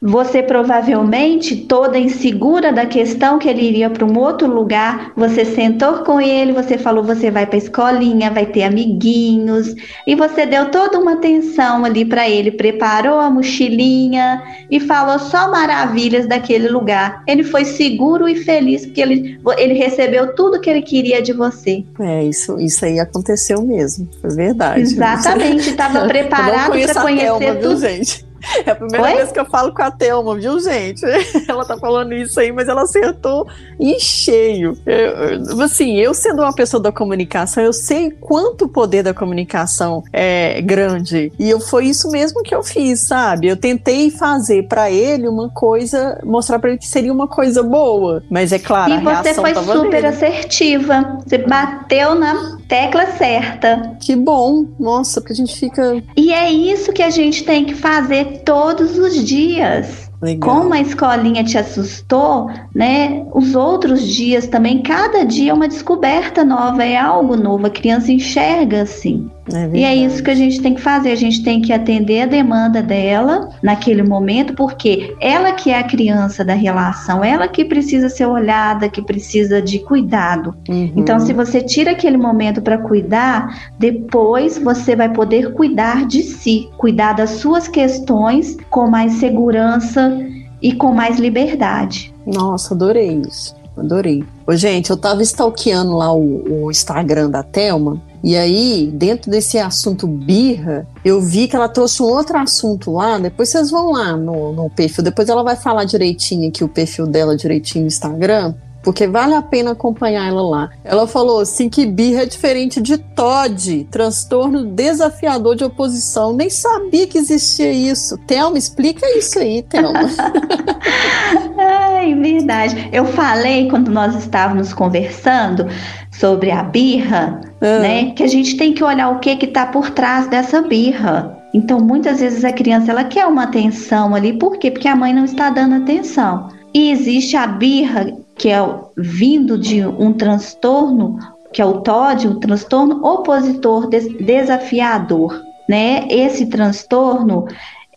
você 0.00 0.42
provavelmente, 0.42 1.56
toda 1.56 1.98
insegura 1.98 2.72
da 2.72 2.86
questão 2.86 3.38
que 3.38 3.48
ele 3.48 3.62
iria 3.62 3.90
para 3.90 4.04
um 4.04 4.16
outro 4.16 4.46
lugar, 4.46 5.12
você 5.16 5.44
sentou 5.44 6.04
com 6.04 6.20
ele, 6.20 6.52
você 6.52 6.78
falou, 6.78 7.02
você 7.02 7.30
vai 7.30 7.46
para 7.46 7.56
a 7.56 7.58
escolinha, 7.58 8.30
vai 8.30 8.46
ter 8.46 8.62
amiguinhos, 8.62 9.74
e 10.06 10.14
você 10.14 10.46
deu 10.46 10.70
toda 10.70 10.98
uma 10.98 11.14
atenção 11.14 11.84
ali 11.84 12.04
para 12.04 12.28
ele, 12.28 12.52
preparou 12.52 13.18
a 13.18 13.28
mochilinha 13.28 14.40
e 14.70 14.78
falou 14.78 15.18
só 15.18 15.50
maravilhas 15.50 16.28
daquele 16.28 16.68
lugar. 16.68 17.22
Ele 17.26 17.42
foi 17.42 17.64
seguro 17.64 18.28
e 18.28 18.36
feliz 18.36 18.86
porque 18.86 19.00
ele, 19.00 19.40
ele 19.56 19.74
recebeu 19.74 20.34
tudo 20.34 20.60
que 20.60 20.70
ele 20.70 20.82
queria 20.82 21.20
de 21.20 21.32
você. 21.32 21.84
É, 21.98 22.22
isso, 22.22 22.60
isso 22.60 22.84
aí 22.84 23.00
aconteceu 23.00 23.62
mesmo, 23.62 24.08
foi 24.20 24.30
verdade. 24.30 24.80
Exatamente, 24.80 25.70
estava 25.70 26.06
preparado 26.06 26.77
conhecer 26.86 27.38
Thelma, 27.38 27.60
tudo. 27.60 27.68
Viu, 27.68 27.76
gente? 27.78 28.27
É 28.64 28.70
a 28.70 28.74
primeira 28.74 29.06
Oi? 29.06 29.14
vez 29.16 29.32
que 29.32 29.40
eu 29.40 29.44
falo 29.46 29.72
com 29.72 29.82
a 29.82 29.90
Thelma, 29.90 30.36
viu, 30.36 30.58
gente? 30.60 31.04
Ela 31.48 31.64
tá 31.64 31.76
falando 31.76 32.12
isso 32.14 32.38
aí, 32.38 32.52
mas 32.52 32.68
ela 32.68 32.82
acertou 32.82 33.46
em 33.78 33.98
cheio. 33.98 34.76
Eu, 34.86 35.60
assim, 35.62 35.96
eu 35.96 36.14
sendo 36.14 36.42
uma 36.42 36.52
pessoa 36.52 36.82
da 36.82 36.92
comunicação, 36.92 37.62
eu 37.62 37.72
sei 37.72 38.10
quanto 38.10 38.66
o 38.66 38.68
poder 38.68 39.02
da 39.02 39.14
comunicação 39.14 40.02
é 40.12 40.60
grande. 40.60 41.32
E 41.38 41.48
eu, 41.48 41.60
foi 41.60 41.86
isso 41.86 42.10
mesmo 42.10 42.42
que 42.42 42.54
eu 42.54 42.62
fiz, 42.62 43.06
sabe? 43.06 43.48
Eu 43.48 43.56
tentei 43.56 44.10
fazer 44.10 44.64
para 44.68 44.90
ele 44.90 45.28
uma 45.28 45.48
coisa, 45.48 46.20
mostrar 46.24 46.58
para 46.58 46.70
ele 46.70 46.78
que 46.78 46.88
seria 46.88 47.12
uma 47.12 47.26
coisa 47.28 47.62
boa. 47.62 48.22
Mas 48.30 48.52
é 48.52 48.58
claro, 48.58 48.92
e 48.92 49.00
você 49.00 49.34
foi 49.34 49.54
super 49.54 49.90
nele. 49.90 50.06
assertiva. 50.06 51.18
Você 51.26 51.38
bateu 51.38 52.14
na 52.14 52.58
tecla 52.68 53.06
certa. 53.16 53.96
Que 54.00 54.14
bom. 54.14 54.66
Nossa, 54.78 55.20
porque 55.20 55.32
a 55.32 55.36
gente 55.36 55.58
fica. 55.58 56.02
E 56.16 56.32
é 56.32 56.50
isso 56.50 56.92
que 56.92 57.02
a 57.02 57.10
gente 57.10 57.44
tem 57.44 57.64
que 57.64 57.74
fazer 57.74 58.27
todos 58.44 58.98
os 58.98 59.24
dias. 59.24 60.08
Legal. 60.20 60.50
Como 60.50 60.74
a 60.74 60.80
escolinha 60.80 61.44
te 61.44 61.56
assustou, 61.56 62.50
né? 62.74 63.24
Os 63.32 63.54
outros 63.54 64.02
dias 64.02 64.46
também, 64.48 64.82
cada 64.82 65.24
dia 65.24 65.52
é 65.52 65.54
uma 65.54 65.68
descoberta 65.68 66.44
nova, 66.44 66.84
é 66.84 66.96
algo 66.96 67.36
novo. 67.36 67.66
A 67.66 67.70
criança 67.70 68.10
enxerga 68.10 68.82
assim. 68.82 69.30
É 69.54 69.76
e 69.76 69.84
é 69.84 69.94
isso 69.94 70.22
que 70.22 70.30
a 70.30 70.34
gente 70.34 70.60
tem 70.60 70.74
que 70.74 70.80
fazer. 70.80 71.10
A 71.10 71.16
gente 71.16 71.42
tem 71.42 71.60
que 71.60 71.72
atender 71.72 72.22
a 72.22 72.26
demanda 72.26 72.82
dela 72.82 73.50
naquele 73.62 74.02
momento, 74.02 74.54
porque 74.54 75.14
ela 75.20 75.52
que 75.52 75.70
é 75.70 75.78
a 75.78 75.84
criança 75.84 76.44
da 76.44 76.54
relação, 76.54 77.24
ela 77.24 77.48
que 77.48 77.64
precisa 77.64 78.08
ser 78.08 78.26
olhada, 78.26 78.88
que 78.88 79.02
precisa 79.02 79.60
de 79.60 79.78
cuidado. 79.80 80.54
Uhum. 80.68 80.92
Então, 80.96 81.18
se 81.20 81.32
você 81.32 81.60
tira 81.60 81.92
aquele 81.92 82.16
momento 82.16 82.60
para 82.60 82.78
cuidar, 82.78 83.72
depois 83.78 84.58
você 84.58 84.94
vai 84.94 85.08
poder 85.08 85.52
cuidar 85.52 86.06
de 86.06 86.22
si, 86.22 86.68
cuidar 86.76 87.14
das 87.14 87.30
suas 87.30 87.68
questões 87.68 88.56
com 88.70 88.88
mais 88.88 89.14
segurança 89.14 90.18
e 90.60 90.72
com 90.72 90.92
mais 90.92 91.18
liberdade. 91.18 92.12
Nossa, 92.26 92.74
adorei 92.74 93.22
isso. 93.26 93.57
Adorei. 93.80 94.24
Ô, 94.46 94.54
gente, 94.54 94.90
eu 94.90 94.96
tava 94.96 95.22
stalkeando 95.22 95.96
lá 95.96 96.12
o, 96.12 96.64
o 96.64 96.70
Instagram 96.70 97.30
da 97.30 97.42
Thelma 97.42 98.00
e 98.22 98.36
aí, 98.36 98.90
dentro 98.92 99.30
desse 99.30 99.58
assunto 99.58 100.06
birra, 100.06 100.86
eu 101.04 101.20
vi 101.20 101.46
que 101.46 101.54
ela 101.54 101.68
trouxe 101.68 102.02
um 102.02 102.06
outro 102.06 102.36
assunto 102.36 102.92
lá. 102.92 103.18
Depois 103.18 103.48
vocês 103.48 103.70
vão 103.70 103.92
lá 103.92 104.16
no, 104.16 104.52
no 104.52 104.70
perfil. 104.70 105.04
Depois 105.04 105.28
ela 105.28 105.42
vai 105.42 105.54
falar 105.54 105.84
direitinho 105.84 106.48
aqui 106.48 106.64
o 106.64 106.68
perfil 106.68 107.06
dela 107.06 107.36
direitinho 107.36 107.82
no 107.82 107.88
Instagram. 107.88 108.54
Porque 108.82 109.06
vale 109.06 109.34
a 109.34 109.42
pena 109.42 109.72
acompanhar 109.72 110.28
ela 110.28 110.42
lá. 110.42 110.70
Ela 110.84 111.06
falou 111.06 111.40
assim 111.40 111.68
que 111.68 111.84
birra 111.84 112.22
é 112.22 112.26
diferente 112.26 112.80
de 112.80 112.96
TOD, 112.96 113.88
transtorno 113.90 114.64
desafiador 114.64 115.56
de 115.56 115.64
oposição. 115.64 116.32
Nem 116.32 116.48
sabia 116.48 117.06
que 117.06 117.18
existia 117.18 117.72
isso. 117.72 118.16
Thelma, 118.18 118.56
explica 118.56 119.06
isso 119.18 119.38
aí, 119.38 119.62
Thelma. 119.62 120.00
Ai, 121.58 122.14
verdade. 122.14 122.88
Eu 122.92 123.04
falei 123.04 123.68
quando 123.68 123.90
nós 123.90 124.14
estávamos 124.14 124.72
conversando 124.72 125.66
sobre 126.12 126.50
a 126.50 126.62
birra, 126.62 127.40
ah. 127.60 127.78
né? 127.80 128.12
Que 128.12 128.22
a 128.22 128.28
gente 128.28 128.56
tem 128.56 128.72
que 128.72 128.82
olhar 128.82 129.08
o 129.10 129.18
que 129.18 129.36
que 129.36 129.46
está 129.46 129.66
por 129.66 129.90
trás 129.90 130.28
dessa 130.28 130.62
birra. 130.62 131.36
Então, 131.52 131.80
muitas 131.80 132.20
vezes 132.20 132.44
a 132.44 132.52
criança 132.52 132.90
ela 132.90 133.04
quer 133.04 133.26
uma 133.26 133.44
atenção 133.44 134.14
ali, 134.14 134.32
por 134.32 134.58
quê? 134.58 134.70
Porque 134.70 134.88
a 134.88 134.96
mãe 134.96 135.14
não 135.14 135.24
está 135.24 135.50
dando 135.50 135.76
atenção. 135.76 136.48
E 136.74 136.90
existe 136.90 137.36
a 137.36 137.46
birra 137.46 138.12
que 138.38 138.48
é 138.48 138.58
vindo 138.96 139.58
de 139.58 139.84
um 139.84 140.12
transtorno, 140.12 141.18
que 141.52 141.60
é 141.60 141.64
o 141.64 141.80
TOD, 141.80 142.28
um 142.28 142.40
transtorno 142.40 143.04
opositor 143.04 143.88
desafiador, 143.88 145.42
né? 145.68 146.06
Esse 146.08 146.46
transtorno 146.46 147.46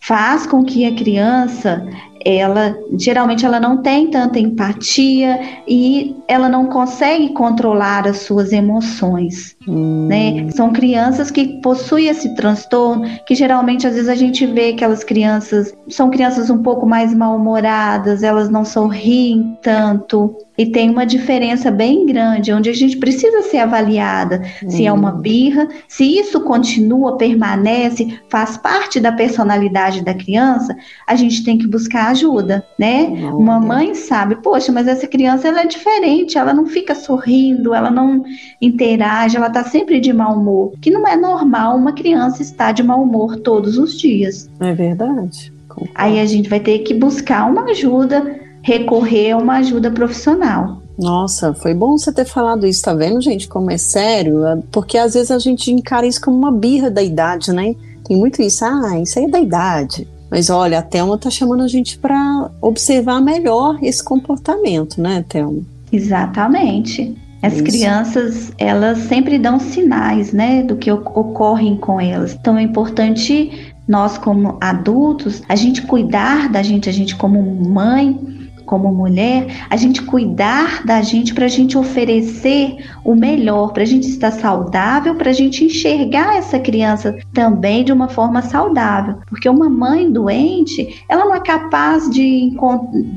faz 0.02 0.48
com 0.48 0.64
que 0.66 0.86
a 0.86 0.96
criança 0.96 1.88
ela 2.24 2.76
geralmente 2.98 3.46
ela 3.46 3.60
não 3.60 3.82
tem 3.82 4.10
tanta 4.10 4.40
empatia 4.40 5.40
e 5.68 6.16
ela 6.28 6.48
não 6.50 6.68
consegue 6.68 7.30
controlar 7.30 8.08
as 8.08 8.18
suas 8.18 8.52
emoções. 8.52 9.56
Né? 9.68 10.50
São 10.52 10.72
crianças 10.72 11.30
que 11.30 11.60
possuem 11.62 12.08
esse 12.08 12.34
transtorno, 12.36 13.08
que 13.26 13.36
geralmente 13.36 13.86
às 13.86 13.94
vezes 13.94 14.10
a 14.10 14.16
gente 14.16 14.46
vê 14.46 14.70
aquelas 14.70 15.04
crianças 15.04 15.74
são 15.88 16.10
crianças 16.10 16.50
um 16.50 16.62
pouco 16.62 16.86
mais 16.86 17.14
mal-humoradas, 17.14 18.24
elas 18.24 18.50
não 18.50 18.66
sorriem 18.66 19.58
tanto, 19.62 20.36
e 20.58 20.66
tem 20.66 20.90
uma 20.90 21.06
diferença 21.06 21.72
bem 21.72 22.06
grande, 22.06 22.54
onde 22.54 22.70
a 22.70 22.74
gente 22.74 22.98
precisa 22.98 23.42
ser 23.44 23.58
avaliada 23.58 24.42
se 24.68 24.86
é 24.86 24.92
uma 24.92 25.14
hum. 25.14 25.20
birra, 25.20 25.68
se 25.88 26.04
isso 26.04 26.42
continua, 26.42 27.18
permanece, 27.18 28.20
faz 28.30 28.58
parte 28.58 29.00
da 29.00 29.12
personalidade 29.12 30.04
da 30.04 30.14
criança, 30.14 30.76
a 31.08 31.16
gente 31.16 31.44
tem 31.44 31.58
que 31.58 31.68
buscar 31.68 32.10
ajuda, 32.10 32.66
né? 32.78 33.06
uma 33.34 33.60
mãe 33.60 33.96
sabe, 33.96 34.36
poxa, 34.36 34.72
mas 34.72 34.88
essa 34.88 35.08
criança 35.08 35.48
ela 35.48 35.62
é 35.62 35.66
diferente, 35.66 36.38
ela 36.38 36.54
não 36.54 36.68
fica 36.68 36.94
sorrindo, 36.94 37.74
ela 37.74 37.90
não 37.90 38.24
interage, 38.62 39.38
ela 39.38 39.50
tá 39.52 39.64
sempre 39.64 40.00
de 40.00 40.12
mau 40.12 40.36
humor, 40.36 40.74
que 40.82 40.90
não 40.90 41.08
é 41.08 41.16
normal 41.16 41.76
uma 41.78 41.94
criança 41.94 42.42
estar 42.42 42.72
de 42.72 42.82
mau 42.82 43.04
humor 43.04 43.38
todos 43.38 43.78
os 43.78 44.00
dias. 44.00 44.50
É 44.60 44.74
verdade. 44.74 45.54
Aí 45.96 46.20
a 46.20 46.26
gente 46.26 46.50
vai 46.50 46.60
ter 46.60 46.80
que 46.80 46.94
buscar 46.94 47.50
uma 47.50 47.64
ajuda 47.66 48.40
recorrer 48.62 49.32
a 49.32 49.38
uma 49.38 49.58
ajuda 49.58 49.90
profissional. 49.92 50.82
Nossa, 50.98 51.54
foi 51.54 51.74
bom 51.74 51.98
você 51.98 52.12
ter 52.12 52.26
falado 52.26 52.68
isso, 52.68 52.84
tá 52.84 52.94
vendo, 52.94 53.20
gente, 53.22 53.48
como 53.48 53.72
é 53.72 53.78
sério? 53.78 54.46
É, 54.46 54.60
porque 54.72 54.98
às 54.98 55.14
vezes 55.16 55.32
a 55.32 55.40
gente 55.40 55.72
encara 55.72 56.06
isso 56.06 56.22
como 56.22 56.38
uma 56.38 56.52
birra 56.52 56.92
da 56.92 57.02
idade, 57.02 57.52
né? 57.52 57.76
Tem 58.06 58.16
muito 58.16 58.42
isso, 58.42 58.64
ah, 58.64 59.00
isso 59.00 59.18
aí 59.18 59.26
é 59.26 59.30
da 59.30 59.40
idade. 59.40 60.08
Mas 60.30 60.50
olha, 60.50 60.80
a 60.80 60.82
Thelma 60.82 61.18
tá 61.18 61.30
chamando 61.30 61.64
a 61.64 61.68
gente 61.68 61.98
para 61.98 62.52
observar 62.62 63.20
melhor 63.20 63.80
esse 63.82 64.04
comportamento, 64.04 65.02
né, 65.02 65.26
Thelma? 65.28 65.62
Exatamente. 65.92 67.18
As 67.42 67.54
Isso. 67.54 67.64
crianças, 67.64 68.54
elas 68.58 69.00
sempre 69.00 69.40
dão 69.40 69.60
sinais, 69.60 70.32
né, 70.32 70.62
do 70.62 70.76
que 70.76 70.92
ocorrem 70.92 71.76
com 71.76 72.00
elas. 72.00 72.38
Então 72.40 72.58
é 72.58 72.62
importante 72.62 73.74
nós 73.88 74.18
como 74.18 74.58
adultos, 74.62 75.42
a 75.50 75.56
gente 75.56 75.82
cuidar 75.82 76.50
da 76.50 76.62
gente, 76.62 76.88
a 76.88 76.94
gente 76.94 77.16
como 77.16 77.42
mãe, 77.42 78.31
como 78.72 78.90
mulher, 78.90 79.66
a 79.70 79.76
gente 79.76 80.02
cuidar 80.02 80.86
da 80.86 81.02
gente 81.02 81.34
para 81.34 81.44
a 81.44 81.50
gente 81.50 81.78
oferecer 81.78 82.78
o 83.04 83.14
melhor, 83.14 83.74
para 83.74 83.84
a 83.84 83.86
gente 83.86 84.08
estar 84.08 84.32
saudável, 84.32 85.14
para 85.16 85.30
a 85.30 85.34
gente 85.34 85.66
enxergar 85.66 86.38
essa 86.38 86.58
criança 86.58 87.18
também 87.34 87.84
de 87.84 87.92
uma 87.92 88.08
forma 88.08 88.42
saudável. 88.42 89.18
Porque 89.28 89.50
uma 89.50 89.70
mãe 89.70 90.10
doente, 90.10 91.04
ela 91.10 91.26
não 91.26 91.36
é 91.36 91.42
capaz 91.42 92.10
de, 92.10 92.56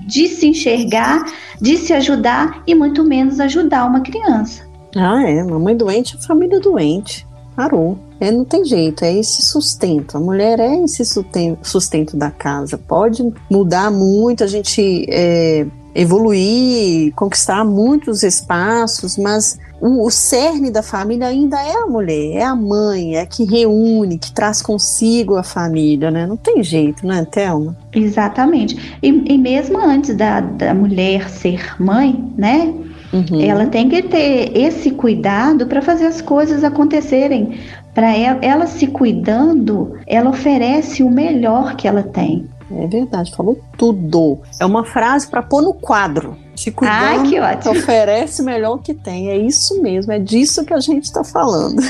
de 0.09 0.27
se 0.27 0.49
enxergar, 0.49 1.25
de 1.61 1.77
se 1.77 1.93
ajudar 1.93 2.65
e 2.67 2.75
muito 2.75 3.05
menos 3.05 3.39
ajudar 3.39 3.87
uma 3.87 4.01
criança. 4.01 4.65
Ah, 4.97 5.23
é. 5.23 5.41
Uma 5.45 5.61
mãe 5.61 5.77
doente 5.77 6.17
é 6.17 6.27
família 6.27 6.59
doente. 6.59 7.25
Parou. 7.57 7.99
É, 8.21 8.31
não 8.31 8.45
tem 8.45 8.65
jeito, 8.65 9.05
é 9.05 9.13
esse 9.13 9.43
sustento. 9.43 10.17
A 10.17 10.21
mulher 10.21 10.59
é 10.59 10.83
esse 10.83 11.05
sustento, 11.05 11.67
sustento 11.67 12.17
da 12.17 12.31
casa. 12.31 12.79
Pode 12.79 13.23
mudar 13.51 13.91
muito, 13.91 14.43
a 14.43 14.47
gente 14.47 15.07
é, 15.09 15.67
evoluir, 15.95 17.13
conquistar 17.15 17.65
muitos 17.65 18.23
espaços, 18.23 19.17
mas 19.17 19.59
o, 19.81 20.07
o, 20.07 20.11
cerne 20.11 20.71
da 20.71 20.83
família 20.83 21.29
ainda 21.29 21.61
é 21.61 21.75
a 21.75 21.87
mulher, 21.87 22.37
é 22.37 22.43
a 22.43 22.55
mãe, 22.55 23.17
é 23.17 23.27
que 23.27 23.45
reúne, 23.45 24.19
que 24.19 24.33
traz 24.33 24.61
consigo 24.61 25.37
a 25.37 25.43
família, 25.43 26.11
né? 26.11 26.27
Não 26.27 26.37
tem 26.37 26.63
jeito, 26.63 27.07
né, 27.07 27.25
Thelma? 27.31 27.77
Exatamente. 27.93 28.99
E, 29.03 29.09
e 29.09 29.39
mesmo 29.39 29.79
antes 29.79 30.17
da, 30.17 30.41
da 30.41 30.75
mulher 30.75 31.29
ser 31.29 31.81
mãe, 31.81 32.33
né? 32.37 32.75
Uhum. 33.15 33.41
Ela 33.41 33.67
tem 33.67 33.89
que 33.89 34.03
ter 34.03 34.51
esse 34.57 34.91
cuidado 34.91 35.67
para 35.67 35.81
fazer 35.81 36.07
as 36.07 36.21
coisas 36.21 36.65
acontecerem 36.65 37.61
para 37.95 38.17
ela, 38.17 38.39
ela 38.43 38.67
se 38.67 38.89
cuidando, 38.89 39.97
ela 40.05 40.31
oferece 40.31 41.03
o 41.05 41.09
melhor 41.09 41.77
que 41.77 41.87
ela 41.87 42.03
tem. 42.03 42.49
É 42.73 42.89
verdade, 42.89 43.31
falou 43.37 43.61
tudo. 43.79 44.41
É 44.59 44.67
uma 44.67 44.85
frase 44.85 45.29
para 45.29 45.43
pôr 45.43 45.63
no 45.63 45.73
quadro. 45.73 46.37
Se 46.57 46.73
cuidando, 46.73 46.97
Ai, 46.97 47.23
que 47.23 47.39
ótimo. 47.39 47.73
oferece 47.73 48.43
o 48.43 48.45
melhor 48.45 48.79
que 48.79 48.95
tem. 48.95 49.31
É 49.31 49.37
isso 49.37 49.81
mesmo, 49.81 50.11
é 50.11 50.19
disso 50.19 50.65
que 50.65 50.75
a 50.75 50.81
gente 50.81 51.05
está 51.05 51.23
falando. 51.23 51.81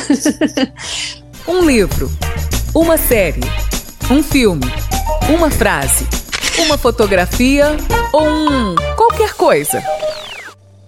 um 1.48 1.64
livro, 1.64 2.10
uma 2.74 2.98
série, 2.98 3.40
um 4.10 4.22
filme, 4.22 4.66
uma 5.34 5.48
frase, 5.48 6.06
uma 6.66 6.76
fotografia 6.76 7.76
ou 8.12 8.26
um 8.26 8.74
qualquer 8.94 9.32
coisa. 9.34 9.82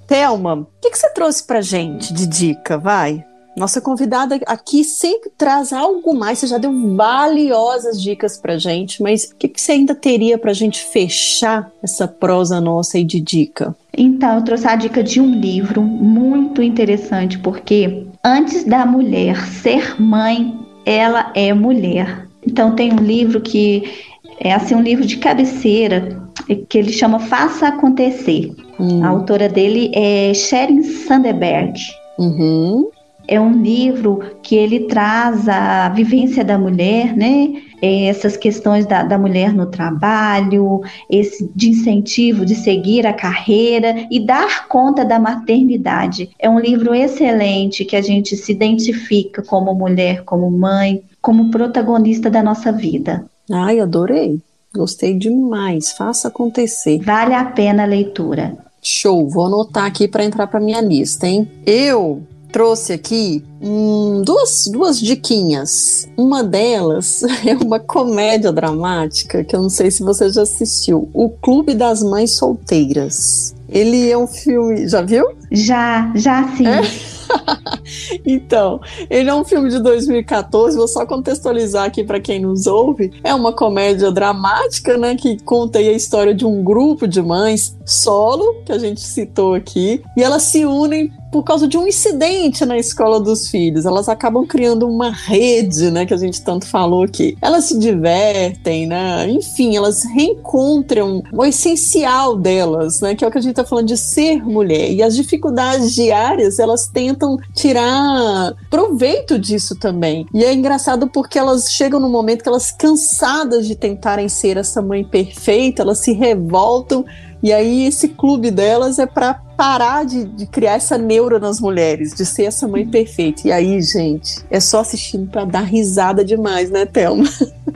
Thelma, 0.07 0.55
o 0.55 0.67
que, 0.81 0.91
que 0.91 0.99
você 0.99 1.13
trouxe 1.13 1.45
pra 1.45 1.61
gente 1.61 2.13
de 2.13 2.27
dica, 2.27 2.79
vai? 2.79 3.25
Nossa 3.57 3.81
convidada 3.81 4.39
aqui 4.47 4.85
sempre 4.85 5.31
traz 5.37 5.73
algo 5.73 6.15
mais. 6.15 6.39
Você 6.39 6.47
já 6.47 6.59
deu 6.59 6.95
valiosas 6.95 8.01
dicas 8.01 8.37
pra 8.37 8.59
gente, 8.59 9.03
mas 9.03 9.25
o 9.25 9.37
que, 9.37 9.49
que 9.49 9.59
você 9.59 9.73
ainda 9.73 9.95
teria 9.95 10.37
pra 10.37 10.53
gente 10.53 10.85
fechar 10.85 11.73
essa 11.83 12.07
prosa 12.07 12.61
nossa 12.61 12.99
aí 12.99 13.05
de 13.05 13.19
dica? 13.19 13.75
Então, 13.97 14.37
eu 14.37 14.45
trouxe 14.45 14.69
a 14.69 14.77
dica 14.77 15.03
de 15.03 15.23
um 15.23 15.41
livro 15.41 15.81
muito 15.81 16.63
interessante, 16.63 17.39
porque 17.39 18.07
antes 18.23 18.63
da 18.65 18.85
mulher 18.85 19.39
ser 19.47 19.99
mãe, 19.99 20.55
ela 20.85 21.33
é 21.35 21.55
mulher. 21.55 22.29
Então, 22.47 22.77
tem 22.77 22.93
um 22.93 23.03
livro 23.03 23.41
que 23.41 23.91
é 24.39 24.53
assim 24.53 24.75
um 24.75 24.83
livro 24.83 25.07
de 25.07 25.17
cabeceira 25.17 26.26
que 26.55 26.79
ele 26.79 26.93
chama 26.93 27.19
Faça 27.19 27.69
Acontecer. 27.69 28.53
Hum. 28.79 29.03
A 29.05 29.09
autora 29.09 29.49
dele 29.49 29.91
é 29.95 30.33
Sherin 30.35 30.83
Sandberg. 30.83 31.79
Uhum 32.19 32.91
é 33.29 33.41
um 33.41 33.61
livro 33.61 34.21
que 34.43 34.55
ele 34.55 34.81
traz 34.81 35.49
a 35.49 35.89
vivência 35.89 36.45
da 36.45 36.59
mulher, 36.59 37.17
né? 37.17 37.63
É, 37.83 38.07
essas 38.07 38.37
questões 38.37 38.87
da, 38.87 39.03
da 39.03 39.19
mulher 39.19 39.53
no 39.53 39.67
trabalho, 39.67 40.81
esse 41.11 41.51
de 41.55 41.71
incentivo 41.71 42.47
de 42.47 42.55
seguir 42.55 43.07
a 43.07 43.13
carreira 43.13 44.07
e 44.11 44.25
dar 44.25 44.67
conta 44.67 45.05
da 45.05 45.19
maternidade. 45.19 46.31
É 46.39 46.49
um 46.49 46.59
livro 46.59 46.95
excelente 46.95 47.85
que 47.85 47.97
a 47.97 48.01
gente 48.01 48.37
se 48.37 48.53
identifica 48.53 49.43
como 49.43 49.75
mulher, 49.75 50.23
como 50.25 50.51
mãe, 50.51 51.03
como 51.21 51.51
protagonista 51.51 52.31
da 52.31 52.43
nossa 52.43 52.73
vida. 52.73 53.27
Ai, 53.51 53.79
adorei. 53.79 54.41
Gostei 54.77 55.15
demais. 55.15 55.93
Faça 55.93 56.29
acontecer. 56.29 57.01
Vale 57.03 57.35
a 57.35 57.45
pena 57.45 57.83
a 57.83 57.87
leitura. 57.87 58.57
Show. 58.83 59.29
Vou 59.29 59.47
anotar 59.47 59.85
aqui 59.85 60.07
para 60.07 60.25
entrar 60.25 60.47
para 60.47 60.61
minha 60.61 60.81
lista, 60.81 61.27
hein? 61.27 61.51
Eu 61.67 62.23
trouxe 62.53 62.93
aqui 62.95 63.45
hum, 63.61 64.23
duas, 64.25 64.67
duas 64.73 65.01
diquinhas. 65.01 66.09
Uma 66.17 66.43
delas 66.43 67.23
é 67.45 67.55
uma 67.55 67.79
comédia 67.79 68.53
dramática 68.53 69.45
que 69.45 69.55
eu 69.55 69.63
não 69.63 69.69
sei 69.69 69.91
se 69.91 70.03
você 70.03 70.31
já 70.31 70.43
assistiu: 70.43 71.09
O 71.13 71.29
Clube 71.29 71.75
das 71.75 72.03
Mães 72.03 72.37
Solteiras. 72.37 73.55
Ele 73.69 74.09
é 74.09 74.17
um 74.17 74.27
filme. 74.27 74.89
Já 74.89 75.03
viu? 75.03 75.27
Já, 75.51 76.13
já 76.15 76.49
sim. 76.57 76.67
É? 76.67 77.16
então, 78.25 78.81
ele 79.09 79.31
é 79.31 79.35
um 79.35 79.45
filme 79.45 79.71
de 79.71 79.81
2014, 79.81 80.77
vou 80.77 80.89
só 80.89 81.07
contextualizar 81.07 81.85
aqui 81.85 82.05
para 82.05 82.21
quem 82.21 82.41
nos 82.41 82.67
ouve. 82.67 83.13
É 83.23 83.35
uma 83.35 83.53
comédia 83.53 84.11
dramática, 84.11 84.97
né, 84.97 85.15
que 85.15 85.43
conta 85.43 85.79
a 85.79 85.83
história 85.83 86.35
de 86.35 86.45
um 86.45 86.63
grupo 86.63 87.07
de 87.07 87.23
mães 87.23 87.77
solo, 87.85 88.63
que 88.65 88.73
a 88.73 88.79
gente 88.79 89.01
citou 89.01 89.55
aqui, 89.55 90.03
e 90.17 90.23
elas 90.23 90.43
se 90.43 90.65
unem 90.65 91.13
por 91.31 91.43
causa 91.43 91.67
de 91.67 91.77
um 91.77 91.87
incidente 91.87 92.65
na 92.65 92.79
escola 92.79 93.21
dos 93.21 93.49
filhos. 93.49 93.85
Elas 93.85 94.09
acabam 94.09 94.47
criando 94.47 94.89
uma 94.89 95.11
rede, 95.11 95.91
né, 95.91 96.07
que 96.07 96.15
a 96.15 96.17
gente 96.17 96.41
tanto 96.43 96.67
falou 96.67 97.05
aqui. 97.05 97.37
Elas 97.41 97.65
se 97.65 97.79
divertem, 97.79 98.87
né? 98.87 99.29
Enfim, 99.29 99.77
elas 99.77 100.05
reencontram 100.05 101.23
o 101.33 101.45
essencial 101.45 102.37
delas, 102.37 103.01
né, 103.01 103.15
que 103.15 103.25
é 103.25 103.29
o 103.29 103.31
que 103.31 103.39
a 103.39 103.41
gente 103.41 103.53
está 103.53 103.65
falando 103.65 103.89
de 103.89 103.97
ser 103.97 104.43
mulher. 104.45 104.91
E 104.93 105.03
as 105.03 105.15
dificuldades 105.15 105.95
diárias, 105.95 106.59
elas 106.59 106.87
tentam 106.87 107.37
tirar 107.55 108.55
proveito 108.71 109.39
disso 109.39 109.77
também. 109.77 110.27
E 110.33 110.45
é 110.45 110.53
engraçado 110.53 111.09
porque 111.09 111.39
elas 111.39 111.71
chegam 111.71 112.01
no 112.01 112.09
momento 112.09 112.43
que 112.43 112.49
elas 112.49 112.71
cansadas 112.71 113.67
de 113.67 113.75
tentarem 113.75 114.29
ser 114.29 114.57
essa 114.57 114.81
mãe 114.81 115.05
perfeita, 115.05 115.83
elas 115.83 115.99
se 115.99 116.13
revoltam 116.13 117.05
e 117.43 117.53
aí 117.53 117.87
esse 117.87 118.09
clube 118.09 118.51
delas 118.51 118.99
é 118.99 119.07
para 119.07 119.41
parar 119.57 120.05
de, 120.05 120.25
de, 120.25 120.47
criar 120.47 120.75
essa 120.75 120.99
neura 120.99 121.39
nas 121.39 121.61
mulheres, 121.61 122.15
de 122.15 122.25
ser 122.27 122.45
essa 122.45 122.69
mãe 122.69 122.87
perfeita. 122.87 123.49
E 123.49 123.53
aí, 123.53 123.81
gente, 123.81 124.45
é 124.51 124.61
só 124.61 124.81
assistindo 124.81 125.29
para 125.31 125.45
dar 125.45 125.63
risada 125.63 126.25
demais, 126.25 126.71
né, 126.71 126.85
Thelma? 126.85 127.25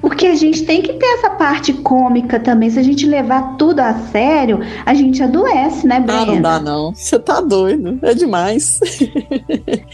Porque 0.00 0.26
a 0.26 0.34
gente 0.34 0.64
tem 0.64 0.82
que 0.82 0.92
ter 0.94 1.06
essa 1.06 1.30
parte 1.30 1.72
cômica 1.72 2.38
também. 2.38 2.70
Se 2.70 2.78
a 2.78 2.82
gente 2.82 3.06
levar 3.06 3.56
tudo 3.56 3.80
a 3.80 3.94
sério, 4.12 4.60
a 4.84 4.94
gente 4.94 5.22
adoece, 5.22 5.86
né, 5.86 6.00
Brenda? 6.00 6.22
Ah, 6.22 6.26
não 6.26 6.42
dá 6.42 6.60
não. 6.60 6.94
Você 6.94 7.18
tá 7.18 7.40
doido. 7.40 7.98
É 8.02 8.14
demais. 8.14 8.80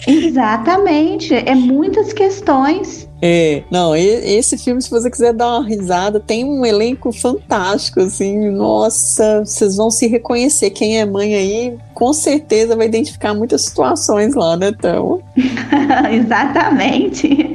Exatamente. 0.07 1.34
É 1.34 1.55
muitas 1.55 2.12
questões. 2.12 3.09
É, 3.20 3.62
não, 3.70 3.97
esse 3.97 4.59
filme, 4.59 4.82
se 4.82 4.91
você 4.91 5.11
quiser 5.11 5.32
dar 5.32 5.59
uma 5.59 5.66
risada, 5.66 6.20
tem 6.20 6.45
um 6.45 6.66
elenco 6.66 7.11
fantástico, 7.12 8.01
assim, 8.01 8.51
nossa, 8.51 9.43
vocês 9.45 9.76
vão 9.76 9.91
se 9.91 10.07
reconhecer. 10.07 10.70
Quem 10.70 11.01
é 11.01 11.07
mãe 11.07 11.34
aí, 11.34 11.76
com 11.95 12.12
certeza 12.12 12.77
vai 12.77 12.87
identificar 12.87 13.35
muitas 13.35 13.64
situações 13.64 14.35
lá, 14.35 14.57
né, 14.57 14.72
Thelma? 14.72 15.18
Exatamente. 16.12 17.55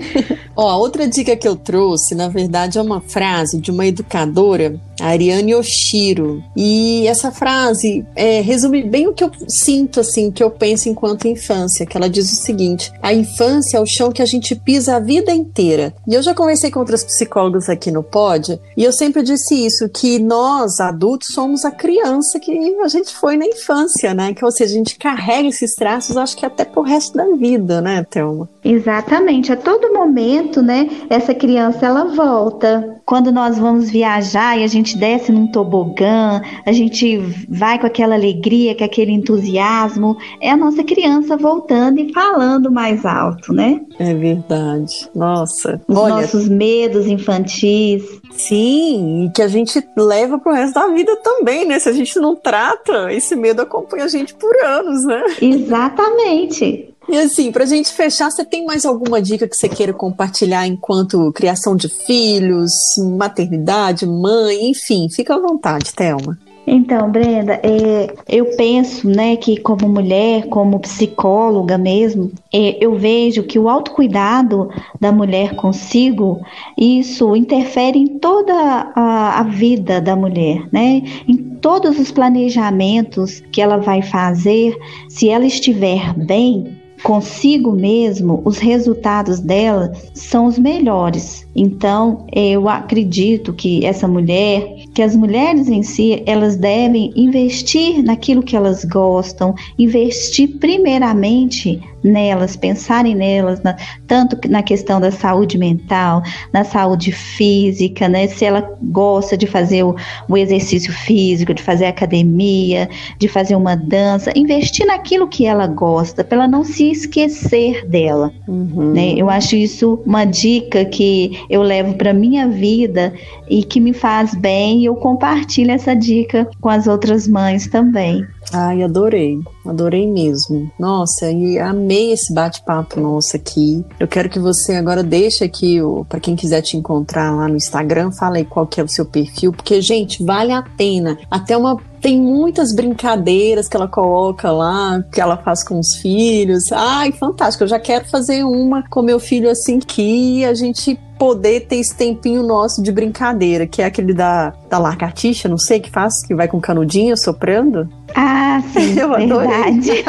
Ó, 0.55 0.77
outra 0.77 1.07
dica 1.07 1.35
que 1.35 1.47
eu 1.47 1.55
trouxe, 1.55 2.15
na 2.15 2.27
verdade, 2.27 2.77
é 2.77 2.81
uma 2.81 3.01
frase 3.01 3.59
de 3.59 3.71
uma 3.71 3.85
educadora, 3.85 4.79
Ariane 4.99 5.55
Oshiro. 5.55 6.43
E 6.55 7.07
essa 7.07 7.31
frase 7.31 8.05
é, 8.15 8.41
resume 8.41 8.83
bem 8.83 9.07
o 9.07 9.13
que 9.13 9.23
eu 9.23 9.31
sinto, 9.47 9.99
assim, 9.99 10.31
que 10.31 10.43
eu 10.43 10.51
penso 10.51 10.89
enquanto 10.89 11.27
infância, 11.27 11.85
que 11.85 11.97
ela 11.97 12.09
diz 12.09 12.31
o 12.31 12.35
seguinte: 12.35 12.91
a 13.01 13.13
infância 13.13 13.77
é 13.77 13.81
o 13.81 13.85
chão 13.85 14.11
que 14.11 14.21
a 14.21 14.25
gente 14.25 14.55
pisa 14.55 14.95
a 14.95 14.99
vida 14.99 15.33
inteira. 15.33 15.93
E 16.07 16.13
eu 16.13 16.21
já 16.21 16.33
conversei 16.33 16.69
com 16.69 16.79
outras 16.79 17.03
psicólogas 17.03 17.69
aqui 17.69 17.91
no 17.91 18.03
Pod, 18.03 18.59
e 18.77 18.83
eu 18.83 18.91
sempre 18.91 19.23
disse 19.23 19.65
isso, 19.65 19.89
que 19.89 20.19
nós, 20.19 20.79
adultos, 20.79 21.29
somos 21.33 21.65
a 21.65 21.71
criança 21.71 22.39
que 22.39 22.51
a 22.83 22.87
gente 22.87 23.15
foi 23.15 23.37
na 23.37 23.45
infância, 23.45 24.13
né? 24.13 24.33
Que, 24.33 24.45
ou 24.45 24.51
seja, 24.51 24.73
a 24.73 24.77
gente 24.77 24.97
carrega 24.97 25.49
esses 25.49 25.75
traços, 25.75 26.17
acho 26.17 26.37
que 26.37 26.45
até 26.45 26.63
pro 26.63 26.81
resto 26.81 27.17
da 27.17 27.25
vida, 27.35 27.81
né, 27.81 28.05
Thelma? 28.09 28.47
Exatamente. 28.63 29.51
A 29.51 29.57
todo 29.57 29.93
momento, 29.93 30.40
né, 30.61 30.89
essa 31.09 31.33
criança, 31.33 31.85
ela 31.85 32.05
volta. 32.05 33.01
Quando 33.05 33.31
nós 33.31 33.57
vamos 33.57 33.89
viajar 33.89 34.57
e 34.57 34.63
a 34.63 34.67
gente 34.67 34.97
desce 34.97 35.31
num 35.31 35.47
tobogã, 35.47 36.41
a 36.65 36.71
gente 36.71 37.17
vai 37.49 37.77
com 37.77 37.85
aquela 37.85 38.15
alegria, 38.15 38.75
com 38.75 38.83
aquele 38.83 39.11
entusiasmo, 39.11 40.17
é 40.39 40.49
a 40.49 40.57
nossa 40.57 40.83
criança 40.83 41.35
voltando 41.35 41.99
e 41.99 42.13
falando 42.13 42.71
mais 42.71 43.05
alto, 43.05 43.53
né? 43.53 43.81
É 43.99 44.13
verdade. 44.13 45.09
Nossa. 45.13 45.81
Os 45.87 45.97
Olha, 45.97 46.15
nossos 46.15 46.47
medos 46.47 47.05
infantis. 47.07 48.03
Sim, 48.31 49.31
que 49.35 49.41
a 49.41 49.47
gente 49.47 49.83
leva 49.97 50.39
pro 50.39 50.53
resto 50.53 50.73
da 50.73 50.87
vida 50.87 51.15
também, 51.17 51.65
né? 51.65 51.79
Se 51.79 51.89
a 51.89 51.93
gente 51.93 52.17
não 52.19 52.35
trata, 52.35 53.11
esse 53.11 53.35
medo 53.35 53.61
acompanha 53.61 54.05
a 54.05 54.07
gente 54.07 54.33
por 54.33 54.55
anos, 54.63 55.05
né? 55.05 55.23
Exatamente. 55.41 56.90
E 57.09 57.17
assim, 57.17 57.51
pra 57.51 57.65
gente 57.65 57.91
fechar, 57.91 58.29
você 58.29 58.45
tem 58.45 58.65
mais 58.65 58.85
alguma 58.85 59.21
dica 59.21 59.47
que 59.47 59.55
você 59.55 59.67
queira 59.67 59.93
compartilhar 59.93 60.67
enquanto 60.67 61.31
criação 61.33 61.75
de 61.75 61.89
filhos, 61.89 62.71
maternidade, 63.17 64.05
mãe, 64.05 64.69
enfim, 64.69 65.09
fica 65.09 65.35
à 65.35 65.39
vontade, 65.39 65.93
Thelma. 65.93 66.37
Então, 66.65 67.11
Brenda, 67.11 67.59
é, 67.63 68.13
eu 68.29 68.45
penso, 68.55 69.07
né, 69.09 69.35
que 69.35 69.57
como 69.57 69.89
mulher, 69.89 70.47
como 70.47 70.79
psicóloga 70.79 71.75
mesmo, 71.77 72.31
é, 72.53 72.77
eu 72.79 72.95
vejo 72.95 73.43
que 73.43 73.57
o 73.57 73.67
autocuidado 73.67 74.69
da 74.99 75.11
mulher 75.11 75.55
consigo, 75.55 76.39
isso 76.77 77.35
interfere 77.35 77.97
em 77.97 78.19
toda 78.19 78.53
a, 78.95 79.39
a 79.39 79.43
vida 79.43 79.99
da 79.99 80.15
mulher, 80.15 80.67
né? 80.71 81.01
Em 81.27 81.35
todos 81.35 81.99
os 81.99 82.11
planejamentos 82.11 83.41
que 83.51 83.59
ela 83.59 83.77
vai 83.77 84.03
fazer, 84.03 84.77
se 85.09 85.29
ela 85.29 85.45
estiver 85.45 86.13
bem, 86.13 86.80
consigo 87.03 87.71
mesmo, 87.71 88.41
os 88.45 88.57
resultados 88.57 89.39
dela 89.39 89.91
são 90.13 90.45
os 90.45 90.57
melhores. 90.57 91.47
Então, 91.55 92.25
eu 92.31 92.69
acredito 92.69 93.53
que 93.53 93.85
essa 93.85 94.07
mulher, 94.07 94.85
que 94.93 95.01
as 95.01 95.15
mulheres 95.15 95.67
em 95.67 95.83
si, 95.83 96.23
elas 96.25 96.55
devem 96.55 97.11
investir 97.15 98.03
naquilo 98.03 98.43
que 98.43 98.55
elas 98.55 98.85
gostam, 98.85 99.53
investir 99.77 100.59
primeiramente 100.59 101.81
nelas, 102.03 102.55
pensarem 102.55 103.15
nelas, 103.15 103.61
na, 103.61 103.75
tanto 104.07 104.37
na 104.49 104.63
questão 104.63 104.99
da 104.99 105.11
saúde 105.11 105.57
mental, 105.57 106.21
na 106.53 106.63
saúde 106.63 107.11
física, 107.11 108.07
né? 108.07 108.27
Se 108.27 108.45
ela 108.45 108.77
gosta 108.81 109.37
de 109.37 109.47
fazer 109.47 109.83
o, 109.83 109.95
o 110.27 110.37
exercício 110.37 110.91
físico, 110.91 111.53
de 111.53 111.61
fazer 111.61 111.85
academia, 111.85 112.89
de 113.17 113.27
fazer 113.27 113.55
uma 113.55 113.75
dança, 113.75 114.31
investir 114.35 114.85
naquilo 114.85 115.27
que 115.27 115.45
ela 115.45 115.67
gosta, 115.67 116.23
para 116.23 116.39
ela 116.39 116.47
não 116.47 116.63
se 116.63 116.89
esquecer 116.91 117.85
dela. 117.87 118.31
Uhum. 118.47 118.93
Né? 118.93 119.13
Eu 119.15 119.29
acho 119.29 119.55
isso 119.55 120.01
uma 120.05 120.25
dica 120.25 120.85
que 120.85 121.39
eu 121.49 121.61
levo 121.61 121.93
para 121.95 122.13
minha 122.13 122.47
vida 122.47 123.13
e 123.49 123.63
que 123.63 123.79
me 123.79 123.93
faz 123.93 124.33
bem, 124.33 124.81
e 124.81 124.85
eu 124.85 124.95
compartilho 124.95 125.71
essa 125.71 125.95
dica 125.95 126.47
com 126.59 126.69
as 126.69 126.87
outras 126.87 127.27
mães 127.27 127.67
também. 127.67 128.25
Ai, 128.53 128.83
adorei, 128.83 129.39
adorei 129.65 130.05
mesmo. 130.07 130.71
Nossa, 130.77 131.31
e 131.31 131.57
amei 131.57 132.11
esse 132.11 132.33
bate-papo 132.33 132.99
nosso 132.99 133.35
aqui. 133.35 133.83
Eu 133.99 134.07
quero 134.07 134.29
que 134.29 134.39
você 134.39 134.75
agora 134.75 135.03
deixe 135.03 135.43
aqui, 135.43 135.79
para 136.09 136.19
quem 136.19 136.35
quiser 136.35 136.61
te 136.61 136.75
encontrar 136.75 137.31
lá 137.35 137.47
no 137.47 137.55
Instagram, 137.55 138.11
fala 138.11 138.37
aí 138.37 138.45
qual 138.45 138.67
que 138.67 138.79
é 138.79 138.83
o 138.83 138.87
seu 138.87 139.05
perfil, 139.05 139.51
porque, 139.53 139.81
gente, 139.81 140.23
vale 140.23 140.51
a 140.51 140.61
pena. 140.61 141.17
Até 141.29 141.55
uma 141.55 141.77
tem 142.01 142.19
muitas 142.19 142.73
brincadeiras 142.73 143.69
que 143.69 143.77
ela 143.77 143.87
coloca 143.87 144.51
lá, 144.51 145.03
que 145.13 145.21
ela 145.21 145.37
faz 145.37 145.63
com 145.63 145.79
os 145.79 145.95
filhos. 145.95 146.71
Ai, 146.71 147.11
fantástico. 147.11 147.63
Eu 147.63 147.67
já 147.67 147.79
quero 147.79 148.09
fazer 148.09 148.43
uma 148.43 148.83
com 148.89 149.03
meu 149.03 149.19
filho 149.19 149.49
assim 149.49 149.79
que 149.79 150.43
a 150.43 150.53
gente 150.55 150.99
poder 151.19 151.67
ter 151.67 151.75
esse 151.75 151.95
tempinho 151.95 152.41
nosso 152.41 152.81
de 152.81 152.91
brincadeira, 152.91 153.67
que 153.67 153.83
é 153.83 153.85
aquele 153.85 154.11
da, 154.11 154.55
da 154.67 154.79
lagartixa, 154.79 155.47
não 155.47 155.57
sei, 155.59 155.79
que 155.79 155.91
faz, 155.91 156.23
que 156.25 156.33
vai 156.33 156.47
com 156.47 156.59
canudinho 156.59 157.15
soprando. 157.15 157.87
Ah, 158.15 158.61
sim, 158.73 158.97
Eu 158.99 159.09
verdade. 159.09 160.03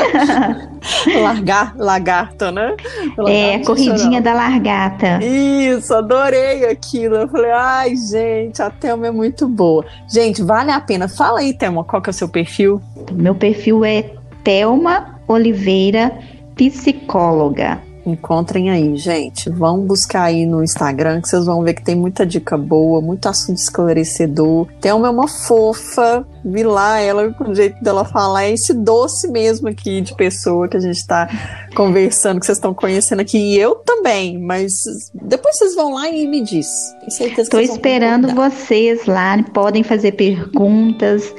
Largar, 1.20 1.74
lagarta, 1.76 2.50
né? 2.50 2.76
é, 3.26 3.58
corridinha 3.60 4.20
da 4.20 4.34
largata. 4.34 5.20
Isso, 5.22 5.94
adorei 5.94 6.66
aquilo. 6.66 7.16
Eu 7.16 7.28
falei, 7.28 7.50
ai, 7.52 7.96
gente, 7.96 8.60
a 8.60 8.70
Thelma 8.70 9.06
é 9.06 9.10
muito 9.10 9.48
boa. 9.48 9.84
Gente, 10.08 10.42
vale 10.42 10.70
a 10.70 10.80
pena. 10.80 11.08
Fala 11.08 11.40
aí, 11.40 11.54
Thelma, 11.54 11.84
qual 11.84 12.02
que 12.02 12.10
é 12.10 12.12
o 12.12 12.14
seu 12.14 12.28
perfil? 12.28 12.80
Meu 13.12 13.34
perfil 13.34 13.84
é 13.84 14.10
Thelma 14.42 15.20
Oliveira, 15.28 16.12
psicóloga. 16.56 17.80
Encontrem 18.04 18.70
aí, 18.70 18.96
gente. 18.96 19.48
Vão 19.48 19.80
buscar 19.80 20.24
aí 20.24 20.44
no 20.44 20.62
Instagram 20.62 21.20
que 21.20 21.28
vocês 21.28 21.46
vão 21.46 21.62
ver 21.62 21.74
que 21.74 21.84
tem 21.84 21.94
muita 21.94 22.26
dica 22.26 22.58
boa, 22.58 23.00
muito 23.00 23.28
assunto 23.28 23.58
esclarecedor. 23.58 24.66
Thelma 24.80 25.06
é 25.06 25.10
uma 25.10 25.28
fofa. 25.28 26.26
Vi 26.44 26.64
lá 26.64 26.98
ela, 26.98 27.32
com 27.32 27.50
o 27.50 27.54
jeito 27.54 27.82
dela 27.82 28.04
falar, 28.04 28.44
é 28.44 28.52
esse 28.52 28.74
doce 28.74 29.28
mesmo 29.28 29.68
aqui 29.68 30.00
de 30.00 30.14
pessoa 30.16 30.66
que 30.66 30.76
a 30.76 30.80
gente 30.80 31.06
tá 31.06 31.28
conversando, 31.76 32.40
que 32.40 32.46
vocês 32.46 32.58
estão 32.58 32.74
conhecendo 32.74 33.20
aqui. 33.20 33.38
E 33.38 33.58
eu 33.58 33.76
também, 33.76 34.38
mas 34.38 34.72
depois 35.14 35.56
vocês 35.56 35.76
vão 35.76 35.94
lá 35.94 36.08
e 36.08 36.26
me 36.26 36.42
diz. 36.42 36.66
Tenho 36.98 37.10
certeza 37.12 37.50
que 37.50 37.56
Tô 37.56 37.60
esperando 37.60 38.34
vocês 38.34 39.06
lá, 39.06 39.40
podem 39.54 39.84
fazer 39.84 40.12
perguntas 40.12 41.32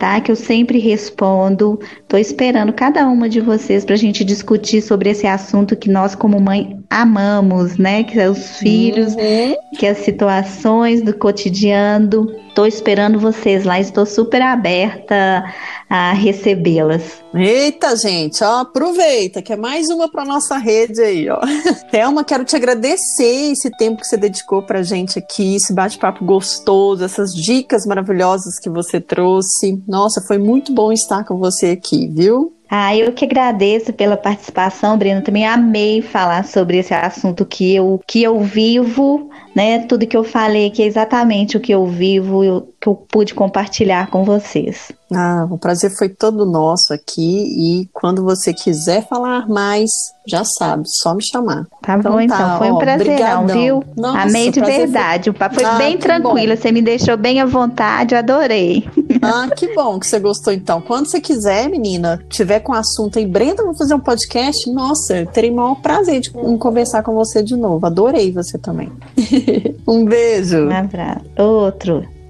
tá? 0.00 0.18
Que 0.18 0.32
eu 0.32 0.36
sempre 0.36 0.78
respondo. 0.78 1.78
Tô 2.08 2.16
esperando 2.16 2.72
cada 2.72 3.06
uma 3.06 3.28
de 3.28 3.38
vocês 3.38 3.84
para 3.84 3.94
a 3.94 3.98
gente 3.98 4.24
discutir 4.24 4.80
sobre 4.80 5.10
esse 5.10 5.26
assunto 5.26 5.76
que 5.76 5.90
nós, 5.90 6.14
como 6.14 6.40
mãe, 6.40 6.80
amamos, 6.88 7.76
né? 7.76 8.02
Que 8.02 8.18
é 8.18 8.28
os 8.28 8.56
filhos, 8.56 9.14
uhum. 9.14 9.54
que 9.78 9.84
é 9.86 9.90
as 9.90 9.98
situações 9.98 11.02
do 11.02 11.12
cotidiano. 11.12 12.34
Tô 12.54 12.66
esperando 12.66 13.18
vocês 13.18 13.64
lá, 13.64 13.78
estou 13.78 14.04
super 14.04 14.42
aberta 14.42 15.44
a 15.88 16.12
recebê-las. 16.12 17.22
Eita, 17.32 17.96
gente, 17.96 18.42
ó, 18.42 18.60
aproveita 18.60 19.40
que 19.40 19.52
é 19.52 19.56
mais 19.56 19.88
uma 19.88 20.10
para 20.10 20.24
nossa 20.24 20.56
rede 20.58 21.00
aí, 21.00 21.28
ó. 21.28 21.40
Thelma, 21.90 22.24
quero 22.24 22.44
te 22.44 22.56
agradecer 22.56 23.52
esse 23.52 23.70
tempo 23.76 24.00
que 24.00 24.06
você 24.06 24.16
dedicou 24.16 24.62
pra 24.62 24.82
gente 24.82 25.18
aqui, 25.18 25.56
esse 25.56 25.72
bate-papo 25.72 26.24
gostoso, 26.24 27.04
essas 27.04 27.32
dicas 27.32 27.86
maravilhosas 27.86 28.58
que 28.58 28.68
você 28.68 29.00
trouxe. 29.00 29.82
Nossa, 29.86 30.20
foi 30.20 30.38
muito 30.38 30.72
bom 30.72 30.92
estar 30.92 31.24
com 31.24 31.38
você 31.38 31.70
aqui, 31.70 32.08
viu? 32.08 32.52
Ah, 32.70 32.94
eu 32.96 33.12
que 33.12 33.24
agradeço 33.24 33.92
pela 33.92 34.16
participação, 34.16 34.96
Breno. 34.96 35.22
Também 35.22 35.44
amei 35.44 36.00
falar 36.00 36.44
sobre 36.44 36.78
esse 36.78 36.94
assunto 36.94 37.44
que 37.44 37.74
eu, 37.74 38.00
que 38.06 38.22
eu 38.22 38.38
vivo, 38.40 39.28
né? 39.56 39.80
Tudo 39.80 40.06
que 40.06 40.16
eu 40.16 40.22
falei 40.22 40.68
aqui 40.68 40.80
é 40.82 40.86
exatamente 40.86 41.56
o 41.56 41.60
que 41.60 41.72
eu 41.72 41.84
vivo, 41.84 42.44
eu, 42.44 42.72
que 42.80 42.86
eu 42.86 42.94
pude 42.94 43.34
compartilhar 43.34 44.08
com 44.08 44.22
vocês. 44.22 44.92
Ah, 45.12 45.48
o 45.50 45.58
prazer 45.58 45.90
foi 45.90 46.08
todo 46.08 46.46
nosso 46.46 46.94
aqui 46.94 47.82
e 47.82 47.88
quando 47.92 48.22
você 48.22 48.54
quiser 48.54 49.04
falar 49.08 49.48
mais, 49.48 49.90
já 50.24 50.44
sabe, 50.44 50.84
só 50.86 51.12
me 51.12 51.24
chamar. 51.24 51.66
Tá 51.82 51.96
então, 51.98 52.12
bom, 52.12 52.20
então. 52.20 52.38
Tá, 52.38 52.58
foi 52.58 52.70
um 52.70 52.78
prazerão, 52.78 53.46
viu? 53.48 53.84
Nossa, 53.96 54.20
Amei 54.20 54.52
de 54.52 54.60
verdade. 54.60 55.24
Foi... 55.24 55.32
O 55.32 55.34
papo 55.34 55.56
foi 55.56 55.64
ah, 55.64 55.74
bem 55.74 55.98
tranquilo, 55.98 56.54
bom. 56.54 56.56
você 56.56 56.70
me 56.70 56.80
deixou 56.80 57.16
bem 57.16 57.40
à 57.40 57.46
vontade, 57.46 58.14
adorei. 58.14 58.88
Ah, 59.22 59.48
que 59.54 59.74
bom 59.74 59.98
que 59.98 60.06
você 60.06 60.18
gostou 60.18 60.52
então. 60.52 60.80
Quando 60.80 61.06
você 61.06 61.20
quiser, 61.20 61.68
menina, 61.68 62.24
tiver 62.28 62.60
com 62.60 62.72
assunto 62.72 63.18
aí, 63.18 63.26
Brenda, 63.26 63.64
vou 63.64 63.74
fazer 63.74 63.94
um 63.94 64.00
podcast, 64.00 64.70
nossa, 64.70 65.26
terei 65.26 65.50
o 65.50 65.56
maior 65.56 65.76
prazer 65.76 66.20
de 66.20 66.30
conversar 66.30 67.02
com 67.02 67.14
você 67.14 67.42
de 67.42 67.56
novo. 67.56 67.84
Adorei 67.86 68.32
você 68.32 68.58
também. 68.58 68.90
um 69.86 70.04
beijo. 70.04 70.66
Um 70.66 70.76
abraço. 70.76 71.24
Outro. 71.36 72.20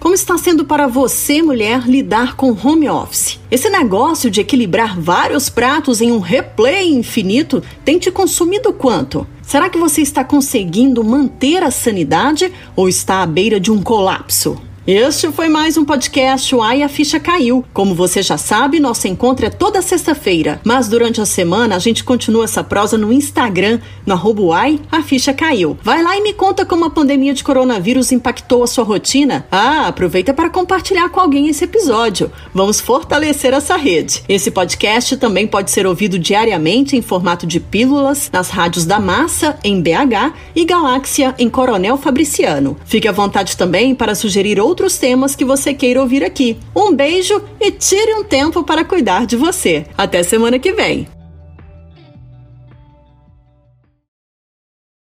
Como 0.00 0.14
está 0.14 0.36
sendo 0.38 0.64
para 0.64 0.86
você, 0.86 1.42
mulher, 1.42 1.86
lidar 1.86 2.34
com 2.34 2.50
home 2.50 2.88
office? 2.88 3.38
Esse 3.50 3.68
negócio 3.68 4.30
de 4.30 4.40
equilibrar 4.40 4.98
vários 4.98 5.50
pratos 5.50 6.00
em 6.00 6.10
um 6.10 6.18
replay 6.18 6.90
infinito 6.90 7.62
tem 7.84 7.98
te 7.98 8.10
consumido 8.10 8.72
quanto? 8.72 9.26
Será 9.50 9.68
que 9.68 9.76
você 9.76 10.00
está 10.00 10.22
conseguindo 10.22 11.02
manter 11.02 11.64
a 11.64 11.72
sanidade 11.72 12.52
ou 12.76 12.88
está 12.88 13.20
à 13.20 13.26
beira 13.26 13.58
de 13.58 13.72
um 13.72 13.82
colapso? 13.82 14.56
Este 14.92 15.30
foi 15.30 15.48
mais 15.48 15.76
um 15.76 15.84
podcast 15.84 16.52
O 16.52 16.60
Ai 16.60 16.82
a 16.82 16.88
Ficha 16.88 17.20
Caiu. 17.20 17.64
Como 17.72 17.94
você 17.94 18.22
já 18.22 18.36
sabe, 18.36 18.80
nosso 18.80 19.06
encontro 19.06 19.46
é 19.46 19.48
toda 19.48 19.80
sexta-feira, 19.80 20.60
mas 20.64 20.88
durante 20.88 21.20
a 21.20 21.24
semana 21.24 21.76
a 21.76 21.78
gente 21.78 22.02
continua 22.02 22.42
essa 22.42 22.64
prosa 22.64 22.98
no 22.98 23.12
Instagram, 23.12 23.78
no 24.04 24.14
arroba 24.14 24.42
Uai, 24.42 24.80
a 24.90 25.00
Ficha 25.00 25.32
Caiu. 25.32 25.78
Vai 25.80 26.02
lá 26.02 26.16
e 26.16 26.22
me 26.22 26.32
conta 26.32 26.66
como 26.66 26.84
a 26.84 26.90
pandemia 26.90 27.32
de 27.32 27.44
coronavírus 27.44 28.10
impactou 28.10 28.64
a 28.64 28.66
sua 28.66 28.82
rotina. 28.82 29.46
Ah, 29.48 29.86
aproveita 29.86 30.34
para 30.34 30.50
compartilhar 30.50 31.08
com 31.08 31.20
alguém 31.20 31.46
esse 31.46 31.62
episódio. 31.62 32.28
Vamos 32.52 32.80
fortalecer 32.80 33.54
essa 33.54 33.76
rede. 33.76 34.24
Esse 34.28 34.50
podcast 34.50 35.16
também 35.18 35.46
pode 35.46 35.70
ser 35.70 35.86
ouvido 35.86 36.18
diariamente 36.18 36.96
em 36.96 37.00
formato 37.00 37.46
de 37.46 37.60
pílulas 37.60 38.28
nas 38.32 38.50
rádios 38.50 38.84
da 38.84 38.98
Massa, 38.98 39.56
em 39.62 39.80
BH, 39.80 40.34
e 40.56 40.64
Galáxia, 40.64 41.32
em 41.38 41.48
Coronel 41.48 41.96
Fabriciano. 41.96 42.76
Fique 42.84 43.06
à 43.06 43.12
vontade 43.12 43.56
também 43.56 43.94
para 43.94 44.16
sugerir 44.16 44.58
outros 44.58 44.79
outros 44.80 44.96
temas 44.96 45.36
que 45.36 45.44
você 45.44 45.74
queira 45.74 46.00
ouvir 46.00 46.24
aqui. 46.24 46.56
Um 46.74 46.94
beijo 46.94 47.42
e 47.60 47.70
tire 47.70 48.14
um 48.14 48.24
tempo 48.24 48.64
para 48.64 48.82
cuidar 48.82 49.26
de 49.26 49.36
você. 49.36 49.84
Até 49.96 50.22
semana 50.22 50.58
que 50.58 50.72
vem. 50.72 51.19